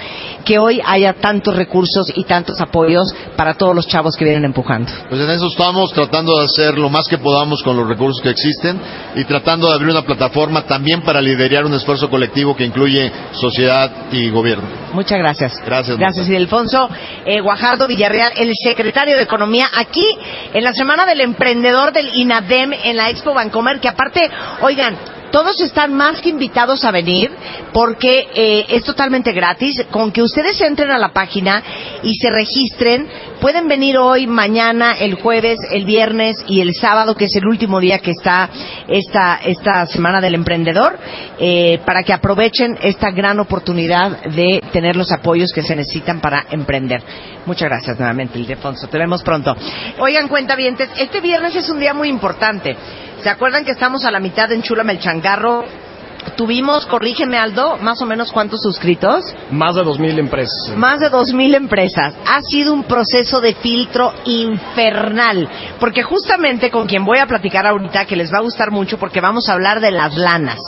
[0.44, 4.90] que hoy haya tantos recursos y tantos apoyos para todos los chavos que vienen empujando.
[5.08, 8.30] Pues en eso estamos tratando de hacer lo más que podamos con los recursos que
[8.30, 8.80] existen
[9.14, 13.90] y tratando de abrir una plataforma también para liderar un esfuerzo colectivo que incluye sociedad
[14.12, 14.68] y gobierno.
[14.92, 15.54] Muchas gracias.
[15.64, 15.96] Gracias.
[15.96, 16.88] Gracias, Ildefonso
[17.24, 20.06] eh, Guajardo Villarreal, el secretario de Economía, aquí
[20.52, 24.30] en la Semana del Emprendedor del INADEM en la Expo Bancomer, que aparte,
[24.62, 24.87] oigan,
[25.30, 27.30] todos están más que invitados a venir
[27.72, 29.84] porque eh, es totalmente gratis.
[29.90, 31.62] Con que ustedes entren a la página
[32.02, 33.08] y se registren,
[33.40, 37.80] pueden venir hoy, mañana, el jueves, el viernes y el sábado, que es el último
[37.80, 38.48] día que está
[38.88, 40.98] esta, esta Semana del Emprendedor,
[41.38, 46.46] eh, para que aprovechen esta gran oportunidad de tener los apoyos que se necesitan para
[46.50, 47.02] emprender.
[47.46, 48.88] Muchas gracias nuevamente, Ildefonso.
[48.88, 49.54] Te vemos pronto.
[49.98, 52.76] Oigan, cuenta bien, este viernes es un día muy importante.
[53.22, 55.64] ¿Se acuerdan que estamos a la mitad de Enchúlame el Changarro?
[56.36, 59.24] Tuvimos, corrígeme Aldo, más o menos cuántos suscritos?
[59.50, 60.76] Más de dos mil empresas.
[60.76, 62.14] Más de dos mil empresas.
[62.26, 65.48] Ha sido un proceso de filtro infernal.
[65.80, 69.20] Porque justamente con quien voy a platicar ahorita, que les va a gustar mucho, porque
[69.20, 70.58] vamos a hablar de las lanas.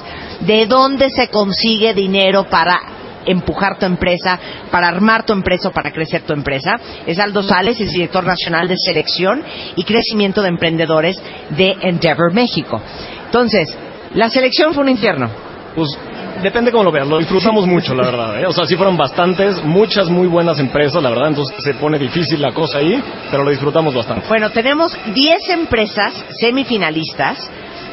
[0.40, 2.81] De dónde se consigue dinero para
[3.26, 4.38] empujar tu empresa,
[4.70, 6.78] para armar tu empresa o para crecer tu empresa.
[7.06, 9.42] Es Aldo Sales, es director nacional de selección
[9.76, 11.20] y crecimiento de emprendedores
[11.51, 12.80] de Endeavor México.
[13.26, 13.76] Entonces,
[14.14, 15.30] la selección fue un infierno.
[15.74, 15.97] Pues
[16.42, 18.40] depende cómo lo veas, lo disfrutamos mucho, la verdad.
[18.40, 18.47] ¿eh?
[18.47, 22.40] O sea, sí fueron bastantes, muchas muy buenas empresas, la verdad, entonces se pone difícil
[22.40, 24.26] la cosa ahí, pero lo disfrutamos bastante.
[24.28, 27.51] Bueno, tenemos 10 empresas semifinalistas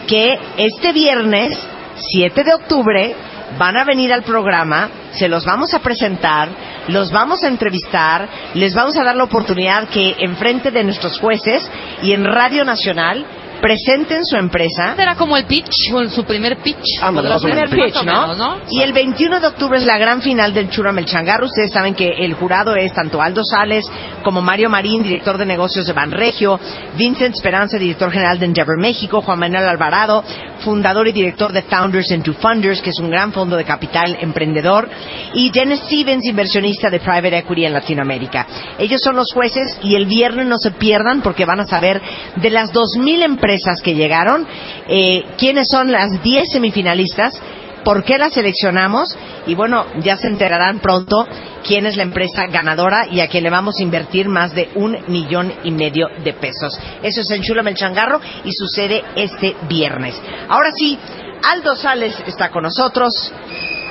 [0.08, 1.60] que este viernes
[1.96, 3.16] 7 de octubre
[3.58, 6.50] van a venir al programa, se los vamos a presentar,
[6.88, 11.70] los vamos a entrevistar, les vamos a dar la oportunidad que enfrente de nuestros jueces
[12.04, 13.26] y en Radio Nacional
[13.62, 14.96] presenten su empresa.
[14.98, 17.02] Era como el pitch, o su primer pitch.
[17.02, 18.22] Ándale, El primer pitch, ¿no?
[18.22, 18.58] menos, ¿no?
[18.70, 21.46] Y el 21 de octubre es la gran final del Churam el Changarro.
[21.46, 23.90] Ustedes saben que el jurado es tanto Aldo Sales
[24.24, 26.60] como Mario Marín, director de negocios de Banregio,
[26.96, 30.24] Vincent Esperanza, director general de Endeavor México, Juan Manuel Alvarado,
[30.60, 34.18] fundador y director de Founders and Two Funders, que es un gran fondo de capital
[34.20, 34.90] emprendedor,
[35.34, 38.48] y Dennis Stevens, inversionista de Private Equity en Latinoamérica.
[38.78, 42.02] Ellos son los jueces y el viernes no se pierdan porque van a saber
[42.36, 43.47] de las 2.000 empresas
[43.84, 44.46] que llegaron,
[44.88, 47.40] eh, quiénes son las 10 semifinalistas,
[47.84, 51.26] por qué las seleccionamos y bueno, ya se enterarán pronto
[51.66, 54.98] quién es la empresa ganadora y a quién le vamos a invertir más de un
[55.08, 56.78] millón y medio de pesos.
[57.02, 60.22] Eso es en Chulame el Changarro y sucede este viernes.
[60.50, 61.00] Ahora sí,
[61.44, 63.14] Aldo Sales está con nosotros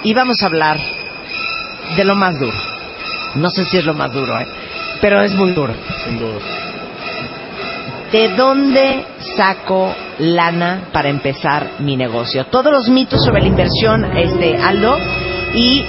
[0.02, 0.78] y vamos a hablar
[1.96, 2.56] de lo más duro.
[3.36, 4.46] No sé si es lo más duro, ¿eh?
[5.00, 5.74] pero es muy duro.
[6.04, 6.65] Sin duda.
[8.12, 9.04] ¿De dónde
[9.36, 12.46] saco lana para empezar mi negocio?
[12.46, 14.96] Todos los mitos sobre la inversión, este, Aldo,
[15.54, 15.84] y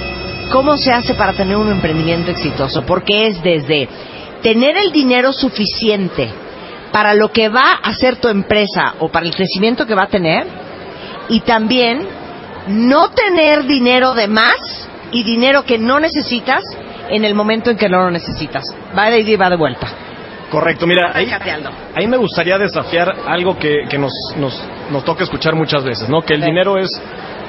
[0.50, 3.88] cómo se hace para tener un emprendimiento exitoso, porque es desde
[4.42, 6.28] tener el dinero suficiente
[6.90, 10.08] para lo que va a hacer tu empresa o para el crecimiento que va a
[10.08, 10.44] tener,
[11.28, 12.04] y también
[12.66, 16.62] no tener dinero de más y dinero que no necesitas
[17.10, 18.64] en el momento en que no lo necesitas.
[18.96, 20.07] Va de y va de vuelta.
[20.50, 24.58] Correcto, mira, ahí, me gustaría desafiar algo que, que nos, nos,
[24.90, 26.22] nos toca escuchar muchas veces, ¿no?
[26.22, 26.46] Que el Sí.
[26.46, 26.88] dinero es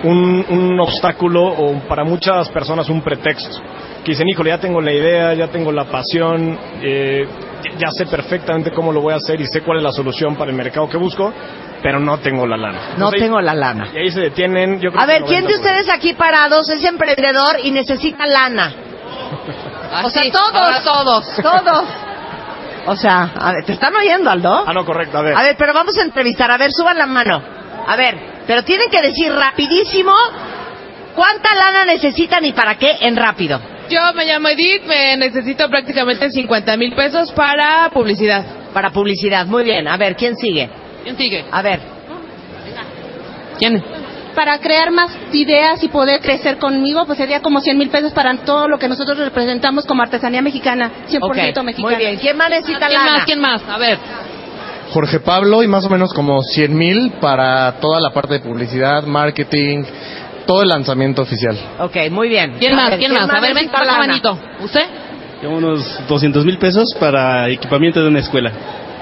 [0.03, 3.61] un, un obstáculo o para muchas personas un pretexto.
[4.03, 7.25] Que dicen, híjole, ya tengo la idea, ya tengo la pasión, eh,
[7.77, 10.51] ya- sé perfectamente cómo lo voy a hacer y sé cuál es la solución para
[10.51, 11.31] el mercado que busco,
[11.81, 12.79] pero no tengo la lana.
[12.79, 13.87] No Entonces, ahí- tengo la lana.
[13.93, 15.55] Y ahí se detienen, yo creo A que ver, ¿quién de 90%.
[15.55, 18.73] ustedes aquí parados es emprendedor y necesita lana?
[20.03, 20.53] O sea, todos.
[20.53, 21.25] ahora todos.
[21.41, 21.83] Todos.
[22.89, 24.63] O sea, a ver, ¿te están oyendo, Aldo?
[24.65, 25.37] Ah, no, correcto, a ver.
[25.37, 26.49] A ver, pero vamos a entrevistar.
[26.49, 27.39] A ver, suban la mano.
[27.85, 28.17] A ver,
[28.47, 30.11] pero tienen que decir rapidísimo
[31.15, 33.61] cuánta lana necesitan y para qué en rápido.
[33.91, 38.43] Yo me llamo Edith, me necesito prácticamente 50 mil pesos para publicidad.
[38.73, 39.45] Para publicidad.
[39.45, 39.87] Muy bien.
[39.87, 40.67] A ver, ¿quién sigue?
[41.03, 41.45] ¿Quién sigue?
[41.51, 41.79] A ver.
[43.59, 43.83] ¿Quién?
[44.39, 48.33] Para crear más ideas y poder crecer conmigo, pues sería como 100 mil pesos para
[48.37, 51.19] todo lo que nosotros representamos como artesanía mexicana, 100%
[51.57, 51.81] Ok, mexicana.
[51.81, 52.17] muy bien.
[52.19, 53.11] ¿Quién más necesita ¿Quién lana?
[53.17, 53.25] más?
[53.25, 53.61] ¿Quién más?
[53.67, 53.97] A ver.
[54.93, 59.03] Jorge Pablo y más o menos como 100 mil para toda la parte de publicidad,
[59.03, 59.83] marketing,
[60.47, 61.57] todo el lanzamiento oficial.
[61.79, 62.55] Ok, muy bien.
[62.59, 62.91] ¿Quién más?
[62.91, 63.29] ver, ¿Quién más?
[63.29, 63.97] A ver, ven, lana?
[63.97, 64.39] manito.
[64.61, 64.83] ¿Usted?
[65.43, 68.53] Yo unos 200 mil pesos para equipamiento de una escuela.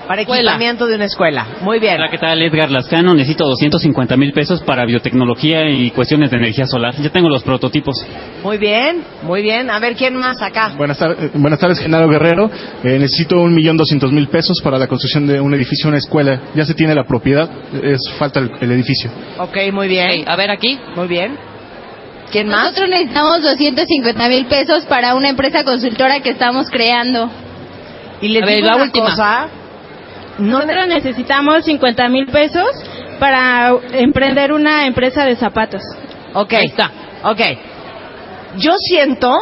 [0.08, 0.52] Para Escuela.
[0.52, 1.46] equipamiento de una escuela.
[1.62, 1.96] Muy bien.
[1.96, 2.42] Hola, ¿qué tal?
[2.42, 3.14] Edgar Lascano.
[3.14, 6.96] Necesito 250 mil pesos para biotecnología y cuestiones de energía solar.
[6.96, 7.96] Ya tengo los prototipos.
[8.44, 9.70] Muy bien, muy bien.
[9.70, 10.72] A ver, ¿quién más acá?
[10.78, 12.50] Buenas, tar- eh, buenas tardes, Genaro Guerrero.
[12.84, 16.40] Eh, necesito un millón doscientos mil pesos para la construcción de un edificio, una escuela.
[16.56, 17.50] Ya se tiene la propiedad,
[17.84, 19.12] es falta el, el edificio.
[19.40, 20.24] Ok, muy bien.
[20.30, 20.80] A ver, aquí.
[20.96, 21.38] Muy bien.
[22.32, 22.64] ¿Quién más?
[22.72, 27.30] Nosotros necesitamos 250 mil pesos para una empresa consultora que estamos creando.
[28.22, 29.06] Y les A ver, digo la una última.
[29.10, 29.48] cosa.
[30.38, 32.68] Nosotros necesitamos 50 mil pesos
[33.20, 35.82] para emprender una empresa de zapatos.
[36.34, 36.54] Ok.
[36.54, 36.92] está.
[37.24, 37.42] Ok.
[38.58, 39.34] Yo siento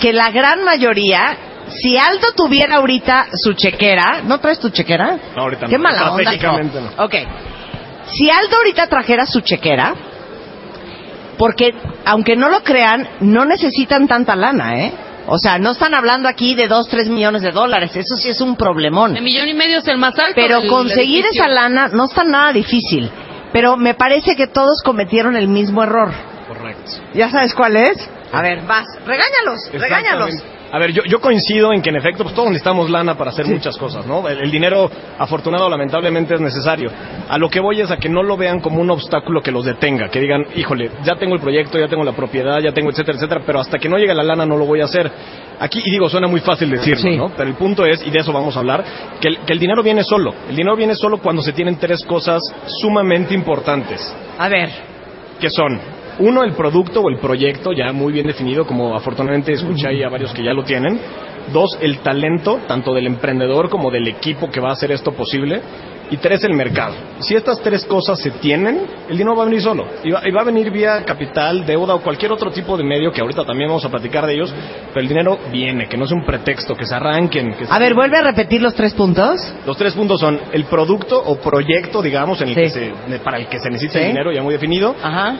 [0.00, 1.36] que la gran mayoría,
[1.68, 5.18] si Aldo tuviera ahorita su chequera, ¿no traes tu chequera?
[5.36, 5.82] No, ahorita Qué no.
[5.84, 6.32] mala onda.
[6.32, 7.04] No.
[7.04, 7.14] Ok.
[8.06, 9.94] Si Aldo ahorita trajera su chequera,
[11.38, 14.92] porque aunque no lo crean, no necesitan tanta lana, ¿eh?
[15.34, 17.96] O sea, no están hablando aquí de dos, tres millones de dólares.
[17.96, 19.16] Eso sí es un problemón.
[19.16, 20.34] El millón y medio es el más alto.
[20.34, 23.10] Pero conseguir esa lana no está nada difícil.
[23.50, 26.12] Pero me parece que todos cometieron el mismo error.
[26.46, 26.90] Correcto.
[27.14, 27.96] ¿Ya sabes cuál es?
[28.30, 28.84] A ver, vas.
[29.06, 30.34] Regáñalos, regáñalos.
[30.72, 33.46] A ver, yo, yo coincido en que en efecto pues todos necesitamos lana para hacer
[33.46, 34.26] muchas cosas, ¿no?
[34.26, 36.90] El, el dinero, afortunado lamentablemente, es necesario.
[37.28, 39.66] A lo que voy es a que no lo vean como un obstáculo que los
[39.66, 43.18] detenga, que digan, híjole, ya tengo el proyecto, ya tengo la propiedad, ya tengo etcétera,
[43.18, 45.10] etcétera, pero hasta que no llegue la lana no lo voy a hacer.
[45.60, 47.32] Aquí, y digo, suena muy fácil decirlo, ¿no?
[47.36, 48.82] Pero el punto es, y de eso vamos a hablar,
[49.20, 50.32] que el, que el dinero viene solo.
[50.48, 52.40] El dinero viene solo cuando se tienen tres cosas
[52.80, 54.00] sumamente importantes.
[54.38, 54.70] A ver.
[55.38, 55.78] Que son
[56.18, 60.08] Uno, el producto o el proyecto ya muy bien definido, como afortunadamente escuché ahí a
[60.08, 61.00] varios que ya lo tienen.
[61.52, 65.60] Dos, el talento, tanto del emprendedor como del equipo que va a hacer esto posible.
[66.10, 66.94] Y tres, el mercado.
[67.20, 69.86] Si estas tres cosas se tienen, el dinero va a venir solo.
[70.04, 73.10] Y va, y va a venir vía capital, deuda o cualquier otro tipo de medio,
[73.12, 74.52] que ahorita también vamos a platicar de ellos,
[74.88, 77.54] pero el dinero viene, que no es un pretexto, que se arranquen.
[77.54, 79.40] Que se- A ver, vuelve a repetir los tres puntos.
[79.64, 82.60] Los tres puntos son el producto o proyecto, digamos, en el Sí.
[82.60, 83.98] que se, para el que se necesita Sí.
[84.00, 84.94] el dinero ya muy definido,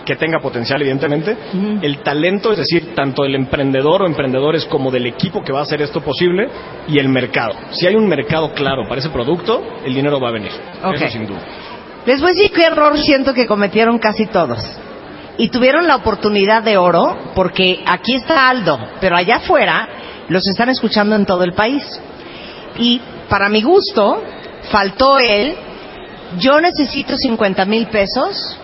[0.07, 1.37] que tenga potencial, evidentemente.
[1.83, 5.63] El talento, es decir, tanto del emprendedor o emprendedores como del equipo que va a
[5.63, 6.49] hacer esto posible.
[6.89, 7.55] Y el mercado.
[7.73, 10.52] Si hay un mercado claro para ese producto, el dinero va a venir.
[10.85, 10.95] Ok.
[10.95, 11.41] Eso sin duda.
[12.05, 14.61] Les voy a decir qué error siento que cometieron casi todos.
[15.39, 19.89] Y tuvieron la oportunidad de oro porque aquí está Aldo, pero allá afuera
[20.29, 21.85] los están escuchando en todo el país.
[22.79, 24.23] Y para mi gusto,
[24.71, 25.55] faltó él,
[26.39, 28.59] yo necesito 50 mil pesos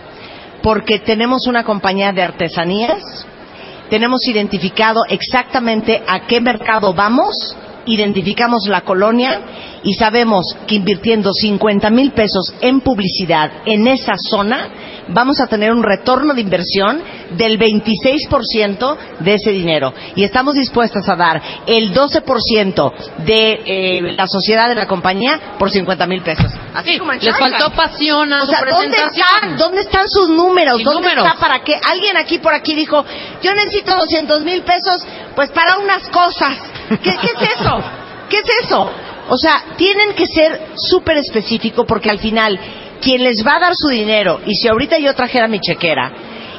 [0.63, 3.27] porque tenemos una compañía de artesanías,
[3.89, 7.57] tenemos identificado exactamente a qué mercado vamos,
[7.89, 9.41] identificamos la colonia
[9.83, 14.69] y sabemos que invirtiendo 50 mil pesos en publicidad en esa zona,
[15.09, 19.93] vamos a tener un retorno de inversión del 26% de ese dinero.
[20.17, 22.93] Y estamos dispuestos a dar el 12%
[23.25, 26.53] de eh, la sociedad de la compañía por 50 mil pesos.
[26.75, 29.27] Así como en les faltó pasión a O su sea, ¿dónde presentación.
[29.35, 29.57] están?
[29.57, 30.83] ¿Dónde están sus números?
[30.83, 31.27] ¿Dónde números.
[31.27, 33.05] está para que alguien aquí por aquí dijo,
[33.43, 35.05] yo necesito 200 mil pesos
[35.35, 36.57] pues para unas cosas?
[36.89, 37.83] ¿Qué, qué es eso?
[38.29, 38.91] ¿Qué es eso?
[39.29, 42.59] O sea, tienen que ser súper específico porque al final
[43.01, 46.13] quien les va a dar su dinero y si ahorita yo trajera mi chequera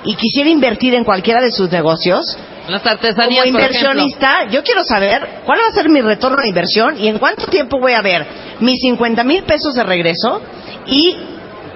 [0.03, 2.37] y quisiera invertir en cualquiera de sus negocios,
[2.67, 6.99] Las artesanías, como inversionista, yo quiero saber cuál va a ser mi retorno de inversión
[6.99, 8.25] y en cuánto tiempo voy a ver
[8.59, 10.41] mis 50 mil pesos de regreso
[10.85, 11.17] y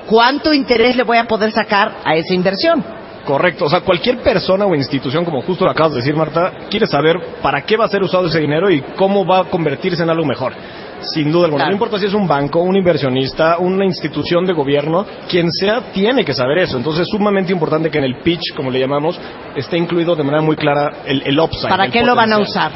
[0.05, 2.83] cuánto interés le voy a poder sacar a esa inversión.
[3.25, 6.85] Correcto, o sea, cualquier persona o institución, como justo lo acabas de decir, Marta, quiere
[6.87, 10.09] saber para qué va a ser usado ese dinero y cómo va a convertirse en
[10.09, 10.53] algo mejor.
[10.99, 11.71] Sin duda alguna, Claro.
[11.71, 16.23] no importa si es un banco, un inversionista, una institución de gobierno, quien sea tiene
[16.25, 16.77] que saber eso.
[16.77, 19.19] Entonces es sumamente importante que en el pitch, como le llamamos,
[19.55, 21.69] esté incluido de manera muy clara el, el upside.
[21.69, 22.71] ¿Para el qué lo van a usar?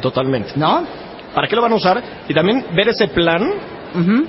[0.00, 0.52] Totalmente.
[0.56, 0.84] ¿No?
[1.34, 2.02] ¿Para qué lo van a usar?
[2.28, 3.52] Y también ver ese plan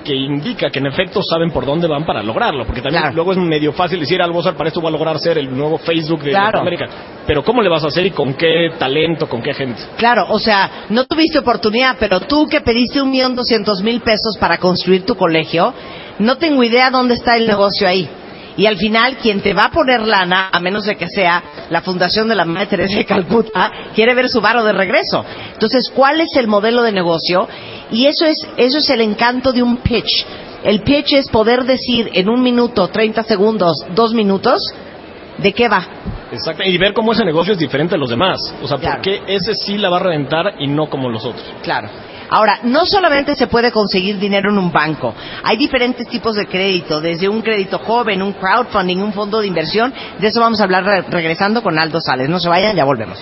[0.04, 2.66] que indica que en efecto saben por dónde van para lograrlo.
[2.66, 5.56] Porque también luego es medio fácil decir, Albozar, para esto voy a lograr ser el
[5.56, 6.60] nuevo Facebook de Claro.
[6.60, 6.88] América.
[7.26, 9.82] Pero ¿cómo le vas a hacer y con qué talento, con qué gente?
[9.98, 14.38] Claro, o sea, no tuviste oportunidad, pero tú que pediste un millón doscientos mil pesos
[14.40, 15.74] para construir tu colegio,
[16.20, 18.10] no tengo idea dónde está el negocio ahí.
[18.56, 21.82] Y al final, quien te va a poner lana, a menos de que sea la
[21.82, 25.26] Fundación de la Madre Teresa de Calcuta, quiere ver su varo de regreso.
[25.54, 27.48] Entonces, ¿cuál es el modelo de negocio?
[27.92, 30.26] Y eso es, eso es el encanto de un pitch.
[30.64, 34.62] El pitch es poder decir en un minuto, 30 segundos, dos minutos,
[35.38, 35.86] de qué va.
[36.32, 36.64] Exacto.
[36.64, 38.40] Y ver cómo ese negocio es diferente a los demás.
[38.62, 41.46] O sea, ¿por qué ese sí la va a reventar y no como los otros?
[41.62, 41.90] Claro.
[42.36, 47.00] Ahora, no solamente se puede conseguir dinero en un banco, hay diferentes tipos de crédito,
[47.00, 49.94] desde un crédito joven, un crowdfunding, un fondo de inversión.
[50.18, 52.28] De eso vamos a hablar re- regresando con Aldo Sales.
[52.30, 53.20] No se vayan, ya volvemos.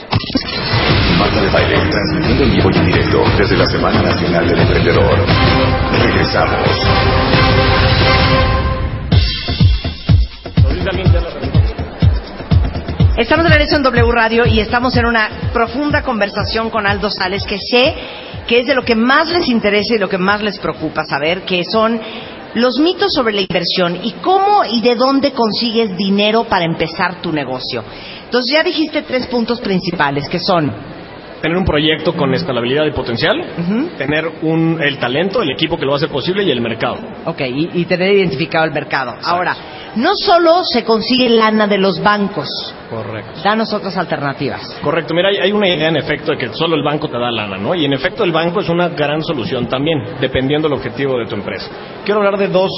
[1.19, 5.17] Marta de Baile, transmitiendo en vivo y en directo desde la Semana Nacional del Emprendedor.
[5.91, 6.67] Regresamos.
[13.17, 17.43] Estamos de regreso en W Radio y estamos en una profunda conversación con Aldo Sales,
[17.43, 17.93] que sé
[18.47, 21.43] que es de lo que más les interesa y lo que más les preocupa saber,
[21.43, 21.99] que son
[22.53, 27.31] los mitos sobre la inversión y cómo y de dónde consigues dinero para empezar tu
[27.31, 27.83] negocio.
[28.25, 30.71] Entonces ya dijiste tres puntos principales, que son
[31.41, 33.43] Tener un proyecto con escalabilidad y potencial,
[33.97, 36.97] tener un, el talento, el equipo que lo hacer posible y el mercado.
[37.25, 39.15] Ok, y, y tener identificado el mercado.
[39.23, 39.55] Ahora,
[39.95, 42.47] no solo se consigue lana de los bancos,
[42.89, 43.41] Correcto.
[43.43, 44.79] danos otras alternativas.
[44.81, 47.31] Correcto, mira, hay, hay una idea en efecto de que solo el banco te da
[47.31, 47.73] lana, ¿no?
[47.75, 51.35] Y en efecto el banco es una gran solución también, dependiendo del objetivo de tu
[51.35, 51.69] empresa.
[52.05, 52.71] Quiero hablar de dos,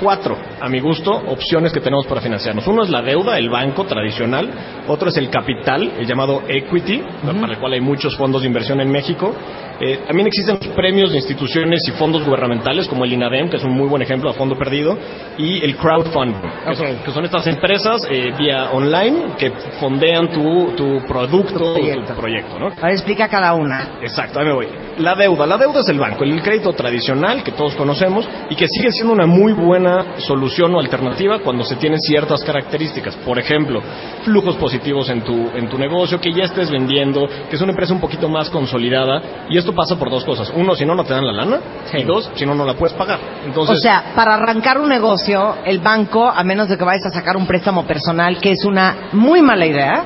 [0.00, 2.66] cuatro, a mi gusto, opciones que tenemos para financiarnos.
[2.66, 4.50] Uno es la deuda, el banco tradicional,
[4.88, 7.02] otro es el capital, el llamado equity,
[7.40, 9.34] para el cual hay muchos fondos de inversión en México.
[9.80, 13.64] Eh, también existen los premios de instituciones y fondos gubernamentales, como el INADEM, que es
[13.64, 14.96] un muy buen ejemplo a fondo perdido,
[15.36, 19.50] y el crowdfunding, que, son, que son estas empresas eh, vía online que
[19.80, 22.66] fondean tu, tu producto, tu proyecto, ¿no?
[22.66, 23.98] Ahora explica cada una.
[24.00, 24.68] Exacto, ahí me voy.
[24.98, 25.46] La deuda.
[25.46, 29.12] La deuda es el banco, el crédito tradicional que todos conocemos y que sigue siendo
[29.12, 29.83] una muy buena
[30.18, 33.16] solución solución o alternativa cuando se tienen ciertas características.
[33.16, 33.80] Por ejemplo,
[34.24, 37.94] flujos positivos en tu, en tu negocio, que ya estés vendiendo, que es una empresa
[37.94, 39.46] un poquito más consolidada.
[39.48, 40.52] Y esto pasa por dos cosas.
[40.54, 41.60] Uno, si no, no te dan la lana.
[41.94, 43.18] Y dos, si no, no la puedes pagar.
[43.46, 47.10] Entonces, o sea, para arrancar un negocio, el banco, a menos de que vayas a
[47.10, 50.04] sacar un préstamo personal, que es una muy mala idea,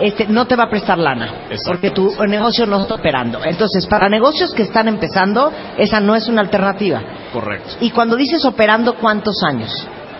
[0.00, 1.46] este, no te va a prestar lana.
[1.66, 3.40] Porque tu negocio no está operando.
[3.44, 7.02] Entonces, para negocios que están empezando, esa no es una alternativa.
[7.32, 7.70] Correcto.
[7.80, 9.70] Y cuando dices operando, ¿cuántos años?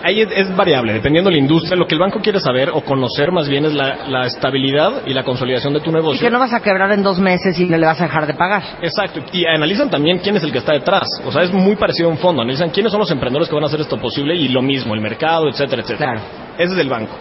[0.02, 1.74] Ahí es, es variable, dependiendo de la industria.
[1.74, 5.14] Lo que el banco quiere saber o conocer más bien es la, la estabilidad y
[5.14, 6.20] la consolidación de tu Y negocio.
[6.20, 8.34] que no vas a quebrar en dos meses y no le vas a dejar de
[8.34, 8.62] pagar.
[8.82, 11.08] Exacto, y analizan también quién es el que está detrás.
[11.24, 12.42] O sea, es muy parecido a un fondo.
[12.42, 15.00] Analizan quiénes son los emprendedores que van a hacer esto posible y lo mismo, el
[15.00, 16.20] mercado, etcétera, etcétera.
[16.58, 17.14] Ese es el banco.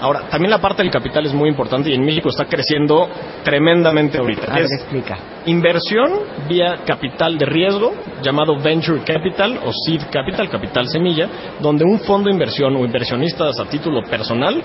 [0.00, 3.08] Ahora, también la parte del capital es muy importante y en México está creciendo
[3.42, 4.50] tremendamente ahorita.
[4.50, 5.18] A ver, Es explica.
[5.46, 6.12] inversión
[6.48, 11.28] vía capital de riesgo, llamado Venture Capital o Seed Capital, capital semilla,
[11.60, 14.62] donde un fondo de inversión o inversionistas a título personal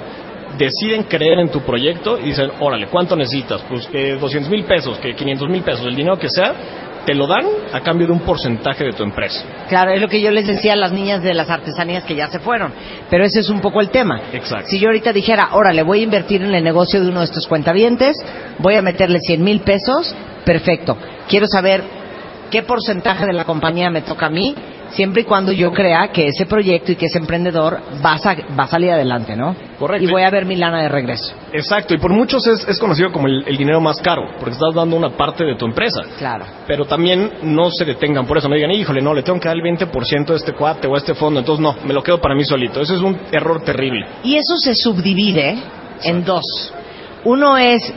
[0.57, 3.61] deciden creer en tu proyecto y dicen, órale, ¿cuánto necesitas?
[3.63, 6.53] Pues que 200 mil pesos, que 500 mil pesos, el dinero que sea,
[7.05, 9.43] te lo dan a cambio de un porcentaje de tu empresa.
[9.69, 12.27] Claro, es lo que yo les decía a las niñas de las artesanías que ya
[12.27, 12.73] se fueron.
[13.09, 14.21] Pero ese es un poco el tema.
[14.33, 14.67] Exacto.
[14.69, 17.47] Si yo ahorita dijera, órale, voy a invertir en el negocio de uno de estos
[17.47, 18.15] cuentavientes,
[18.59, 20.97] voy a meterle 100 mil pesos, perfecto.
[21.27, 21.83] Quiero saber
[22.49, 24.55] qué porcentaje de la compañía me toca a mí,
[24.89, 28.63] siempre y cuando yo crea que ese proyecto y que ese emprendedor va a, va
[28.63, 29.55] a salir adelante, ¿no?
[29.79, 30.05] Correcto.
[30.05, 31.33] Y voy a ver mi lana de regreso.
[31.51, 34.73] Exacto, y por muchos es, es conocido como el, el dinero más caro, porque estás
[34.73, 36.01] dando una parte de tu empresa.
[36.17, 36.45] Claro.
[36.67, 39.57] Pero también no se detengan por eso, no digan, híjole, no, le tengo que dar
[39.57, 42.35] el 20% a este cuate o a este fondo, entonces no, me lo quedo para
[42.35, 42.81] mí solito.
[42.81, 44.05] Ese es un error terrible.
[44.23, 45.57] Y eso se subdivide
[46.03, 46.73] en dos.
[47.23, 47.93] Uno es,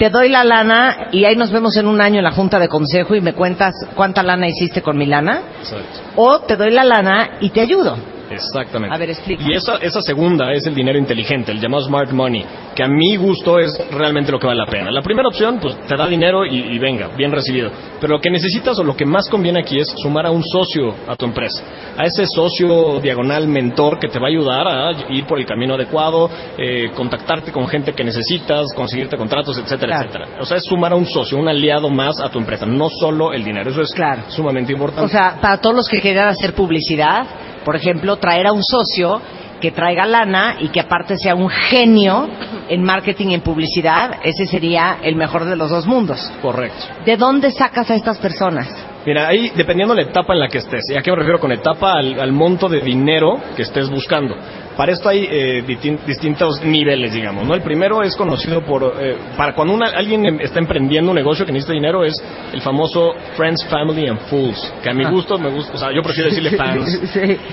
[0.00, 2.68] te doy la lana y ahí nos vemos en un año en la junta de
[2.68, 5.42] consejo y me cuentas cuánta lana hiciste con mi lana.
[5.60, 6.00] Exacto.
[6.16, 7.98] O te doy la lana y te ayudo.
[8.46, 8.94] Exactamente.
[8.94, 9.42] A ver, explica.
[9.46, 12.44] Y esa, esa segunda es el dinero inteligente, el llamado smart money,
[12.74, 14.90] que a mi gusto es realmente lo que vale la pena.
[14.90, 17.70] La primera opción, pues te da dinero y, y venga, bien recibido.
[18.00, 20.94] Pero lo que necesitas o lo que más conviene aquí es sumar a un socio
[21.06, 21.62] a tu empresa.
[21.96, 25.74] A ese socio diagonal mentor que te va a ayudar a ir por el camino
[25.74, 30.08] adecuado, eh, contactarte con gente que necesitas, conseguirte contratos, etcétera, Claro.
[30.08, 30.40] etcétera.
[30.40, 33.32] O sea, es sumar a un socio, un aliado más a tu empresa, no solo
[33.32, 33.70] el dinero.
[33.70, 33.94] Eso es
[34.28, 35.04] sumamente importante.
[35.04, 37.26] O sea, para todos los que quieran hacer publicidad,
[37.64, 39.20] por ejemplo, traer a un socio
[39.60, 42.28] que traiga lana y que aparte sea un genio
[42.68, 46.32] en marketing y en publicidad, ese sería el mejor de los dos mundos.
[46.40, 46.86] Correcto.
[47.04, 48.68] ¿De dónde sacas a estas personas?
[49.04, 51.52] Mira, ahí dependiendo la etapa en la que estés, ¿y a qué me refiero con
[51.52, 51.94] etapa?
[51.94, 54.34] Al, al monto de dinero que estés buscando.
[54.80, 57.52] Para esto hay eh, distin- distintos niveles, digamos, ¿no?
[57.54, 61.44] El primero es conocido por, eh, para cuando una- alguien em- está emprendiendo un negocio
[61.44, 62.14] que necesita dinero, es
[62.54, 65.10] el famoso Friends, Family and Fools, que a mi Ah.
[65.10, 66.98] gusto me gusta, o sea, yo prefiero decirle fans.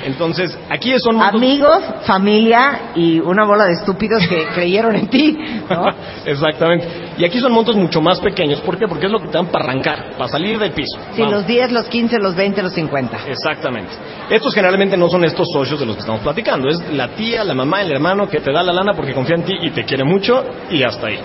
[0.06, 5.38] Entonces, aquí son montos- Amigos, familia y una bola de estúpidos que creyeron en ti,
[5.70, 5.86] ¿no?
[6.26, 6.88] Exactamente.
[7.18, 8.88] Y aquí son montos mucho más pequeños, ¿por qué?
[8.88, 10.98] Porque es lo que te dan para arrancar, para salir del piso.
[11.14, 11.34] Sí, Vamos.
[11.40, 13.18] los 10, los 15, los 20, los 50.
[13.28, 13.92] Exactamente.
[14.30, 16.70] Estos generalmente no son estos socios de los que estamos platicando.
[16.70, 19.44] Es la tía, la mamá, el hermano que te da la lana porque confía en
[19.44, 21.20] ti y te quiere mucho y hasta ahí.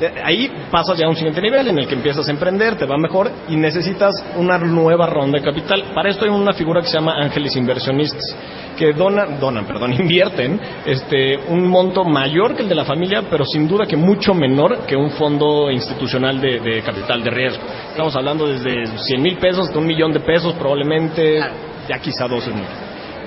[0.00, 2.86] Eh, Ahí pasas ya a un siguiente nivel en el que empiezas a emprender, te
[2.86, 5.84] va mejor y necesitas una nueva ronda de capital.
[5.94, 8.36] Para esto hay una figura que se llama ángeles inversionistas
[8.76, 13.44] que donan, donan, perdón, invierten este un monto mayor que el de la familia, pero
[13.44, 17.62] sin duda que mucho menor que un fondo institucional de, de capital de riesgo.
[17.90, 21.40] Estamos hablando desde 100 mil pesos hasta un millón de pesos, probablemente
[21.88, 22.64] ya quizá 12 mil.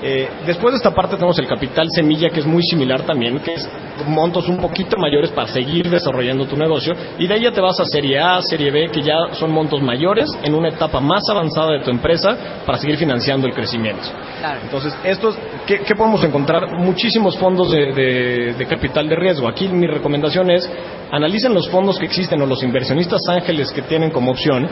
[0.01, 3.53] Eh, después de esta parte tenemos el capital semilla, que es muy similar también, que
[3.55, 3.69] es
[4.07, 6.93] montos un poquito mayores para seguir desarrollando tu negocio.
[7.17, 9.81] Y de ahí ya te vas a Serie A, Serie B, que ya son montos
[9.81, 14.03] mayores en una etapa más avanzada de tu empresa para seguir financiando el crecimiento.
[14.63, 16.77] Entonces, estos, ¿qué, qué podemos encontrar?
[16.77, 19.47] Muchísimos fondos de, de- de capital de riesgo.
[19.47, 20.69] Aquí mi recomendación es,
[21.11, 24.67] analicen los fondos que existen o los inversionistas ángeles que tienen como opción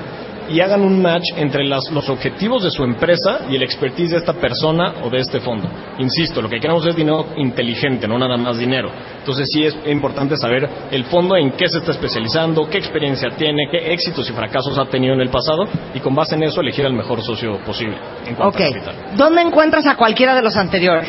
[0.49, 4.17] y hagan un match entre las- los objetivos de su empresa y el expertise de
[4.17, 5.67] esta persona o de este fondo.
[5.99, 8.89] Insisto, lo que queremos es dinero inteligente, no nada más dinero.
[9.19, 13.67] Entonces sí es importante saber el fondo en qué se está especializando, qué experiencia tiene,
[13.71, 15.63] qué éxitos y fracasos ha tenido en el pasado
[15.93, 18.61] y con base en eso elegir al mejor socio posible en cuanto Ok.
[18.61, 18.95] a capital.
[19.17, 21.07] ¿Dónde encuentras a cualquiera de los anteriores?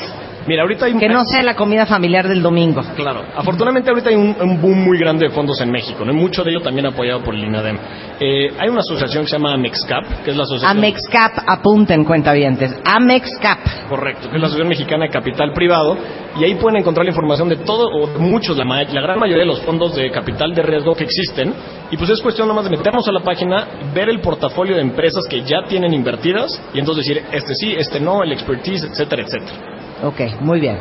[0.49, 0.95] Mira, ahorita hay.
[0.95, 2.81] Que no sea la comida familiar del domingo.
[2.97, 3.23] Claro.
[3.37, 6.13] Afortunadamente ahorita hay un, un boom muy grande de fondos en México, ¿no?
[6.13, 7.79] Y mucho de ello también apoyado por el INADEM.
[8.19, 10.79] Eh, hay una asociación que se llama AMEXCAP, que es la asociación...
[10.79, 12.75] Amexcap, apunten cuentavientes.
[12.85, 13.59] Amexcap.
[13.89, 15.97] Correcto, que es la Asociación Mexicana de Capital Privado,
[16.39, 19.45] y ahí pueden encontrar la información de todo, o de muchos, la, la gran mayoría
[19.45, 21.55] de los fondos de capital de riesgo que existen,
[21.91, 25.25] y pues es cuestión nomás de meternos a la página, ver el portafolio de empresas
[25.29, 29.79] que ya tienen invertidas, y entonces decir, este sí, este no, el expertise, etcétera, etcétera.
[30.03, 30.79] Ok, muy bien.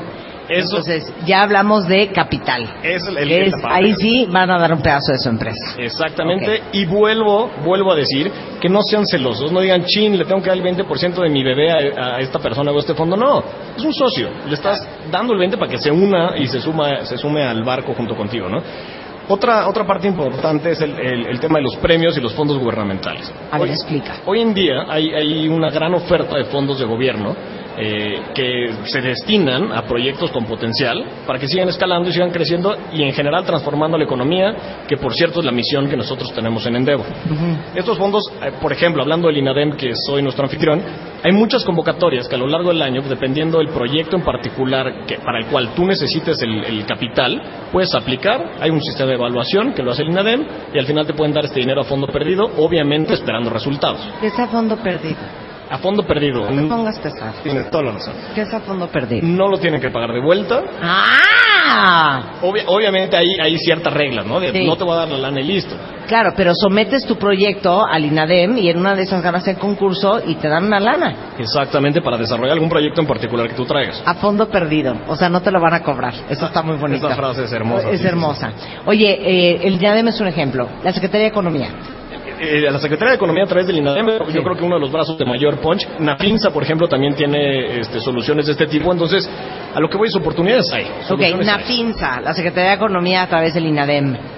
[0.50, 2.64] Eso- Entonces, ya hablamos de capital.
[2.82, 5.76] Es el- el- Es- ahí sí van a dar un pedazo de su empresa.
[5.78, 8.32] Exactamente, y vuelvo, vuelvo a decir
[8.62, 11.44] que no sean celosos, no digan, chin, le tengo que dar el 20% de mi
[11.44, 13.18] bebé a, a esta persona o a este fondo.
[13.18, 13.44] No,
[13.76, 17.04] es un socio, le estás dando el 20 para que se una y se, suma,
[17.06, 18.62] se sume al barco junto contigo, ¿no?
[19.30, 22.58] Otra, otra parte importante es el, el- el tema de los premios y los fondos
[22.58, 23.30] gubernamentales.
[23.52, 24.14] A ver, Hoy- explica.
[24.26, 27.36] Hoy en día hay, hay una gran oferta de fondos de gobierno
[27.80, 32.76] eh, que se destinan a proyectos con potencial para que sigan escalando y sigan creciendo
[32.92, 36.66] y en general transformando la economía, que por cierto es la misión que nosotros tenemos
[36.66, 37.06] en Endeavor.
[37.76, 40.82] Estos fondos, eh, por ejemplo, hablando del INADEM, que soy nuestro anfitrión,
[41.24, 45.18] hay muchas convocatorias que a lo largo del año, dependiendo del proyecto en particular que,
[45.18, 47.42] para el cual tú necesites el, el capital,
[47.72, 48.54] puedes aplicar.
[48.60, 51.34] Hay un sistema de evaluación que lo hace el INADEM y al final te pueden
[51.34, 54.00] dar este dinero a fondo perdido, obviamente esperando resultados.
[54.20, 55.47] ¿Qué es a fondo perdido?
[55.70, 56.50] A fondo perdido.
[56.50, 57.34] No te pongas pesado.
[57.44, 58.14] Tienes toda la razón.
[58.34, 59.28] ¿Qué es a fondo perdido?
[59.28, 60.62] No lo tienen que pagar de vuelta.
[60.82, 62.22] ¡Ah!
[62.42, 64.40] Obvi- obviamente hay, hay ciertas reglas, ¿no?
[64.40, 64.66] De Sí.
[64.66, 65.76] no te voy a dar la lana y listo.
[66.08, 70.22] Claro, pero sometes tu proyecto al INADEM y en una de esas ganas el concurso
[70.26, 74.02] y te dan una lana Exactamente, para desarrollar algún proyecto en particular que tú traigas.
[74.06, 74.96] a fondo perdido.
[75.10, 76.14] O sea, no te lo van a cobrar.
[76.30, 77.08] Eso está muy bonito.
[77.08, 77.90] Esa frase es hermosa.
[77.90, 78.54] Es sí, sí, hermosa.
[78.86, 80.70] Oye, eh, el INADEM es un ejemplo.
[80.84, 81.70] La Secretaría de Economía.
[82.40, 84.82] Eh, a la Secretaría de Economía a través del INADEM, yo creo que uno de
[84.82, 85.88] los brazos de mayor punch.
[86.00, 88.92] Nafinsa, por ejemplo, también tiene este, soluciones de este tipo.
[88.92, 89.28] Entonces,
[89.74, 90.86] a lo que voy es oportunidades hay.
[91.10, 91.34] Ok, hay.
[92.24, 94.37] La Secretaría de Economía a través del INADEM.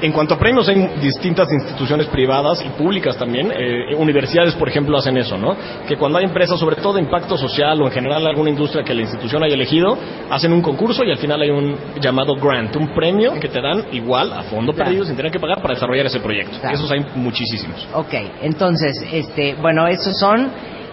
[0.00, 3.50] En- cuanto a premios, hay distintas instituciones privadas y públicas también.
[3.52, 5.56] Eh, universidades, por ejemplo, hacen eso, ¿no?
[5.88, 8.94] Que cuando hay empresas, sobre todo de impacto social o en general alguna industria que
[8.94, 9.98] la institución haya elegido,
[10.30, 13.86] hacen un concurso y al final hay un llamado grant, un premio que te dan
[13.92, 14.86] igual a fondo Claro.
[14.90, 16.58] perdido sin tener que pagar para desarrollar ese proyecto.
[16.60, 16.76] Claro.
[16.76, 17.88] Esos hay muchísimos.
[17.94, 20.50] Ok, entonces, este, bueno, esos son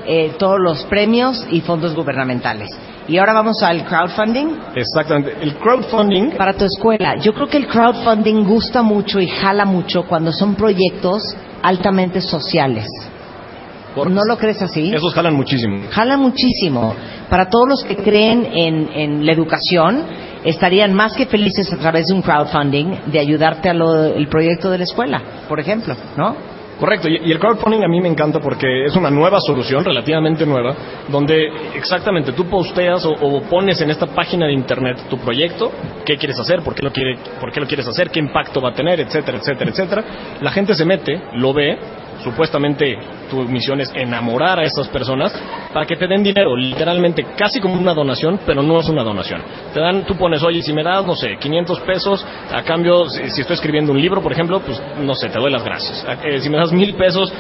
[0.08, 2.70] eh, todos los premios y fondos gubernamentales.
[3.10, 4.56] Y ahora vamos al crowdfunding.
[4.76, 5.36] Exactamente.
[5.42, 6.38] El crowdfunding.
[6.38, 10.54] Para tu escuela, yo creo que el crowdfunding gusta mucho y jala mucho cuando son
[10.54, 12.86] proyectos altamente sociales.
[13.96, 14.94] ¿No lo crees así?
[14.94, 15.82] Esos jalan muchísimo.
[15.90, 16.94] Jala muchísimo.
[17.30, 20.04] Para todos los que creen en, en la educación,
[20.44, 24.84] estarían más que felices a través de un crowdfunding de ayudarte al proyecto de la
[24.84, 26.59] escuela, por ejemplo, ¿no?
[26.80, 30.76] Correcto, y, el crowdfunding a mí me encanta porque es una nueva solución, relativamente nueva,
[31.10, 35.72] donde exactamente tú posteas o, o pones en esta página de internet tu proyecto,
[36.06, 38.70] qué quieres hacer, por qué, lo quiere, por qué lo quieres hacer, qué impacto va
[38.70, 40.04] a tener, etcétera, etcétera, etcétera.
[40.42, 41.78] La gente se mete, lo ve,
[42.24, 42.98] supuestamente
[43.30, 45.34] tu misión es enamorar a esas personas
[45.74, 49.42] para que te den dinero, literalmente casi como una donación, pero no es una donación.
[49.74, 53.30] Te dan, tú pones, oye, si me das, no sé, 500 pesos, a cambio, si,
[53.30, 56.06] si estoy escribiendo un libro, por ejemplo, pues no sé, te doy las gracias.
[56.24, 57.32] Eh, si me das mil pesos,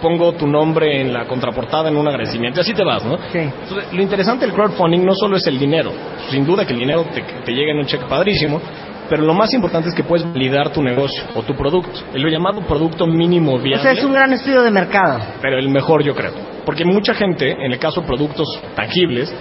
[0.00, 3.18] pongo tu nombre en la contraportada en un agradecimiento, y así te vas, ¿no?
[3.34, 5.92] Entonces, lo interesante del crowdfunding no solo es el dinero,
[6.30, 8.60] sin duda que el dinero te, te llega en un cheque padrísimo,
[9.08, 12.60] pero lo más importante es que puedes validar tu negocio o tu producto, el llamado
[12.62, 15.20] producto mínimo O viable sea, es un gran estudio de mercado.
[15.40, 16.32] pero el mejor yo creo.
[16.64, 19.32] Porque mucha gente, en el caso de productos tangibles,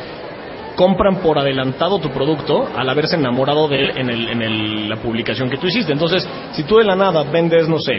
[0.76, 4.95] compran por adelantado tu producto al haberse enamorado de él en, el- en el- la
[4.98, 5.91] publicación que tú hiciste.
[5.91, 7.94] Entonces, si tú de la nada vendes, no sé,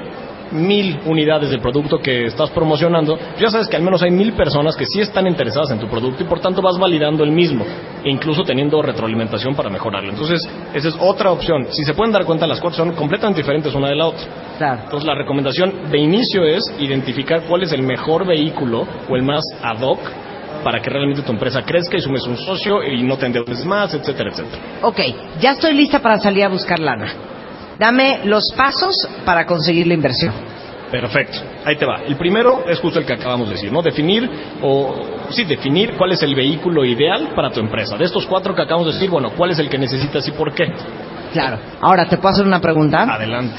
[0.53, 4.77] mil unidades del producto que estás promocionando, ya sabes que al menos hay mil personas
[4.77, 7.65] que sí están interesadas en tu producto y por tanto vas validando el mismo,
[8.05, 10.11] e incluso teniendo retroalimentación para mejorarlo.
[10.11, 11.67] Entonces, esa es otra opción.
[11.71, 14.27] Si se pueden dar cuenta, las cuatro son completamente diferentes una de la otra.
[14.85, 19.45] Entonces, la recomendación de inicio es identificar cuál es el mejor vehículo o el más
[19.63, 20.01] ad hoc
[20.65, 23.95] para que realmente tu empresa crezca y sumes un socio y no te endeudes más,
[23.95, 24.63] etcétera, etcétera.
[24.83, 25.01] Ok,
[25.41, 27.38] ya estoy lista para salir a buscar lana.
[27.79, 30.35] Dame los pasos para conseguir la inversión.
[30.91, 32.01] Perfecto, ahí te va.
[32.07, 33.83] El primero es justo el que acabamos de decir, ¿no?
[33.83, 34.29] Definir
[34.63, 34.95] o
[35.31, 37.97] sí, definir cuál es el vehículo ideal para tu empresa.
[37.97, 40.55] De estos cuatro que acabamos de decir, bueno, ¿cuál es el que necesitas y por
[40.55, 40.73] qué?
[41.33, 41.59] Claro.
[41.81, 43.03] Ahora, ¿te puedo hacer una pregunta?
[43.03, 43.55] Adelante.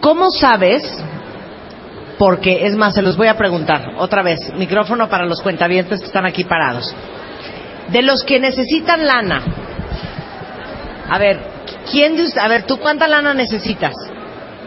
[0.00, 0.82] ¿Cómo sabes?
[2.18, 4.52] Porque, es más, se los voy a preguntar otra vez.
[4.54, 6.94] Micrófono para los cuentavientes que están aquí parados.
[7.88, 9.42] De los que necesitan lana.
[11.08, 11.40] A ver,
[11.90, 13.94] ¿quién de usted- A ver, ¿tú cuánta lana necesitas?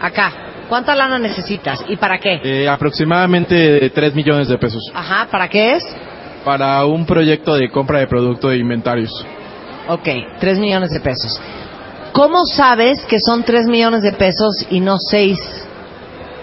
[0.00, 0.32] Acá.
[0.68, 1.84] ¿Cuánta lana necesitas?
[1.88, 2.40] ¿Y para qué?
[2.42, 5.84] Eh, aproximadamente 3 millones de pesos Ajá, ¿para qué es?
[6.44, 9.10] para un proyecto de compra de producto de inventarios.
[9.88, 10.08] Ok,
[10.40, 11.40] 3 millones de pesos.
[12.12, 15.38] ¿Cómo sabes que son 3 millones de pesos y no 6?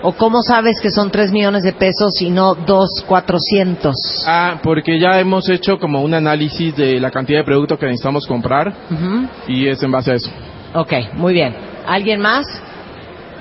[0.01, 3.95] ¿O cómo sabes que son 3 millones de pesos y no 2, 400?
[4.27, 8.25] Ah, porque ya hemos hecho como un análisis de la cantidad de producto que necesitamos
[8.25, 9.27] comprar Ujú.
[9.47, 10.29] y es en base a eso.
[10.73, 11.53] Ok, muy bien.
[11.87, 12.45] ¿Alguien más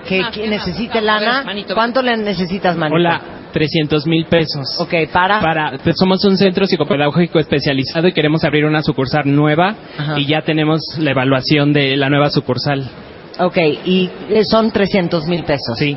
[0.08, 0.34] que, más?
[0.34, 0.66] que ¿Qué más?
[0.66, 1.36] necesite lana?
[1.38, 1.74] ver, manito.
[1.74, 2.96] ¿Cuánto le necesitas, manito?
[2.96, 3.20] Hola,
[3.52, 4.80] 300 mil pesos.
[4.80, 5.40] Ok, ¿para?
[5.40, 10.18] Para, pues, somos un centro psicopedagógico especializado y queremos abrir una sucursal nueva Ajá.
[10.18, 12.88] y ya tenemos la evaluación de la nueva sucursal.
[13.40, 15.78] Ok, y eh, son 300 mil pesos.
[15.78, 15.96] Sí.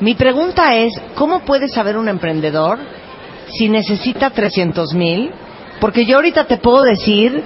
[0.00, 2.78] Mi pregunta es, ¿cómo puede saber un emprendedor
[3.48, 5.30] si necesita 300 mil?
[5.80, 7.42] Porque yo ahorita te puedo decir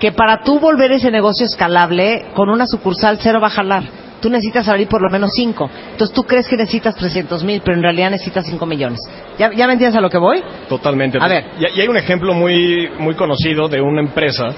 [0.00, 3.84] que para tú volver ese negocio escalable, con una sucursal cero va a jalar.
[4.20, 5.70] Tú necesitas abrir por lo menos cinco.
[5.92, 9.00] Entonces tú crees que necesitas 300 mil, pero en realidad necesitas 5 millones.
[9.38, 10.42] ¿Ya, ¿Ya me entiendes a lo que voy?
[10.68, 11.18] Totalmente.
[11.20, 11.44] A ver.
[11.58, 14.48] Y, y hay un ejemplo muy, muy conocido de una empresa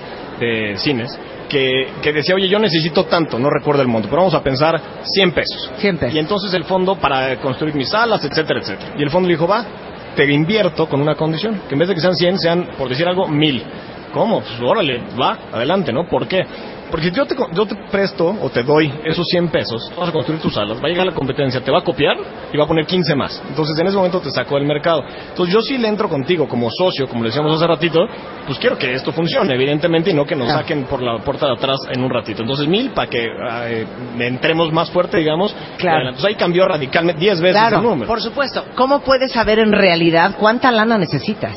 [0.40, 1.16] de cines
[1.48, 4.80] que, que decía, oye, yo necesito tanto, no recuerdo el monto, pero vamos a pensar
[5.04, 5.70] 100 pesos.
[5.76, 6.14] 100 pesos.
[6.14, 8.94] Y entonces el fondo para construir mis salas, etcétera, etcétera.
[8.98, 9.64] Y el fondo le dijo, va,
[10.16, 13.06] te invierto con una condición, que en vez de que sean 100, sean, por decir
[13.06, 13.64] algo, 1000.
[14.12, 14.40] ¿Cómo?
[14.40, 16.06] Pues órale, va, adelante, ¿no?
[16.08, 16.44] ¿Por qué?
[16.90, 20.12] Porque si yo te, yo te presto o te doy esos 100 pesos, vas a
[20.12, 22.18] construir tus salas, va a llegar la competencia, te va a copiar
[22.52, 23.42] y va a poner 15 más.
[23.48, 25.02] Entonces en ese momento te sacó del mercado.
[25.30, 27.98] Entonces yo sí le entro contigo como socio, como le decíamos hace ratito,
[28.46, 30.60] pues quiero que esto funcione, evidentemente, y no que nos Claro.
[30.60, 32.42] saquen por la puerta de atrás en un ratito.
[32.42, 33.86] Entonces mil para que eh,
[34.18, 35.56] entremos más fuerte, digamos.
[35.78, 36.00] Claro.
[36.08, 38.06] Entonces ahí cambió radicalmente 10 veces Claro, el número.
[38.06, 38.64] por supuesto.
[38.74, 41.54] ¿Cómo puedes saber en realidad cuánta lana necesitas?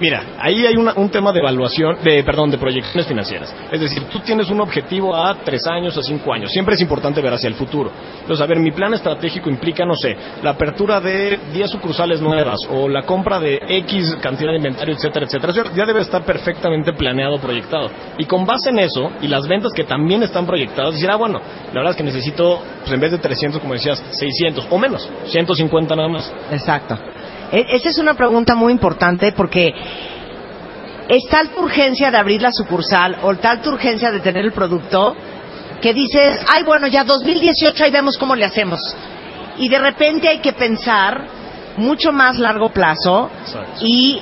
[0.00, 3.54] Mira, ahí hay una- un tema de evaluación, de perdón, de proyecciones financieras.
[3.70, 6.50] Es decir, tú tienes un objetivo a tres años, a cinco años.
[6.50, 7.92] Siempre es importante ver hacia el futuro.
[8.20, 12.58] Entonces, a ver, mi plan estratégico implica, no sé, la apertura de 10 sucursales nuevas
[12.70, 15.52] o la compra de X cantidad de inventario, etcétera, etcétera.
[15.74, 17.88] Ya debe estar perfectamente planeado, proyectado.
[18.18, 21.40] Y con base en eso y las ventas que también están proyectadas, decir, ah, bueno,
[21.68, 25.08] la verdad es que necesito, pues en vez de 300, como decías, 600 o menos,
[25.26, 26.32] 150 nada más.
[26.50, 26.98] Exacto.
[27.54, 29.72] E- Esa es una pregunta muy importante porque
[31.08, 34.52] es tal tu urgencia de abrir la sucursal o tal tu urgencia de tener el
[34.52, 35.14] producto
[35.80, 38.80] que dices, ay, bueno, ya 2018 ahí vemos cómo le hacemos.
[39.58, 41.26] Y de repente hay que pensar
[41.76, 43.30] mucho más largo plazo
[43.82, 44.20] y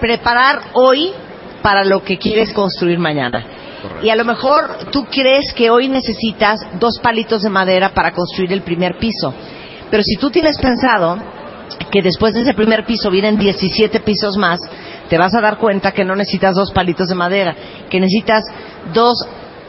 [0.00, 1.10] preparar hoy
[1.62, 3.44] para lo que quieres construir mañana.
[4.02, 8.52] Y a lo mejor tú crees que hoy necesitas dos palitos de madera para construir
[8.52, 9.32] el primer piso.
[9.90, 11.16] Pero si tú tienes pensado
[11.90, 14.58] que después de ese primer piso vienen 17 pisos más,
[15.08, 17.54] te vas a dar cuenta que no necesitas dos palitos de madera,
[17.88, 18.44] que necesitas
[18.92, 19.14] dos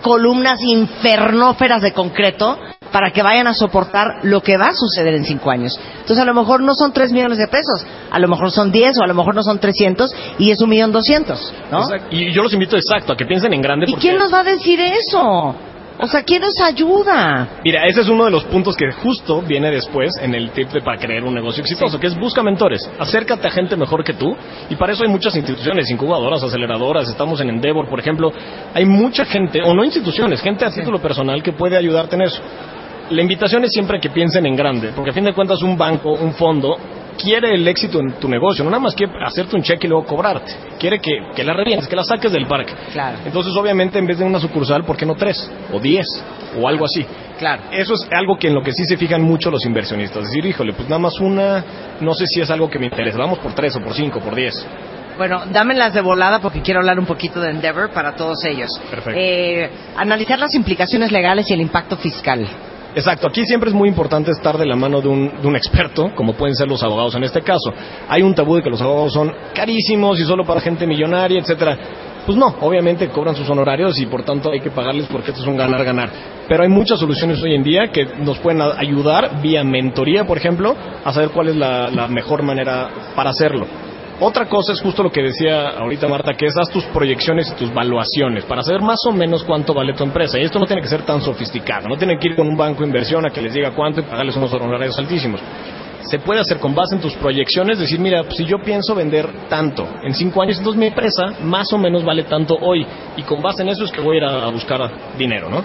[0.01, 2.57] columnas infernóferas de concreto
[2.91, 5.79] para que vayan a soportar lo que va a suceder en cinco años.
[6.01, 8.97] Entonces a lo mejor no son 3 millones de pesos, a lo mejor son 10
[8.99, 11.83] o a lo mejor no son 300 y es un millón doscientos, ¿no?
[11.83, 12.07] Exacto.
[12.11, 13.85] Y yo los invito exacto a que piensen en grande.
[13.87, 15.55] ¿Y porque- quién nos va a decir eso?
[15.99, 17.47] O sea, ¿quién nos ayuda?
[17.63, 20.81] Mira, ese es uno de los puntos que justo viene después en el tip de
[20.81, 24.35] para crear un negocio exitoso, que es busca mentores, acércate a gente mejor que tú,
[24.69, 28.31] y para eso hay muchas instituciones, incubadoras, aceleradoras, estamos en Endeavor, por ejemplo,
[28.73, 32.41] hay mucha gente, o no instituciones, gente a título personal que puede ayudarte en eso.
[33.11, 36.13] La invitación es siempre que piensen en grande, porque a fin de cuentas un banco,
[36.13, 36.77] un fondo,
[37.17, 40.05] quiere el éxito en tu negocio, no nada más quiere hacerte un cheque y luego
[40.05, 42.73] cobrarte, quiere que, que la revientes, que la saques del parque.
[42.91, 43.17] Claro.
[43.25, 45.49] Entonces, obviamente, en vez de una sucursal, ¿por qué no tres?
[45.73, 46.05] O diez,
[46.59, 47.05] o algo así.
[47.39, 47.63] Claro.
[47.71, 50.25] Eso es algo que en lo que sí se fijan mucho los inversionistas.
[50.25, 51.63] Decir, híjole, pues nada más una,
[51.99, 53.17] no sé si es algo que me interesa.
[53.17, 54.53] Vamos por tres, o por cinco, por diez.
[55.17, 58.69] Bueno, dámelas de volada porque quiero hablar un poquito de Endeavor para todos ellos.
[58.89, 59.19] Perfecto.
[59.19, 62.47] Eh, analizar las implicaciones legales y el impacto fiscal.
[62.93, 66.11] Exacto, aquí siempre es muy importante estar de la mano de un, de un experto,
[66.13, 67.73] como pueden ser los abogados en este caso.
[68.09, 71.77] Hay un tabú de que los abogados son carísimos y solo para gente millonaria, etcétera.
[72.25, 75.47] Pues no, obviamente cobran sus honorarios y por tanto hay que pagarles porque esto es
[75.47, 76.09] un ganar-ganar.
[76.47, 80.75] Pero hay muchas soluciones hoy en día que nos pueden ayudar vía mentoría, por ejemplo,
[81.03, 83.65] a saber cuál es la, la mejor manera para hacerlo.
[84.23, 87.55] Otra cosa es justo lo que decía ahorita Marta, que es haz tus proyecciones y
[87.55, 90.37] tus valuaciones para saber más o menos cuánto vale tu empresa.
[90.39, 92.81] Y esto no tiene que ser tan sofisticado, no tiene que ir con un banco
[92.81, 95.41] de inversión a que les diga cuánto y pagarles unos honorarios altísimos.
[96.03, 99.87] Se puede hacer con base en tus proyecciones, decir, mira, si yo pienso vender tanto
[100.03, 102.85] en cinco años, entonces mi empresa más o menos vale tanto hoy.
[103.17, 104.87] Y con base en eso es que voy a ir a buscar
[105.17, 105.63] dinero, ¿no?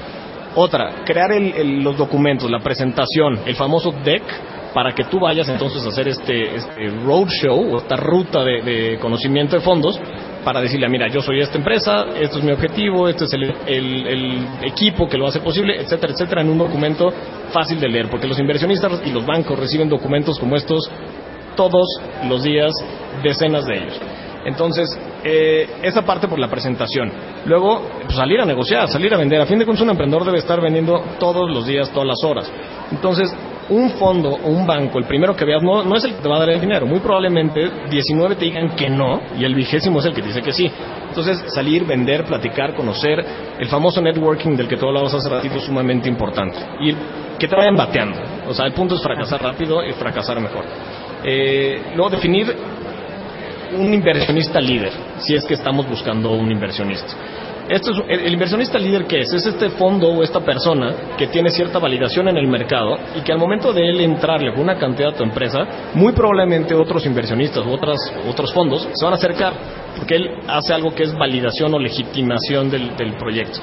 [0.55, 4.23] Otra, crear el- el- los documentos, la presentación, el famoso deck,
[4.75, 8.99] para que tú vayas entonces a hacer este, este roadshow o esta ruta de, de
[8.99, 9.99] conocimiento de fondos
[10.45, 14.47] para decirle, mira, yo soy esta empresa, esto es mi objetivo, este es el, el-
[14.63, 17.13] equipo que lo hace posible, etcétera, etcétera, en un documento
[17.53, 20.89] fácil de leer, porque los inversionistas y los bancos reciben documentos como estos
[21.57, 21.87] todos
[22.29, 22.71] los días,
[23.23, 24.01] decenas de ellos.
[24.45, 24.89] Entonces,
[25.25, 27.11] eh, esa parte por la presentación.
[27.47, 29.41] Luego, pues, salir a negociar, salir a vender.
[29.41, 32.53] A fin de cuentas, un emprendedor debe estar vendiendo todos los días, todas las horas.
[32.93, 33.35] Entonces,
[33.69, 36.29] un fondo o un banco, el primero que veas, no, no es el que te
[36.29, 36.87] va a dar el dinero.
[36.87, 40.53] Muy probablemente 19 te digan que no y el vigésimo es el que dice que
[40.53, 40.71] sí.
[41.09, 43.25] Entonces, salir, vender, platicar, conocer,
[43.59, 46.59] el famoso networking del que tú hablabas hace ratito es sumamente importante.
[46.81, 46.95] Y
[47.39, 48.19] que te vayan bateando.
[48.49, 50.65] O sea, el punto es fracasar rápido y fracasar mejor.
[51.25, 52.55] Eh, luego definir
[53.77, 57.15] un inversionista líder, si es que estamos buscando un inversionista.
[57.69, 59.33] Esto es, el, el inversionista líder que es?
[59.33, 63.33] Es este fondo o esta persona que tiene cierta validación en el mercado y que
[63.33, 67.65] al momento de él entrarle con una cantidad a tu empresa, muy probablemente otros inversionistas
[67.67, 67.99] u otras,
[68.29, 69.53] otros fondos se van a acercar
[69.97, 73.61] porque él hace algo que es validación o legitimación del, del proyecto.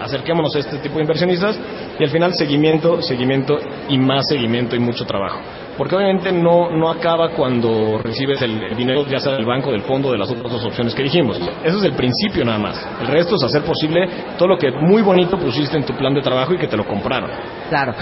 [0.00, 1.58] Acerquémonos a este tipo de inversionistas
[1.98, 3.58] y al final seguimiento, seguimiento
[3.88, 5.40] y más seguimiento y mucho trabajo.
[5.82, 10.12] Porque obviamente no, no acaba cuando recibes el dinero ya sea del banco, del fondo,
[10.12, 11.40] de las otras dos opciones que dijimos.
[11.64, 12.88] Eso es el principio nada más.
[13.00, 16.20] El resto es hacer posible todo lo que muy bonito pusiste en tu plan de
[16.20, 17.30] trabajo y que te lo compraron.
[17.68, 17.94] Claro.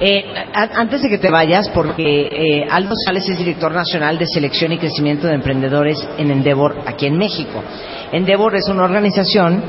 [0.00, 4.72] Eh, antes de que te vayas, porque eh, Aldo Sales es director nacional de selección
[4.72, 7.62] y crecimiento de emprendedores en Endeavor aquí en México.
[8.10, 9.62] Endeavor es una organización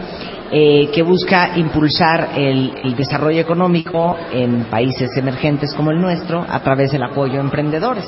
[0.51, 6.59] eh, que busca impulsar el, el desarrollo económico en países emergentes como el nuestro a
[6.61, 8.05] través del apoyo a emprendedores.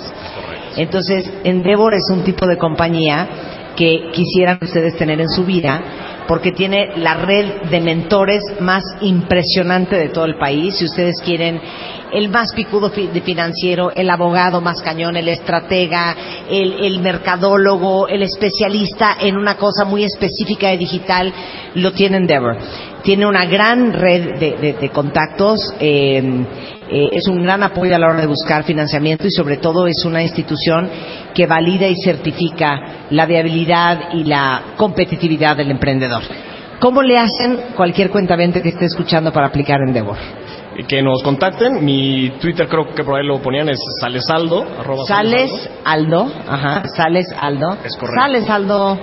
[0.75, 3.27] Entonces, Endeavor es un tipo de compañía
[3.75, 5.81] que quisieran ustedes tener en su vida
[6.31, 10.77] porque tiene la red de mentores más impresionante de todo el país.
[10.77, 11.59] Si ustedes quieren
[12.13, 16.15] el más picudo financiero, el abogado más cañón, el estratega,
[16.49, 21.33] el, mercadólogo, el especialista en una cosa muy específica de digital,
[21.75, 22.55] lo tiene Endeavor.
[23.03, 26.45] Tiene una gran red de, de- de contactos, eh,
[26.91, 30.03] eh, es un gran apoyo a la hora de buscar financiamiento y sobre todo es
[30.05, 30.89] una institución
[31.33, 36.21] que valida y certifica la viabilidad y la competitividad del emprendedor.
[36.79, 40.17] ¿Cómo le hacen cualquier cuentamente que esté escuchando para aplicar Endeavor?
[40.77, 41.85] Y Que nos contacten.
[41.85, 44.65] Mi Twitter creo que por ahí lo ponían es salesaldo.
[44.79, 47.77] arroba Sales Aldo, ajá, Sales Aldo.
[47.85, 48.21] Es correcto.
[48.21, 48.99] Sales Aldo,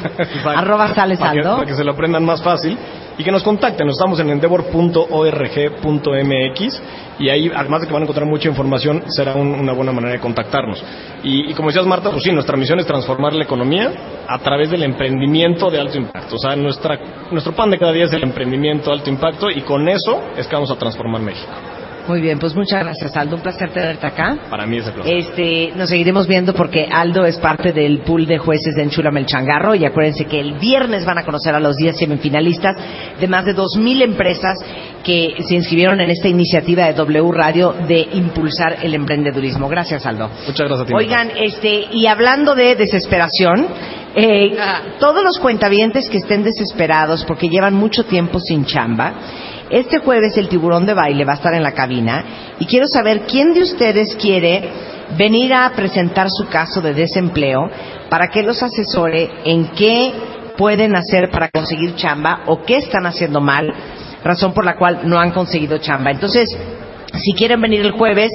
[0.44, 1.54] arroba Sales para que, Aldo.
[1.56, 2.78] para que se lo aprendan más fácil
[3.22, 3.86] y que nos contacten.
[3.86, 6.82] Nos estamos en endeavor.org.mx
[7.20, 10.14] y ahí, además de que van a encontrar mucha información, será un- una buena manera
[10.14, 10.82] de contactarnos.
[11.22, 13.92] Y, como decías, Marta, pues sí, nuestra misión es transformar la economía
[14.26, 16.34] a través del emprendimiento de alto impacto.
[16.34, 16.98] O sea, nuestra,
[17.30, 20.48] nuestro pan de cada día es el emprendimiento de alto impacto y con eso es
[20.48, 21.52] que vamos a transformar México.
[22.08, 24.36] Muy bien, pues muchas gracias Aldo, un placer tenerte acá.
[24.50, 25.16] Para mí es el placer.
[25.16, 29.26] Este, nos seguiremos viendo porque Aldo es parte del pool de jueces de Enchúlame el
[29.26, 32.76] Changarro y acuérdense que el viernes van a conocer a los 10 semifinalistas
[33.20, 34.58] de más de 2.000 empresas
[35.04, 39.68] que se inscribieron en esta iniciativa de W Radio de impulsar el emprendedurismo.
[39.68, 40.28] Gracias, Aldo.
[40.46, 40.92] Muchas gracias a ti.
[40.96, 43.66] Oigan, este, y hablando de desesperación,
[44.14, 44.56] eh,
[44.98, 49.14] todos los cuentavientes que estén desesperados porque llevan mucho tiempo sin chamba,
[49.72, 52.24] este jueves el tiburón de baile va a estar en la cabina
[52.58, 54.68] y quiero saber quién de ustedes quiere
[55.16, 57.70] venir a presentar su caso de desempleo
[58.10, 60.12] para que los asesore en qué
[60.58, 63.72] pueden hacer para conseguir chamba o qué están haciendo mal,
[64.22, 66.10] razón por la cual no han conseguido chamba.
[66.10, 66.54] Entonces,
[67.14, 68.30] si quieren venir el jueves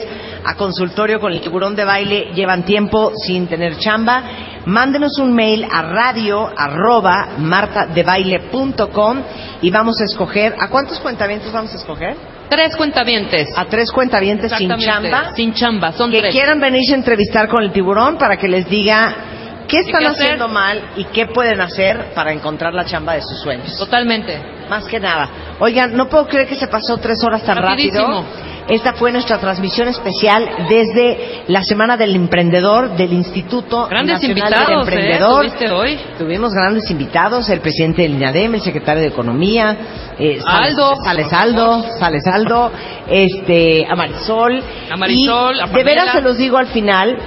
[0.45, 4.23] a consultorio con el tiburón de baile, llevan tiempo sin tener chamba,
[4.65, 9.21] mándenos un mail a radio arroba martadebaile.com
[9.61, 12.15] y vamos a escoger, ¿a cuántos cuentavientes vamos a escoger?
[12.49, 13.49] Tres cuentavientes.
[13.57, 15.33] A tres cuentavientes sin chamba.
[15.35, 16.33] Sin chamba, son que tres.
[16.33, 19.36] quieran venirse a entrevistar con el tiburón para que les diga
[19.67, 20.23] qué están qué hacer?
[20.23, 23.77] haciendo mal y qué pueden hacer para encontrar la chamba de sus sueños.
[23.77, 24.41] Totalmente.
[24.69, 25.29] Más que nada.
[25.59, 28.03] Oigan, no puedo creer que se pasó tres horas tan Rapidísimo.
[28.23, 28.47] rápido.
[28.67, 34.67] Esta fue nuestra transmisión especial desde la Semana del Emprendedor del Instituto Grandes Nacional invitados,
[34.67, 35.45] del Emprendedor.
[35.45, 35.47] ¿eh?
[35.49, 35.99] ¿Tuviste hoy?
[36.17, 39.77] Tuvimos grandes invitados, el presidente del INADEM, el secretario de Economía,
[40.19, 40.95] eh, Sales- Aldo.
[41.01, 42.71] Sales Aldo, Sales Aldo,
[43.09, 44.61] este, a Marisol.
[44.91, 47.17] A Marisol, Y de veras se los digo al final,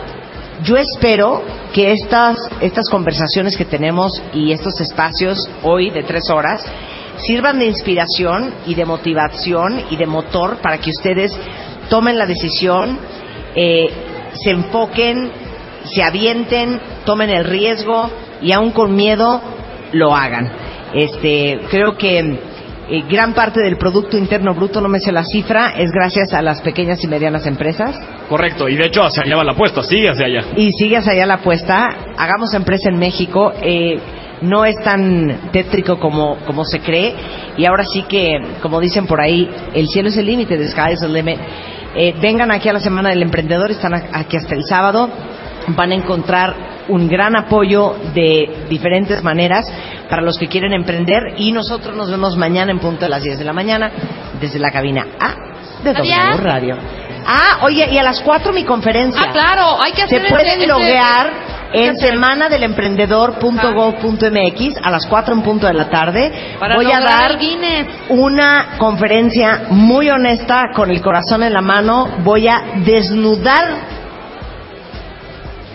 [0.62, 1.42] yo espero
[1.72, 6.64] que estas, estas conversaciones que tenemos y estos espacios hoy de tres horas
[7.18, 11.36] sirvan de inspiración y de motivación y de motor para que ustedes
[11.88, 12.98] tomen la decisión,
[13.54, 13.90] eh,
[14.32, 15.30] se enfoquen,
[15.84, 18.10] se avienten, tomen el riesgo
[18.42, 19.40] y aún con miedo
[19.92, 20.50] lo hagan.
[20.94, 22.40] Este, creo que
[22.90, 26.42] eh, gran parte del Producto Interno Bruto, no me sé la cifra, es gracias a
[26.42, 27.96] las pequeñas y medianas empresas.
[28.28, 30.40] Correcto, y de hecho hacia allá va la apuesta, sigue hacia allá.
[30.56, 31.88] Y sigue hacia allá la apuesta.
[32.18, 33.52] Hagamos empresa en México.
[33.62, 33.96] Eh,
[34.42, 37.14] no es tan tétrico como, como se cree.
[37.56, 40.92] Y ahora sí que, como dicen por ahí, el cielo es el límite, the sky
[40.94, 41.38] is the limit.
[41.94, 45.08] Eh, vengan aquí a la Semana del Emprendedor, están aquí hasta el sábado.
[45.68, 46.56] Van a encontrar
[46.88, 49.66] un gran apoyo de diferentes maneras
[50.08, 51.34] para los que quieren emprender.
[51.36, 53.90] Y nosotros nos vemos mañana en punto de las 10 de la mañana
[54.40, 55.34] desde la cabina A
[55.82, 56.36] de W.
[56.38, 56.76] Radio.
[57.26, 59.26] Ah, oye, y a las 4 mi conferencia.
[59.28, 65.66] Ah, claro, hay que hacer Se pueden loguear en semanadelemprendedor.gov.mx a las 4 en punto
[65.66, 66.56] de la tarde.
[66.58, 67.38] Para Voy a dar
[68.08, 72.08] una conferencia muy honesta, con el corazón en la mano.
[72.24, 73.99] Voy a desnudar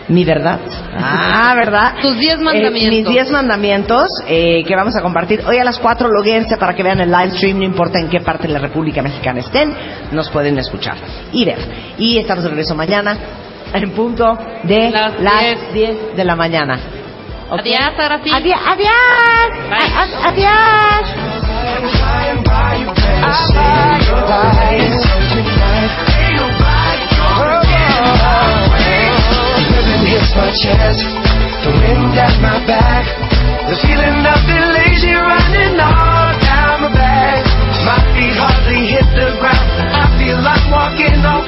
[0.07, 0.59] Mi verdad.
[0.97, 1.95] Ah, ¿verdad?
[2.01, 2.91] Tus diez Eh, mandamientos.
[2.91, 6.07] mis 10 mandamientos eh, que vamos a compartir hoy a las 4.
[6.09, 9.01] Loguense para que vean el live stream, no importa en qué parte de la República
[9.01, 9.73] Mexicana estén,
[10.11, 10.95] nos pueden escuchar
[11.31, 11.57] y ver.
[11.97, 13.17] Y estamos de regreso mañana
[13.73, 16.79] en punto de las, 10 de la mañana.
[17.49, 17.59] ¿Ok?
[17.61, 18.29] Adiós, Arafi.
[18.31, 18.59] Adiós.
[18.67, 18.91] Adiós.
[20.23, 21.15] Adiós.
[30.35, 30.99] My chest,
[31.63, 33.05] the wind at my back,
[33.71, 37.43] the feeling of elation running all down my back.
[37.87, 39.69] My feet hardly hit the ground.
[39.95, 41.47] I feel like walking on